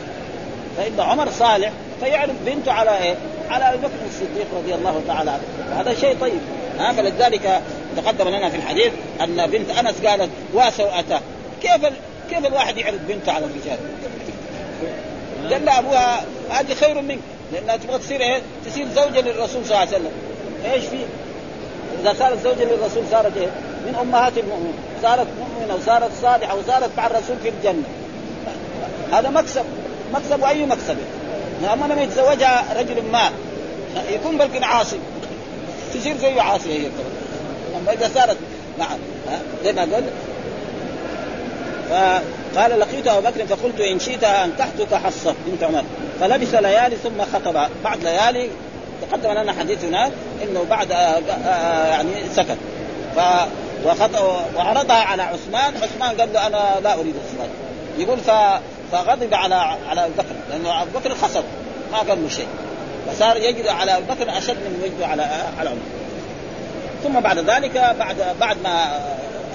فإن 0.77 0.99
عمر 0.99 1.29
صالح 1.31 1.71
فيعرض 1.99 2.35
بنته 2.45 2.71
على 2.71 2.97
إيه؟ 2.97 3.15
على 3.49 3.69
أبي 3.69 3.77
بكر 3.77 4.05
الصديق 4.07 4.47
رضي 4.55 4.75
الله 4.75 5.01
تعالى 5.07 5.31
عنه. 5.31 5.41
وهذا 5.71 5.93
شيء 5.93 6.17
طيب. 6.21 6.39
ها 6.79 6.93
فلذلك 6.93 7.61
تقدم 7.97 8.29
لنا 8.29 8.49
في 8.49 8.57
الحديث 8.57 8.91
أن 9.23 9.47
بنت 9.47 9.69
أنس 9.69 9.95
قالت 10.05 10.29
وسوءته 10.53 11.19
كيف 11.61 11.85
ال... 11.85 11.93
كيف 12.29 12.45
الواحد 12.45 12.77
يعرض 12.77 12.99
بنته 13.07 13.31
على 13.31 13.45
الرجال؟ 13.45 13.77
قال 15.51 15.65
لها 15.65 15.79
أبوها 15.79 16.23
هذه 16.49 16.73
خير 16.73 17.01
منك 17.01 17.19
لأنها 17.53 17.77
تبغى 17.77 17.99
تصير 17.99 18.21
إيه؟ 18.21 18.41
تصير 18.65 18.87
زوجة 18.95 19.21
للرسول 19.21 19.65
صلى 19.65 19.71
الله 19.71 19.77
عليه 19.77 19.89
وسلم. 19.89 20.11
إيش 20.73 20.83
في؟ 20.83 20.97
إذا 22.01 22.15
صارت 22.19 22.43
زوجة 22.43 22.63
للرسول 22.63 23.03
صارت 23.11 23.37
إيه؟ 23.37 23.47
من 23.85 23.95
أمهات 24.01 24.37
المؤمنين. 24.37 24.73
صارت 25.01 25.27
مؤمنة 25.39 25.75
وصارت 25.75 26.11
صالحة 26.21 26.55
وصارت 26.55 26.89
مع 26.97 27.07
الرسول 27.07 27.37
في 27.43 27.49
الجنة. 27.49 27.83
هذا 29.13 29.29
مكسب. 29.29 29.63
مكسب 30.13 30.43
واي 30.43 30.65
مكسب؟ 30.65 30.97
اما 31.73 31.85
لما 31.85 32.01
يتزوجها 32.01 32.65
رجل 32.79 33.03
ما. 33.11 33.31
يكون 34.09 34.37
بلكن 34.37 34.63
عاصي 34.63 34.99
تصير 35.93 36.17
زي 36.17 36.39
عاصيه 36.39 36.79
هي. 36.79 36.87
أما 37.81 37.93
إذا 37.93 38.09
صارت 38.15 38.37
نعم 38.79 38.99
زي 39.63 39.73
ما 39.73 39.81
قلت. 39.81 40.13
فقال 42.55 42.79
لقيت 42.79 43.07
أبو 43.07 43.27
بكر 43.27 43.45
فقلت 43.45 43.79
إن 43.79 43.99
شئت 43.99 44.23
أنكحتك 44.23 44.93
حصه 44.93 45.35
بنت 45.47 45.63
عمر. 45.63 45.83
فلبث 46.19 46.55
ليالي 46.55 46.95
ثم 46.95 47.21
خطب. 47.33 47.69
بعد 47.83 48.03
ليالي 48.03 48.49
تقدم 49.01 49.31
لنا 49.31 49.53
حديث 49.53 49.83
هناك 49.83 50.11
إنه 50.43 50.65
بعد 50.69 50.91
آآ 50.91 51.21
آآ 51.45 51.87
يعني 51.87 52.09
سكت. 52.35 52.57
ف 53.15 53.19
وعرضها 54.55 54.95
على 54.95 55.23
عثمان. 55.23 55.73
عثمان 55.83 56.21
قال 56.21 56.33
له 56.33 56.47
أنا 56.47 56.79
لا 56.83 56.93
أريد 56.93 57.15
الزواج 57.15 57.49
يقول 57.97 58.19
ف... 58.19 58.31
فغضب 58.91 59.33
على 59.33 59.55
على 59.89 60.05
أبو 60.05 60.13
بكر. 60.17 60.35
لأنه 60.49 60.81
أبو 60.81 60.99
بكر 60.99 61.15
خسر. 61.15 61.43
ما 61.91 61.97
قال 61.97 62.23
له 62.23 62.29
شيء. 62.29 62.47
فصار 63.07 63.37
يجري 63.37 63.69
على 63.69 63.97
أبو 63.97 64.13
بكر 64.13 64.37
أشد 64.37 64.57
من 64.57 64.81
وجهه 64.83 65.07
على 65.07 65.23
على 65.59 65.69
عمر. 65.69 65.79
ثم 67.03 67.19
بعد 67.19 67.37
ذلك 67.37 67.95
بعد 67.99 68.15
بعد 68.39 68.57
ما 68.63 68.99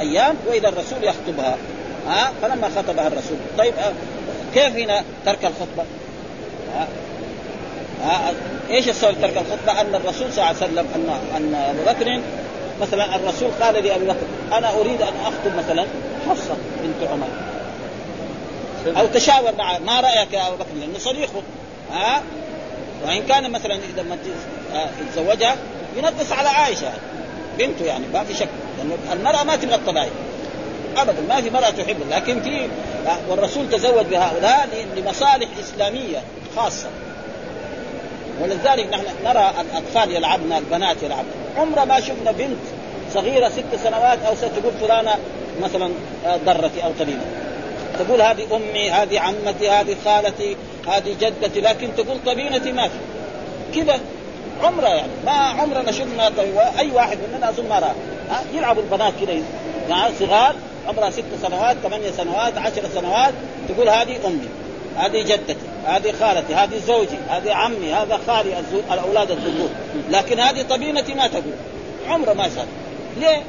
أيام 0.01 0.35
واذا 0.47 0.69
الرسول 0.69 1.05
يخطبها. 1.05 1.57
ها؟ 2.07 2.33
فلما 2.43 2.71
خطبها 2.77 3.07
الرسول. 3.07 3.37
طيب 3.59 3.75
كيف 4.55 4.77
هنا 4.77 5.05
ترك 5.27 5.45
الخطبة؟ 5.45 5.85
ها؟ 6.75 6.87
ها؟ 8.05 8.33
إيش 8.71 8.89
السبب 8.89 9.15
ترك 9.23 9.37
الخطبة؟ 9.37 9.81
أن 9.81 9.95
الرسول 9.95 10.33
صلى 10.33 10.45
الله 10.45 10.45
عليه 10.45 10.57
وسلم 10.57 10.87
أن 10.95 11.11
أن 11.37 11.55
أبو 11.55 11.83
بكر 11.87 12.21
مثلا 12.81 13.17
الرسول 13.17 13.51
قال 13.61 13.75
لأبي 13.75 14.05
بكر 14.05 14.27
أنا 14.53 14.71
أريد 14.71 15.03
أن 15.03 15.13
أخطب 15.25 15.57
مثلا 15.59 15.87
حفصة 16.29 16.57
بنت 16.83 17.11
عمر. 17.11 17.29
أو 19.01 19.07
تشاور 19.07 19.53
معه 19.59 19.79
ما 19.79 20.01
رأيك 20.01 20.33
يا 20.33 20.49
أبو 20.49 20.57
بكر؟ 20.57 20.75
لأنه 20.81 20.99
صديقه 20.99 21.43
ها؟ 21.93 22.23
وإن 23.07 23.23
كان 23.23 23.51
مثلا 23.51 23.75
إذا 23.75 24.03
ما 24.03 24.19
يتزوجها 25.01 25.57
ينقص 25.97 26.33
على 26.33 26.49
عائشة 26.49 26.93
بنته 27.59 27.85
يعني 27.85 28.05
ما 28.15 28.25
في 28.25 28.35
شك. 28.35 28.49
لأنه 28.79 28.97
المرأة 29.13 29.45
ما 29.45 29.57
تبغى 29.57 29.75
الطبائع 29.75 30.11
ابدا 30.99 31.21
ما 31.29 31.41
في 31.41 31.51
مرأة 31.51 31.71
تحب 31.71 31.97
لكن 32.11 32.41
في 32.43 32.69
والرسول 33.29 33.71
تزوج 33.71 34.07
بهؤلاء 34.07 34.69
لمصالح 34.97 35.49
إسلامية 35.61 36.23
خاصة. 36.57 36.89
ولذلك 38.43 38.89
نحن 38.89 39.05
نرى 39.25 39.53
الأطفال 39.61 40.17
يلعبن 40.17 40.53
البنات 40.53 41.03
يلعبن. 41.03 41.29
عمر 41.57 41.85
ما 41.85 42.01
شفنا 42.01 42.33
بنت 42.33 42.59
صغيرة 43.15 43.49
ست 43.49 43.85
سنوات 43.85 44.19
أو 44.27 44.35
ستقول 44.35 44.73
فلانة 44.81 45.15
مثلا 45.63 45.91
ضرتي 46.47 46.85
أو 46.85 46.93
طبيبه 47.01 47.21
تقول 47.99 48.23
هذه 48.23 48.57
أمي 48.57 48.91
هذه 48.91 49.21
عمتي 49.21 49.71
هذه 49.71 49.97
خالتي 50.05 50.57
هذه 50.89 51.17
جدتي 51.21 51.61
لكن 51.61 51.89
تقول 51.97 52.19
طبينتي 52.27 52.73
ما 52.73 52.89
في. 52.89 52.99
كذا 53.75 54.01
عمره 54.63 54.89
يعني. 54.89 55.13
ما 55.27 55.33
عمرنا 55.33 55.93
شفنا 55.93 56.29
طيب 56.29 56.57
أي 56.79 56.91
واحد 56.91 57.19
مننا 57.33 57.49
أظن 57.49 57.69
ما 57.69 57.79
رأى. 57.79 57.95
يلعبوا 58.55 58.83
البنات 58.83 59.13
كذا 59.21 59.33
يعني 59.89 60.15
صغار 60.19 60.55
عمرها 60.89 61.11
ست 61.11 61.25
سنوات 61.43 61.77
ثمانية 61.83 62.11
سنوات 62.11 62.59
عشر 62.59 62.83
سنوات 62.95 63.35
تقول 63.69 63.89
هذه 63.89 64.27
أمي 64.27 64.49
هذه 64.97 65.23
جدتي 65.23 65.57
هذه 65.87 66.13
خالتي 66.21 66.55
هذه 66.55 66.79
زوجي 66.87 67.19
هذه 67.29 67.53
عمي 67.53 67.95
هذا 67.95 68.21
خالي 68.27 68.55
الأولاد 68.93 69.31
الذكور. 69.31 69.69
لكن 70.11 70.41
هذه 70.41 70.63
طبينتي 70.63 71.15
ما 71.15 71.27
تقول. 71.27 71.53
عمره 72.09 72.33
ما 72.33 72.45
شاء 72.45 72.67
ليه؟ 73.17 73.43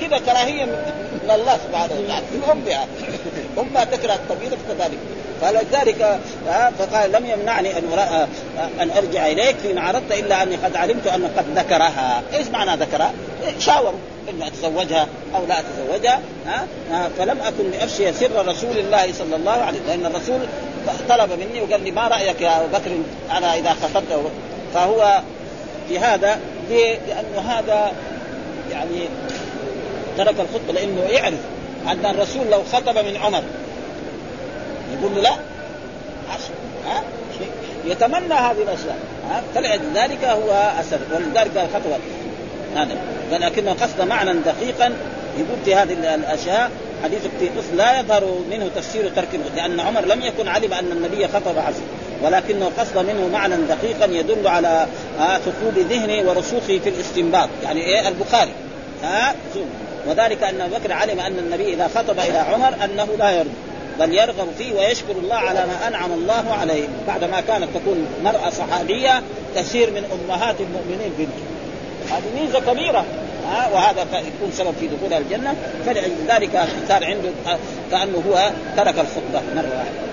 كذا 0.00 0.18
كراهية 0.18 0.64
من 0.64 1.30
الله 1.30 1.58
سبحانه 1.68 1.92
وتعالى. 1.94 2.26
من 2.34 2.42
أمها. 2.52 2.86
أمها 3.58 3.84
تكره 3.84 4.14
الطبيعه 4.14 4.52
كذلك. 4.68 4.98
فلذلك 5.40 6.20
فقال 6.78 7.12
لم 7.12 7.26
يمنعني 7.26 7.78
أن 7.78 7.84
أن 8.80 8.90
أرجع 8.90 9.26
إليك 9.26 9.56
فيما 9.56 9.80
عرضت 9.80 10.12
إلا 10.12 10.42
أني 10.42 10.56
قد 10.56 10.76
علمت 10.76 11.06
أن 11.06 11.30
قد 11.36 11.58
ذكرها، 11.58 12.22
إيش 12.34 12.46
معنى 12.46 12.80
ذكرها؟ 12.80 13.12
شاوروا 13.58 13.98
انه 14.30 14.46
أتزوجها 14.46 15.06
أو 15.34 15.46
لا 15.46 15.60
أتزوجها 15.60 16.20
ها؟ 16.46 16.66
فلم 17.18 17.40
أكن 17.40 17.70
لأفشي 17.70 18.12
سر 18.12 18.46
رسول 18.46 18.78
الله 18.78 19.12
صلى 19.12 19.36
الله 19.36 19.52
عليه 19.52 19.78
وسلم 19.80 20.00
لأن 20.02 20.06
الرسول 20.06 20.38
طلب 21.08 21.32
مني 21.32 21.60
وقال 21.60 21.84
لي 21.84 21.90
ما 21.90 22.08
رأيك 22.08 22.40
يا 22.40 22.56
أبو 22.60 22.66
بكر 22.66 22.90
على 23.30 23.58
إذا 23.58 23.76
خطبت؟ 23.82 24.30
فهو 24.74 25.20
في 25.88 25.98
هذا 25.98 26.40
ليه؟ 26.68 26.98
لأنه 27.08 27.40
هذا 27.40 27.92
يعني 28.72 29.08
ترك 30.18 30.34
الخطبة 30.40 30.72
لأنه 30.72 31.02
يعرف 31.02 31.38
أن 31.86 32.06
الرسول 32.06 32.46
لو 32.50 32.62
خطب 32.72 32.98
من 32.98 33.16
عمر 33.16 33.42
يقول 34.92 35.14
له 35.14 35.20
لا 35.20 35.32
ها؟ 36.86 37.02
يتمنى 37.86 38.34
هذه 38.34 38.62
الأشياء 38.62 38.98
فلذلك 39.54 40.24
هو 40.24 40.72
أسر 40.80 40.98
ولذلك 41.14 41.68
خطب 41.74 42.00
هذا. 42.76 42.96
ولكنه 43.32 43.72
قصد 43.72 44.00
معنى 44.08 44.32
دقيقا 44.32 44.92
في 45.64 45.74
هذه 45.74 46.14
الأشياء. 46.14 46.70
حديث 47.04 47.26
التيقوس 47.26 47.64
لا 47.76 48.00
يظهر 48.00 48.38
منه 48.50 48.70
تفسير 48.76 49.10
ترك 49.16 49.28
لأن 49.56 49.80
عمر 49.80 50.00
لم 50.00 50.22
يكن 50.22 50.48
علم 50.48 50.72
أن 50.72 50.92
النبي 50.92 51.28
خطب 51.28 51.58
حسن 51.58 51.82
ولكنه 52.22 52.70
قصد 52.78 52.98
منه 52.98 53.28
معنى 53.32 53.54
دقيقا 53.56 54.04
يدل 54.04 54.48
على 54.48 54.86
ثقوب 55.18 55.78
ذهنه 55.90 56.28
ورسوخه 56.30 56.78
في 56.78 56.88
الاستنباط. 56.88 57.48
يعني 57.64 57.80
إيه؟ 57.80 58.08
البخاري. 58.08 58.50
ها؟ 59.02 59.34
وذلك 60.08 60.42
أن 60.42 60.60
أبو 60.60 60.74
بكر 60.76 60.92
علم 60.92 61.20
أن 61.20 61.38
النبي 61.38 61.74
إذا 61.74 61.90
خطب 61.94 62.18
إلى 62.20 62.38
عمر 62.38 62.74
أنه 62.84 63.08
لا 63.18 63.30
يرد 63.30 63.52
بل 63.98 64.14
يرغب 64.14 64.48
فيه 64.58 64.72
ويشكر 64.74 65.12
الله 65.12 65.36
على 65.36 65.66
ما 65.66 65.88
أنعم 65.88 66.12
الله 66.12 66.52
عليه 66.60 66.88
بعدما 67.06 67.40
كانت 67.40 67.68
تكون 67.74 68.06
مرأة 68.24 68.50
صحابية 68.50 69.22
تسير 69.56 69.90
من 69.90 70.04
أمهات 70.04 70.56
المؤمنين 70.60 71.12
بنت 71.18 71.28
هذه 72.10 72.42
ميزة 72.42 72.60
كبيرة. 72.60 73.04
ها 73.50 73.68
وهذا 73.72 74.02
يكون 74.02 74.52
سبب 74.52 74.74
في 74.80 74.88
دخولها 74.88 75.18
الجنة. 75.18 75.54
فلذلك 75.86 76.68
صار 76.88 77.04
عنده 77.04 77.28
كأنه 77.90 78.22
هو 78.28 78.50
ترك 78.76 78.94
الخطبة 78.94 79.42
مرة 79.56 79.72
واحدة. 79.76 80.08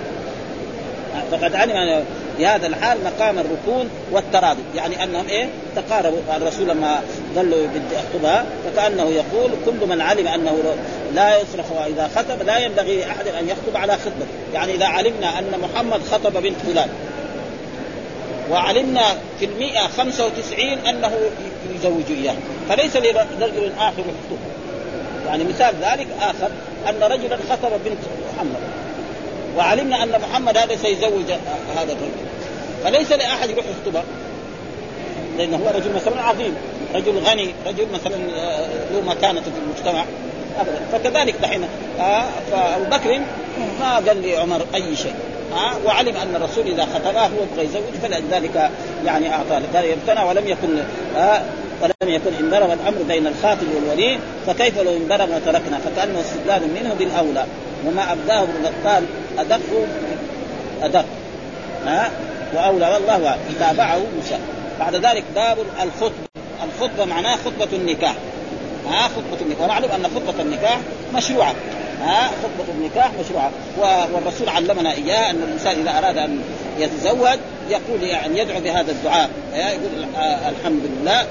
فقد 1.32 1.56
علم 1.56 2.06
في 2.38 2.46
هذا 2.46 2.68
الحال 2.68 2.98
مقام 3.04 3.40
الركون 3.40 3.90
والتراضي 4.12 4.62
يعني 4.76 5.04
أنهم 5.04 5.28
إيه؟ 5.28 5.50
تقاربوا. 5.76 6.20
الرسول 6.38 6.68
لما 6.68 7.02
بدي 7.36 7.96
اخطبها 7.96 8.46
فكأنه 8.66 9.04
يقول 9.04 9.52
كل 9.66 9.88
من 9.88 10.02
علم 10.02 10.28
أنه 10.28 10.58
لا 11.14 11.42
يصرف 11.42 11.66
اذا 11.88 12.10
خطب 12.16 12.42
لا 12.46 12.58
ينبغي 12.58 13.06
احد 13.06 13.28
أن 13.28 13.50
يخطب 13.50 13.78
على 13.78 13.94
خطبة. 13.94 14.26
يعني 14.54 14.74
إذا 14.74 14.86
علمنا 14.86 15.40
أن 15.40 15.52
محمد 15.62 16.02
خطب 16.12 16.34
بنت 16.42 16.58
فلان 16.68 16.90
وعلمنا 18.52 19.04
في 19.40 19.46
المئة 19.46 19.88
خمسة 19.88 20.26
وتسعين 20.26 20.80
أنه 20.80 21.12
يزوج 21.86 22.18
إياه. 22.18 22.36
فليس 22.70 22.96
لرجل 22.96 23.72
آخر 23.80 24.00
يخطب 24.00 24.40
يعني 25.28 25.44
مثال 25.44 25.76
ذلك 25.82 26.08
آخر 26.22 26.50
أن 26.90 27.12
رجلا 27.12 27.38
خطب 27.50 27.72
بنت 27.86 27.98
محمد. 28.36 28.60
وعلمنا 29.58 30.04
أن 30.04 30.22
محمد 30.22 30.58
هذا 30.58 30.76
سيزوج 30.76 31.32
هذا 31.76 31.92
الرجل. 31.92 32.26
فليس 32.84 33.12
لأحد 33.12 33.50
يروح 33.50 33.66
يخطبها 33.66 34.04
لأنه 35.38 35.58
هو 35.58 35.70
رجل 35.70 35.94
مثلا 35.96 36.22
عظيم. 36.22 36.56
رجل 36.96 37.20
غني 37.20 37.54
رجل 37.68 37.88
مثلا 37.94 38.16
آه، 38.36 38.68
له 38.94 39.02
مكانة 39.02 39.42
في 39.42 39.48
المجتمع. 39.66 40.06
ابدا. 40.60 40.80
فكذلك 40.92 41.36
دحين 41.42 41.64
آه 42.00 42.26
فأبو 42.52 42.84
بكر 42.84 43.20
ما 43.80 43.96
قال 43.96 44.28
لعمر 44.28 44.66
أي 44.76 44.96
شيء. 44.96 45.16
آه 45.54 45.86
وعلم 45.86 46.18
أن 46.18 46.36
الرسول 46.36 46.68
إذا 46.68 46.86
خطبها 46.86 47.28
هو 47.28 47.44
يبغى 47.52 47.66
يزوج 47.66 47.94
فلذلك 48.02 48.72
يعني 49.06 49.34
اعطاه 49.34 49.62
قال 49.74 49.86
يمتنع 49.86 50.24
ولم 50.24 50.48
يكن 50.48 50.84
آه 51.18 51.42
ولم 51.82 52.14
يكن 52.14 52.32
انضرب 52.40 52.72
الأمر 52.72 52.98
بين 53.08 53.28
الخاطب 53.28 53.68
والولي 53.76 54.20
فكيف 54.48 54.80
لو 54.82 54.94
انضرب 54.94 55.30
وتركنا؟ 55.30 55.78
فكانه 55.78 56.20
استدلال 56.20 56.62
منه 56.74 56.94
بالأولى. 56.94 57.46
وما 57.86 58.12
أبداه 58.12 58.44
ابن 58.44 58.66
الطال 58.66 59.04
أدق 59.40 59.60
أدق. 60.82 61.06
ها؟ 61.86 62.12
وأولى 62.56 62.88
والله 62.90 63.28
أعلم. 63.28 63.40
تابعه 63.60 63.98
موسى 64.16 64.38
بعد 64.80 64.96
ذلك 64.96 65.24
باب 65.36 65.58
الخطبه 65.84 66.26
الخطبة 66.64 67.06
معناها 67.06 67.38
خطبة 67.38 67.78
النكاح. 67.78 68.16
ها؟ 68.90 69.08
خطبة 69.08 69.42
النكاح. 69.42 69.66
ومعلوم 69.66 69.92
أن 69.92 70.04
خطبة 70.04 70.42
النكاح 70.42 70.78
مشروعة. 71.14 71.56
ها؟ 72.02 72.28
خطبة 72.28 72.74
النكاح 72.78 73.12
مشروعة. 73.26 73.52
والرسول 74.14 74.50
علمنا 74.50 74.92
اياه 74.92 75.30
أن 75.32 75.44
الإنسان 75.44 75.80
إذا 75.80 75.98
أراد 75.98 76.18
أن 76.18 76.40
يتزوج 76.80 77.40
يقول 77.70 78.04
يعني 78.04 78.40
يدعو 78.40 78.60
بهذا 78.60 78.92
الدعاء. 78.92 79.30
يقول 79.54 80.06
الحمد 80.60 80.82
لله. 80.84 81.26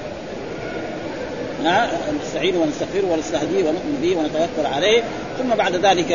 نستعين 2.21 2.55
ونستغفره 2.55 3.05
ونستهديه 3.11 3.63
ونؤمن 3.63 3.99
به 4.01 4.17
ونتوكل 4.17 4.65
عليه. 4.75 5.03
ثم 5.39 5.55
بعد 5.55 5.75
ذلك 5.75 6.11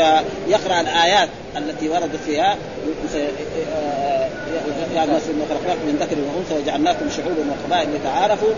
يقرأ 0.48 0.80
الآيات 0.80 1.28
التي 1.56 1.88
وردت 1.88 2.20
فيها 2.26 2.56
الناس 5.04 5.22
انه 5.32 5.44
خلقناكم 5.50 5.84
من 5.90 5.96
ذكر 6.02 6.16
وأنثى 6.26 6.54
وجعلناكم 6.58 7.06
شعوبا 7.16 7.42
وقبائل 7.50 7.88
لتعارفوا. 7.94 8.54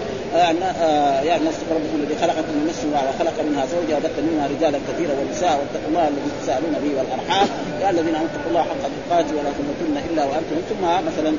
يا 1.28 1.36
الناس 1.36 1.54
ربكم 1.70 1.94
الذي 2.00 2.14
خلقكم 2.22 2.52
من 2.58 2.64
نفس 2.70 2.82
وخلق 2.94 3.36
منها 3.48 3.64
زوجها 3.74 3.96
وبث 3.96 4.16
منها 4.28 4.46
رجالا 4.54 4.78
كثيرا 4.88 5.14
ونساء 5.20 5.54
واتقوا 5.60 5.88
الله 5.90 6.04
الذي 6.12 6.30
تسالون 6.42 6.74
به 6.82 6.90
والأرحام. 6.98 7.46
يا 7.82 7.90
الذين 7.90 8.14
آمنوا 8.14 8.30
اتقوا 8.32 8.50
الله 8.50 8.62
حق 8.70 8.82
تقاته 8.98 9.32
ولا 9.38 9.50
تموتن 9.58 9.96
إلا 10.08 10.22
وأنتم 10.28 10.56
ثم 10.70 10.84
مثلا 11.08 11.32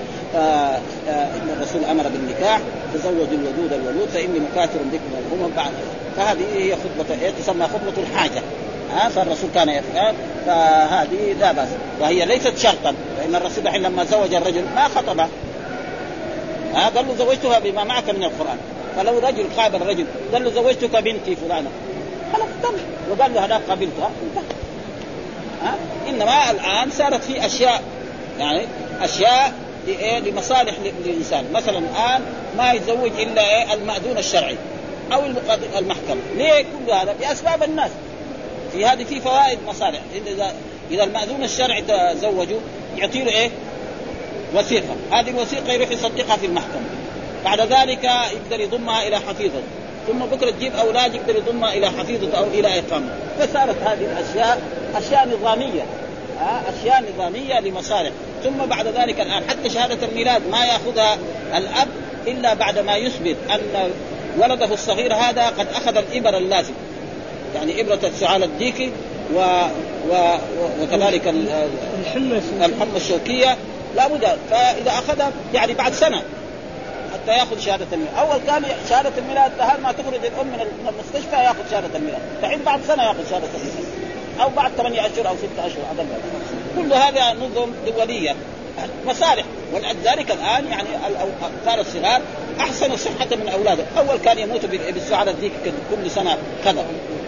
إن 1.38 1.48
الرسول 1.56 1.82
أمر 1.94 2.06
بالنكاح 2.14 2.60
تزوجوا 2.94 3.38
الودود 3.40 3.74
الولود 3.74 4.10
فإني 4.14 4.40
مكاثر 4.48 4.80
بكم 4.94 5.12
الامم 5.22 5.52
بعد. 5.56 5.74
فهذه 6.18 6.46
هي 6.56 6.76
خطبة 6.76 7.32
تسمى 7.40 7.66
خطبة 7.74 7.98
الحاجة. 8.04 8.42
ها 8.96 9.10
فالرسول 9.10 9.50
كان 9.56 9.70
يفعل 9.70 10.14
فهذه 10.46 11.36
لا 11.40 11.52
بأس. 11.52 11.70
وهي 12.02 12.26
ليست 12.26 12.58
شرطا. 12.58 12.94
لأن 13.24 13.36
الرسول 13.36 13.68
الحين 13.68 13.82
لما 13.82 14.04
زوج 14.04 14.34
الرجل 14.34 14.64
ما 14.76 14.88
خطبه. 14.88 15.28
ها 16.74 16.90
قال 16.90 17.08
له 17.08 17.16
زوجتها 17.16 17.60
بما 17.60 17.84
معك 17.84 18.10
من 18.10 18.24
القرآن. 18.24 18.58
فلو 18.96 19.20
رجل 19.20 19.46
قابل 19.58 19.82
رجل 19.82 20.06
قال 20.34 20.44
له 20.44 20.52
زوجتك 20.52 20.96
بنتي 20.96 21.36
فلانة. 21.36 21.70
خلاص 22.34 22.48
تم 22.64 22.76
وقال 23.12 23.34
له 23.34 23.46
هذا 23.46 23.62
قبلتها 23.70 24.12
ها 25.64 25.76
إنما 26.10 26.52
الآن 26.52 26.90
صارت 26.92 27.24
في 27.24 27.46
أشياء 27.46 27.82
يعني 28.40 28.62
أشياء 29.02 29.54
لإيه؟ 29.88 30.20
لمصالح 30.20 30.76
للإنسان. 31.06 31.46
مثلا 31.54 31.78
الآن 31.78 32.22
ما 32.58 32.74
يتزوج 32.74 33.12
إلا 33.20 33.42
إيه؟ 33.42 33.74
المأذون 33.74 34.18
الشرعي 34.18 34.58
أو 35.14 35.26
المحكمة. 35.80 36.22
ليه 36.36 36.62
كل 36.62 36.92
هذا؟ 36.92 37.16
باسباب 37.20 37.64
الناس. 37.64 37.92
في 38.72 38.86
هذه 38.86 39.04
في 39.04 39.22
فوائد 39.22 39.60
مصالح. 39.68 40.00
اذا 40.28 40.54
إذا 40.92 41.04
المأذون 41.04 41.44
الشرعي 41.44 41.82
تزوجوا 41.82 42.60
يعطي 42.98 43.24
له 43.24 43.32
إيه؟ 43.32 43.50
وثيقة، 44.56 44.96
هذه 45.12 45.30
الوثيقة 45.30 45.74
يروح 45.74 45.92
يصدقها 45.92 46.38
في 46.38 46.46
المحكمة. 46.46 46.82
بعد 47.46 47.62
ذلك 47.62 48.04
يقدر 48.04 48.60
يضمها 48.60 49.08
إلى 49.08 49.20
حفيظه، 49.20 49.62
ثم 50.08 50.20
بكرة 50.20 50.52
تجيب 50.52 50.76
أولاد 50.76 51.16
يقدر 51.16 51.36
يضمها 51.36 51.74
إلى 51.74 51.88
حفيظه 51.90 52.38
أو 52.38 52.44
إلى 52.44 52.80
إقامة، 52.80 53.10
فصارت 53.40 53.76
هذه 53.86 54.06
الأشياء 54.06 54.62
أشياء 54.96 55.28
نظامية. 55.28 55.84
أشياء 56.42 57.04
نظامية 57.16 57.60
لمصالح، 57.60 58.12
ثم 58.44 58.66
بعد 58.66 58.88
ذلك 58.88 59.22
الآن 59.22 59.44
حتى 59.50 59.70
شهادة 59.70 60.08
الميلاد 60.08 60.42
ما 60.52 60.66
يأخذها 60.66 61.18
الأب 61.58 61.88
إلا 62.28 62.54
بعد 62.54 62.80
ما 62.80 62.96
يثبت 62.96 63.36
أن 63.50 63.92
ولده 64.38 64.74
الصغير 64.74 65.14
هذا 65.14 65.48
قد 65.48 65.68
أخذ 65.76 65.98
الإبر 65.98 66.38
اللازم. 66.38 66.74
يعني 67.56 67.82
إبرة 67.82 68.00
السعال 68.04 68.44
الديكي 68.44 68.92
و... 69.36 69.42
و... 70.10 70.36
وكذلك 70.82 71.28
الحمى 72.02 72.42
الحمى 72.62 72.96
الشوكية 72.96 73.58
لابد 73.96 74.38
فإذا 74.50 74.92
أخذها 74.92 75.32
يعني 75.54 75.74
بعد 75.74 75.94
سنة 75.94 76.22
حتى 77.14 77.32
يأخذ 77.32 77.60
شهادة 77.60 77.86
الميلاد، 77.94 78.16
أول 78.16 78.38
كان 78.48 78.66
شهادة 78.90 79.12
الميلاد 79.18 79.52
هل 79.60 79.82
ما 79.82 79.92
تخرج 79.92 80.26
الأم 80.26 80.48
من 80.48 80.68
المستشفى 80.90 81.36
يأخذ 81.36 81.72
شهادة 81.72 81.98
الميلاد، 81.98 82.22
فحين 82.42 82.60
بعد 82.66 82.80
سنة 82.88 83.04
يأخذ 83.04 83.30
شهادة 83.30 83.48
الميلاد. 83.56 84.04
أو 84.42 84.50
بعد 84.50 84.72
ثمانية 84.78 85.00
أشهر 85.00 85.28
أو 85.28 85.36
ستة 85.38 85.68
أشهر 85.68 85.84
أقل 85.98 86.08
كل 86.78 86.94
هذا 86.94 87.34
نظم 87.34 87.72
دولية. 87.98 88.36
مصالح. 89.06 89.46
ولذلك 89.74 90.32
الآن 90.32 90.68
يعني 90.68 90.90
الاطفال 91.08 91.80
الصغار 91.80 92.22
أحسن 92.60 92.98
صحة 92.98 93.36
من 93.36 93.50
أولادهم، 93.50 93.86
أول 93.98 94.18
كان 94.18 94.40
يموت 94.40 94.66
بالسعادة 94.66 95.32
ذيك 95.42 95.52
كل 95.64 96.12
سنة 96.12 96.38
كذا. 96.64 96.86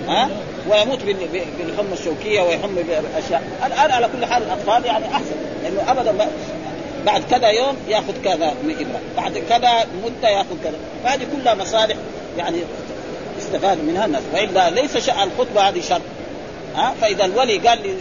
ها؟ 0.07 0.29
ويموت 0.69 0.99
بالحمى 1.59 1.93
الشوكية 1.93 2.41
ويحم 2.41 2.75
بالاشياء، 2.75 3.43
الان 3.65 3.91
على 3.91 4.09
كل 4.17 4.25
حال 4.25 4.43
الأطفال 4.43 4.85
يعني 4.85 5.05
أحسن. 5.05 5.35
لأنه 5.63 5.91
ابدا 5.91 6.27
بعد 7.05 7.23
كذا 7.31 7.47
يوم 7.47 7.77
يأخذ 7.87 8.21
كذا 8.23 8.53
من 8.63 8.73
إبرة، 8.73 8.99
بعد 9.17 9.37
كذا 9.49 9.85
مدة 10.05 10.29
يأخذ 10.29 10.63
كذا، 10.63 10.77
فهذه 11.03 11.27
كلها 11.35 11.53
مصالح 11.53 11.95
يعني 12.37 12.57
استفاد 13.39 13.83
منها 13.83 14.05
الناس، 14.05 14.23
وإلا 14.33 14.69
ليس 14.69 14.97
شأن 14.97 15.23
الخطبة 15.23 15.61
هذه 15.61 15.81
شرط 15.81 16.01
ها؟ 16.75 16.93
فإذا 17.01 17.25
الولي 17.25 17.57
قال 17.57 17.79
لي 17.83 17.95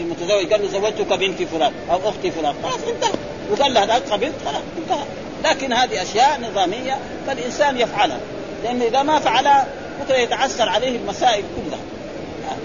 للمتزوج 0.00 0.52
قال 0.52 0.62
له 0.62 0.68
زوجتك 0.68 1.12
بنت 1.12 1.42
فلان 1.42 1.72
أو 1.90 2.08
أختي 2.08 2.30
فلان. 2.30 2.54
خلاص 2.62 2.80
انتهى. 2.88 3.10
وقال 3.50 3.74
له 3.74 3.84
هذا 3.84 3.94
قبلت 3.94 4.34
خلاص 4.44 4.62
انتهى. 4.78 5.04
لكن 5.44 5.72
هذه 5.72 6.02
أشياء 6.02 6.40
نظامية 6.40 6.98
فالإنسان 7.26 7.80
يفعلها. 7.80 8.20
لأنه 8.64 8.84
إذا 8.84 9.02
ما 9.02 9.18
فعلها 9.18 9.66
بكرة 10.04 10.16
يتعسر 10.16 10.68
عليه 10.68 10.96
المسائل 10.96 11.44
كلها. 11.56 11.80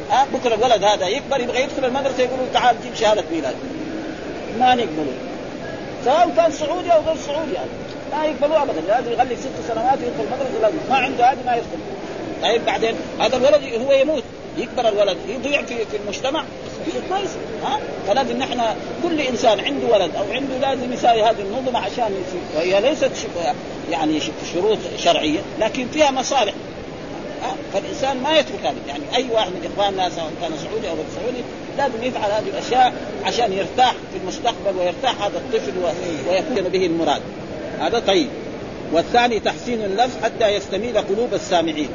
ها؟ 0.09 0.27
بكرة 0.33 0.55
الولد 0.55 0.83
هذا 0.83 1.07
يكبر 1.07 1.39
يبغى 1.39 1.61
يدخل 1.61 1.85
المدرسة 1.85 2.23
يقولوا 2.23 2.45
تعال 2.53 2.75
جيب 2.83 2.95
شهادة 2.95 3.23
ميلاد. 3.31 3.55
ما 4.59 4.75
نقبله. 4.75 5.13
سواء 6.05 6.33
كان 6.35 6.51
سعودي 6.51 6.93
أو 6.93 7.01
غير 7.01 7.15
سعودي 7.27 7.53
يعني 7.53 7.69
ما 8.11 8.25
يقبلوه 8.25 8.63
ابدا 8.63 8.81
لازم 8.87 9.11
يغلق 9.11 9.33
ست 9.33 9.67
سنوات 9.67 9.99
ويدخل 9.99 10.23
المدرسة 10.23 10.61
لازم 10.61 10.77
ما 10.89 10.95
عنده 10.95 11.31
هذه 11.31 11.37
ما 11.45 11.55
يدخل. 11.55 11.79
طيب 12.41 12.65
بعدين 12.65 12.95
هذا 13.19 13.37
الولد 13.37 13.81
هو 13.87 13.91
يموت. 13.91 14.23
يكبر 14.57 14.89
الولد 14.89 15.17
يضيع 15.27 15.61
في 15.61 15.85
في 15.85 15.97
المجتمع. 16.03 16.43
ما 17.09 17.19
يصير 17.19 17.41
ها؟ 17.63 17.79
فلازم 18.07 18.37
نحن 18.37 18.61
كل 19.03 19.21
إنسان 19.21 19.59
عنده 19.59 19.87
ولد 19.87 20.15
أو 20.15 20.23
عنده 20.31 20.57
لازم 20.61 20.93
يساوي 20.93 21.23
هذه 21.23 21.41
النظم 21.41 21.75
عشان 21.75 22.11
يصير. 22.27 22.41
وهي 22.55 22.81
ليست 22.81 23.11
يعني 23.91 24.19
شروط 24.53 24.77
شرعية 24.97 25.39
لكن 25.59 25.87
فيها 25.87 26.11
مصالح. 26.11 26.53
فالإنسان 27.73 28.17
ما 28.17 28.37
يترك 28.37 28.59
هذا. 28.63 28.75
يعني 28.87 29.03
أي 29.15 29.25
واحد 29.31 29.49
من 29.49 29.71
اخواننا 29.73 30.09
سواء 30.09 30.31
كان 30.41 30.51
سعودي 30.63 30.89
أو 30.89 30.95
غير 30.95 31.05
سعودي 31.15 31.43
لازم 31.77 32.03
يفعل 32.03 32.31
هذه 32.31 32.49
الأشياء 32.49 32.93
عشان 33.25 33.53
يرتاح 33.53 33.91
في 33.91 34.17
المستقبل 34.23 34.79
ويرتاح 34.79 35.21
هذا 35.21 35.37
الطفل 35.37 35.73
ويكون 36.29 36.69
به 36.69 36.85
المراد. 36.85 37.21
هذا 37.79 37.99
طيب. 37.99 38.27
والثاني 38.93 39.39
تحسين 39.39 39.81
اللفظ 39.81 40.23
حتى 40.23 40.47
يستميل 40.47 40.97
قلوب 40.97 41.33
السامعين. 41.33 41.89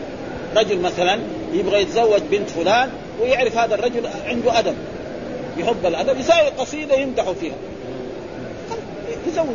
رجل 0.57 0.81
مثلا 0.81 1.21
يبغى 1.53 1.83
يتزوج 1.83 2.21
بنت 2.31 2.51
فلان 2.51 2.91
ويعرف 3.21 3.57
هذا 3.57 3.75
الرجل 3.75 4.07
عنده 4.27 4.59
أدب. 4.59 4.75
يحب 5.59 5.87
الأدب 5.87 6.21
يساوي 6.21 6.49
قصيدة 6.49 6.95
يمدح 6.95 7.31
فيها. 7.41 7.55
يزوج. 9.29 9.47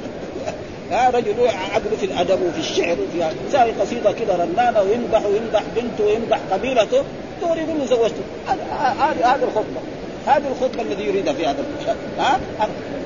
ها 0.92 1.10
رجل 1.10 1.48
عقله 1.48 1.96
في 2.00 2.06
الأدب 2.06 2.42
وفي 2.42 2.60
الشعر 2.60 2.98
وفي 3.02 3.36
يساوي 3.48 3.72
قصيدة 3.72 4.12
كذا 4.12 4.36
رنانة 4.36 4.82
ويمدح 4.82 5.26
ويمدح 5.26 5.64
بنته 5.76 6.06
ويمدح 6.06 6.40
قبيلته. 6.52 7.04
دور 7.42 7.58
يقول 7.58 7.80
له 7.80 7.86
زوجته 7.86 8.24
هذه 9.00 9.36
هذه 9.36 9.44
الخطبة 9.44 9.82
هذه 10.28 10.44
الخطبة 10.48 10.82
الذي 10.82 11.04
يريدها 11.04 11.34
في 11.34 11.46
هذا 11.46 11.66
ها؟ 12.20 12.40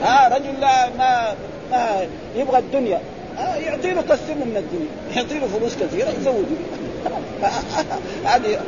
ها 0.03 0.37
رجل 0.37 0.61
لا 0.61 0.89
ما 0.97 1.35
ما 1.71 2.07
يبغى 2.35 2.59
الدنيا. 2.59 3.01
يعطي 3.39 3.91
له 3.91 4.01
كسر 4.01 4.35
من 4.35 4.57
الدنيا 4.57 4.89
يعطي 5.15 5.39
له 5.39 5.47
فلوس 5.47 5.75
كثيرة 5.75 6.09
يزوجه 6.09 6.59
هذه 8.25 8.59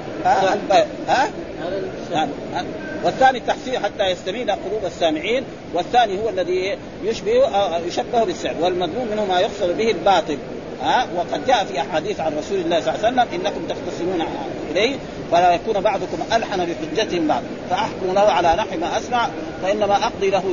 ها؟ 1.08 1.30
والثاني 3.04 3.38
التحسين 3.38 3.80
حتى 3.80 4.06
يستميل 4.06 4.52
قلوب 4.52 4.86
السامعين 4.86 5.44
والثاني 5.74 6.20
هو 6.24 6.30
الذي 6.30 6.78
يشبه 7.04 7.32
يشبه 7.88 8.24
بالسعر 8.24 8.56
والمضمون 8.62 9.08
منه 9.12 9.26
ما 9.26 9.40
يقصد 9.40 9.78
به 9.78 9.92
الباطل. 9.92 10.38
ها؟ 10.84 11.08
وقد 11.16 11.48
جاء 11.48 11.66
في 11.66 11.82
أحاديث 11.82 12.20
عن 12.20 12.38
رسول 12.38 12.60
الله 12.60 12.82
صلى 12.82 12.96
الله 12.96 13.06
عليه 13.06 13.08
وسلم 13.08 13.20
إنكم 13.20 13.68
تختصمون 13.68 14.24
إليه 14.72 14.96
فلا 15.32 15.54
يكون 15.54 15.82
بعضكم 15.82 16.18
ألحن 16.34 16.66
بحجتهم 16.66 17.28
بعض. 17.28 17.42
فأحكم 17.70 18.14
له 18.14 18.22
على 18.22 18.56
نحو 18.58 18.78
ما 18.80 18.98
أسمع 18.98 19.30
فإنما 19.64 19.96
أقضي 19.96 20.30
له 20.30 20.44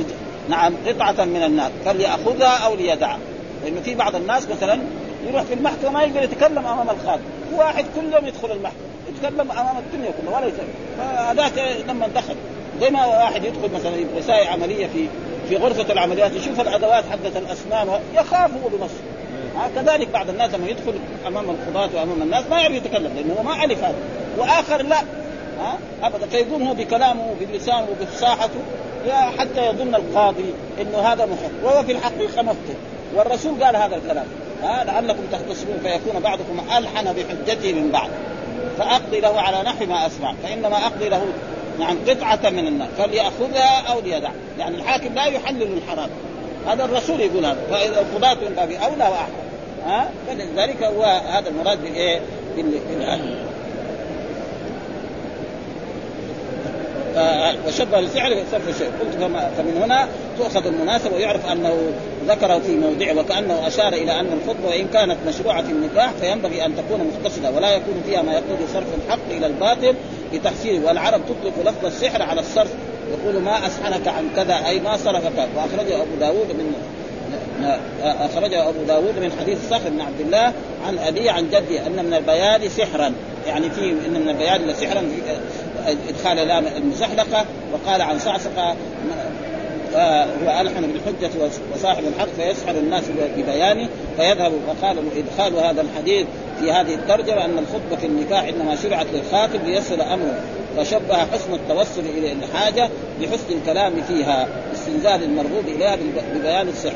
نعم 0.49 0.73
قطعة 0.87 1.25
من 1.25 1.43
النار 1.43 1.71
فليأخذها 1.85 2.65
أو 2.65 2.75
ليدعها 2.75 3.19
لأنه 3.63 3.81
في 3.81 3.95
بعض 3.95 4.15
الناس 4.15 4.47
مثلا 4.49 4.79
يروح 5.27 5.43
في 5.43 5.53
المحكمة 5.53 5.89
ما 5.91 6.03
يقدر 6.03 6.23
يتكلم 6.23 6.57
أمام 6.57 6.89
القاضي 6.89 7.23
واحد 7.53 7.85
كل 7.95 8.13
يوم 8.13 8.25
يدخل 8.25 8.51
المحكمة. 8.51 8.88
يتكلم 9.23 9.51
أمام 9.51 9.77
الدنيا 9.77 10.11
كلها 10.21 10.37
ولا 10.37 10.47
يتكلم 10.47 10.73
فهذاك 10.97 11.83
لما 11.87 12.07
دخل. 12.07 12.35
زي 12.81 12.89
ما 12.89 13.05
واحد 13.05 13.43
يدخل 13.43 13.69
مثلا 13.73 13.95
يساوي 14.17 14.47
عملية 14.47 14.87
في 14.87 15.07
في 15.49 15.57
غرفة 15.57 15.93
العمليات 15.93 16.31
يشوف 16.31 16.59
الأدوات 16.59 17.03
حقت 17.11 17.37
الاسنان 17.37 17.99
يخاف 18.13 18.51
هو 18.63 18.69
بنفسه. 18.69 19.01
كذلك 19.75 20.07
بعض 20.07 20.29
الناس 20.29 20.53
لما 20.53 20.67
يدخل 20.67 20.93
أمام 21.27 21.49
القضاة 21.49 21.89
وأمام 21.95 22.21
الناس 22.21 22.43
ما 22.49 22.61
يعرف 22.61 22.73
يتكلم 22.73 23.11
لأنه 23.15 23.33
هو 23.39 23.43
ما 23.43 23.53
عرف 23.53 23.83
هذا. 23.83 23.95
وآخر 24.37 24.81
لا. 24.81 24.99
ها؟ 25.59 25.77
أبدا. 26.03 26.27
فيقوم 26.27 26.67
هو 26.67 26.73
بكلامه 26.73 27.31
وبلسانه 27.31 27.87
وبفصاحته 27.91 28.59
حتى 29.37 29.65
يظن 29.65 29.95
القاضي 29.95 30.53
إنه 30.81 30.97
هذا 30.97 31.25
مخطئ 31.25 31.63
وهو 31.63 31.83
في 31.83 31.91
الحقيقة 31.91 32.41
مخطئ 32.41 32.75
والرسول 33.15 33.63
قال 33.63 33.75
هذا 33.75 33.95
الكلام. 33.95 34.25
ها؟ 34.63 34.83
لعلكم 34.83 35.23
تختصمون 35.31 35.79
فيكون 35.83 36.21
بعضكم 36.21 36.59
ألحن 36.77 37.13
بحجته 37.13 37.73
من 37.73 37.91
بعض 37.91 38.09
فأقضي 38.77 39.19
له 39.19 39.41
على 39.41 39.61
نحو 39.63 39.85
ما 39.85 40.05
أسمع 40.05 40.33
فإنما 40.43 40.77
أقضي 40.77 41.09
له 41.09 41.25
نعم 41.79 41.97
قطعة 42.07 42.49
من 42.49 42.67
النار 42.67 42.87
فليأخذها 42.97 43.91
أو 43.91 43.99
ليدع. 43.99 44.29
يعني 44.59 44.77
الحاكم 44.77 45.13
لا 45.13 45.25
يحلل 45.25 45.77
الحرام. 45.77 46.09
هذا 46.67 46.85
الرسول 46.85 47.19
يقول 47.19 47.45
هذا 47.45 47.57
فإذا 47.71 48.01
القضاة 48.01 48.33
من 48.33 48.55
باب 48.55 48.71
أولى 48.71 49.03
وأحرى 49.03 49.49
ها؟ 49.85 50.09
فلذلك 50.27 50.83
هو 50.83 51.03
هذا 51.03 51.49
المراد 51.49 51.83
بالإيه؟ 51.83 52.21
بالآية 52.55 53.21
وشبه 57.67 57.99
الفعل 57.99 58.43
صرف 58.51 58.69
الشيء. 58.69 58.91
قلت 58.99 59.15
فمن 59.57 59.81
هنا 59.83 60.07
تؤخذ 60.37 60.65
المناسبة 60.65 61.15
ويعرف 61.15 61.51
أنه 61.51 61.91
ذكره 62.27 62.59
في 62.59 62.75
موضعه 62.75 63.19
وكأنه 63.19 63.67
أشار 63.67 63.93
إلى 63.93 64.19
أن 64.19 64.25
الخطبة 64.25 64.67
وإن 64.67 64.87
كانت 64.87 65.17
مشروعة 65.27 65.63
في 65.63 65.71
النكاح 65.71 66.11
فينبغي 66.11 66.65
أن 66.65 66.75
تكون 66.75 67.11
مقتصده 67.13 67.51
ولا 67.51 67.75
يكون 67.75 68.03
فيها 68.05 68.21
ما 68.21 68.33
يقتضي 68.33 68.67
صرف 68.73 68.87
الحق 69.05 69.29
إلى 69.31 69.45
الباطل 69.45 69.95
لتحصيله 70.33 70.87
والعرب 70.87 71.21
تطلق 71.25 71.71
لفظ 71.71 71.85
السحر 71.85 72.21
على 72.21 72.39
الصرف 72.39 72.71
يقول 73.11 73.41
ما 73.41 73.67
اسحنك 73.67 74.07
عن 74.07 74.29
كذا 74.35 74.67
أي 74.67 74.79
ما 74.79 74.97
صرفك. 74.97 75.47
وأخرجه 75.55 76.01
أبو 76.01 76.15
داود 76.19 76.47
من 76.47 76.73
أخرجه 78.03 78.69
أبو 78.69 78.83
داود 78.87 79.19
من 79.19 79.31
حديث 79.39 79.57
صخر 79.69 79.89
بن 79.89 80.01
عبد 80.01 80.19
الله 80.19 80.53
عن 80.87 80.97
ابي 80.97 81.29
عن 81.29 81.49
جدي 81.49 81.79
أن 81.79 82.05
من 82.05 82.13
البيان 82.13 82.69
سحرا. 82.69 83.13
يعني 83.47 83.69
في 83.69 83.81
إن 83.81 84.21
من 84.21 84.29
البيان 84.29 84.61
لسحرا 84.61 85.03
إدخال 86.09 86.37
لام 86.37 86.67
المزحلقه 86.67 87.45
وقال 87.73 88.01
عن 88.01 88.19
صعصقة 88.19 88.75
هو 89.95 90.61
الحن 90.61 90.81
بالحجة 90.81 91.31
وصاحب 91.73 92.03
الحق 92.07 92.27
فيسحر 92.37 92.71
الناس 92.71 93.03
ببيانه 93.37 93.89
فيذهب 94.17 94.51
وقال 94.67 94.97
إدخال 95.17 95.55
هذا 95.55 95.81
الحديث 95.81 96.27
في 96.59 96.71
هذه 96.71 96.93
الترجمة 96.95 97.45
أن 97.45 97.57
الخطبة 97.57 97.95
في 97.95 98.05
النكاح 98.05 98.43
إنما 98.43 98.75
شرعت 98.75 99.05
للخاطب 99.13 99.65
ليصل 99.65 100.01
أمره 100.01 100.41
فشبه 100.77 101.15
حسن 101.15 101.53
التوسل 101.53 102.05
إلى 102.17 102.31
الحاجة 102.31 102.89
بحسن 103.21 103.57
الكلام 103.61 103.93
فيها 104.07 104.47
استنزال 104.73 105.23
المرغوب 105.23 105.67
إليها 105.67 105.97
ببيان 106.35 106.67
السحر. 106.67 106.95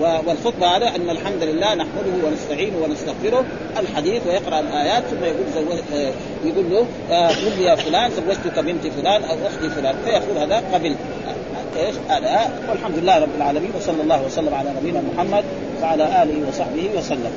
والخطبة 0.00 0.66
على 0.66 0.88
أن 0.88 1.10
الحمد 1.10 1.42
لله 1.42 1.74
نحمده 1.74 2.26
ونستعينه 2.26 2.76
ونستغفره 2.84 3.44
الحديث 3.78 4.26
ويقرأ 4.26 4.60
الآيات 4.60 5.02
ثم 5.04 5.24
يقول 5.24 5.46
زوج 5.54 5.78
يقول 6.44 6.70
له 6.70 6.86
قل 7.28 7.60
يا 7.60 7.74
فلان 7.74 8.10
زوجتك 8.10 8.58
بنت 8.58 8.86
فلان 8.86 9.24
أو 9.24 9.36
أختي 9.46 9.70
فلان. 9.70 9.94
فيقول 10.04 10.38
هذا 10.38 10.62
قبل. 10.74 10.96
إيش؟ 11.76 11.94
هذا. 12.08 12.50
والحمد 12.70 12.98
لله 12.98 13.18
رب 13.18 13.36
العالمين 13.36 13.70
وصلى 13.76 14.02
الله 14.02 14.24
وسلم 14.24 14.54
على 14.54 14.70
نبينا 14.80 15.02
محمد 15.14 15.44
وعلى 15.82 16.22
آله 16.22 16.48
وصحبه 16.48 16.90
وسلم. 16.98 17.32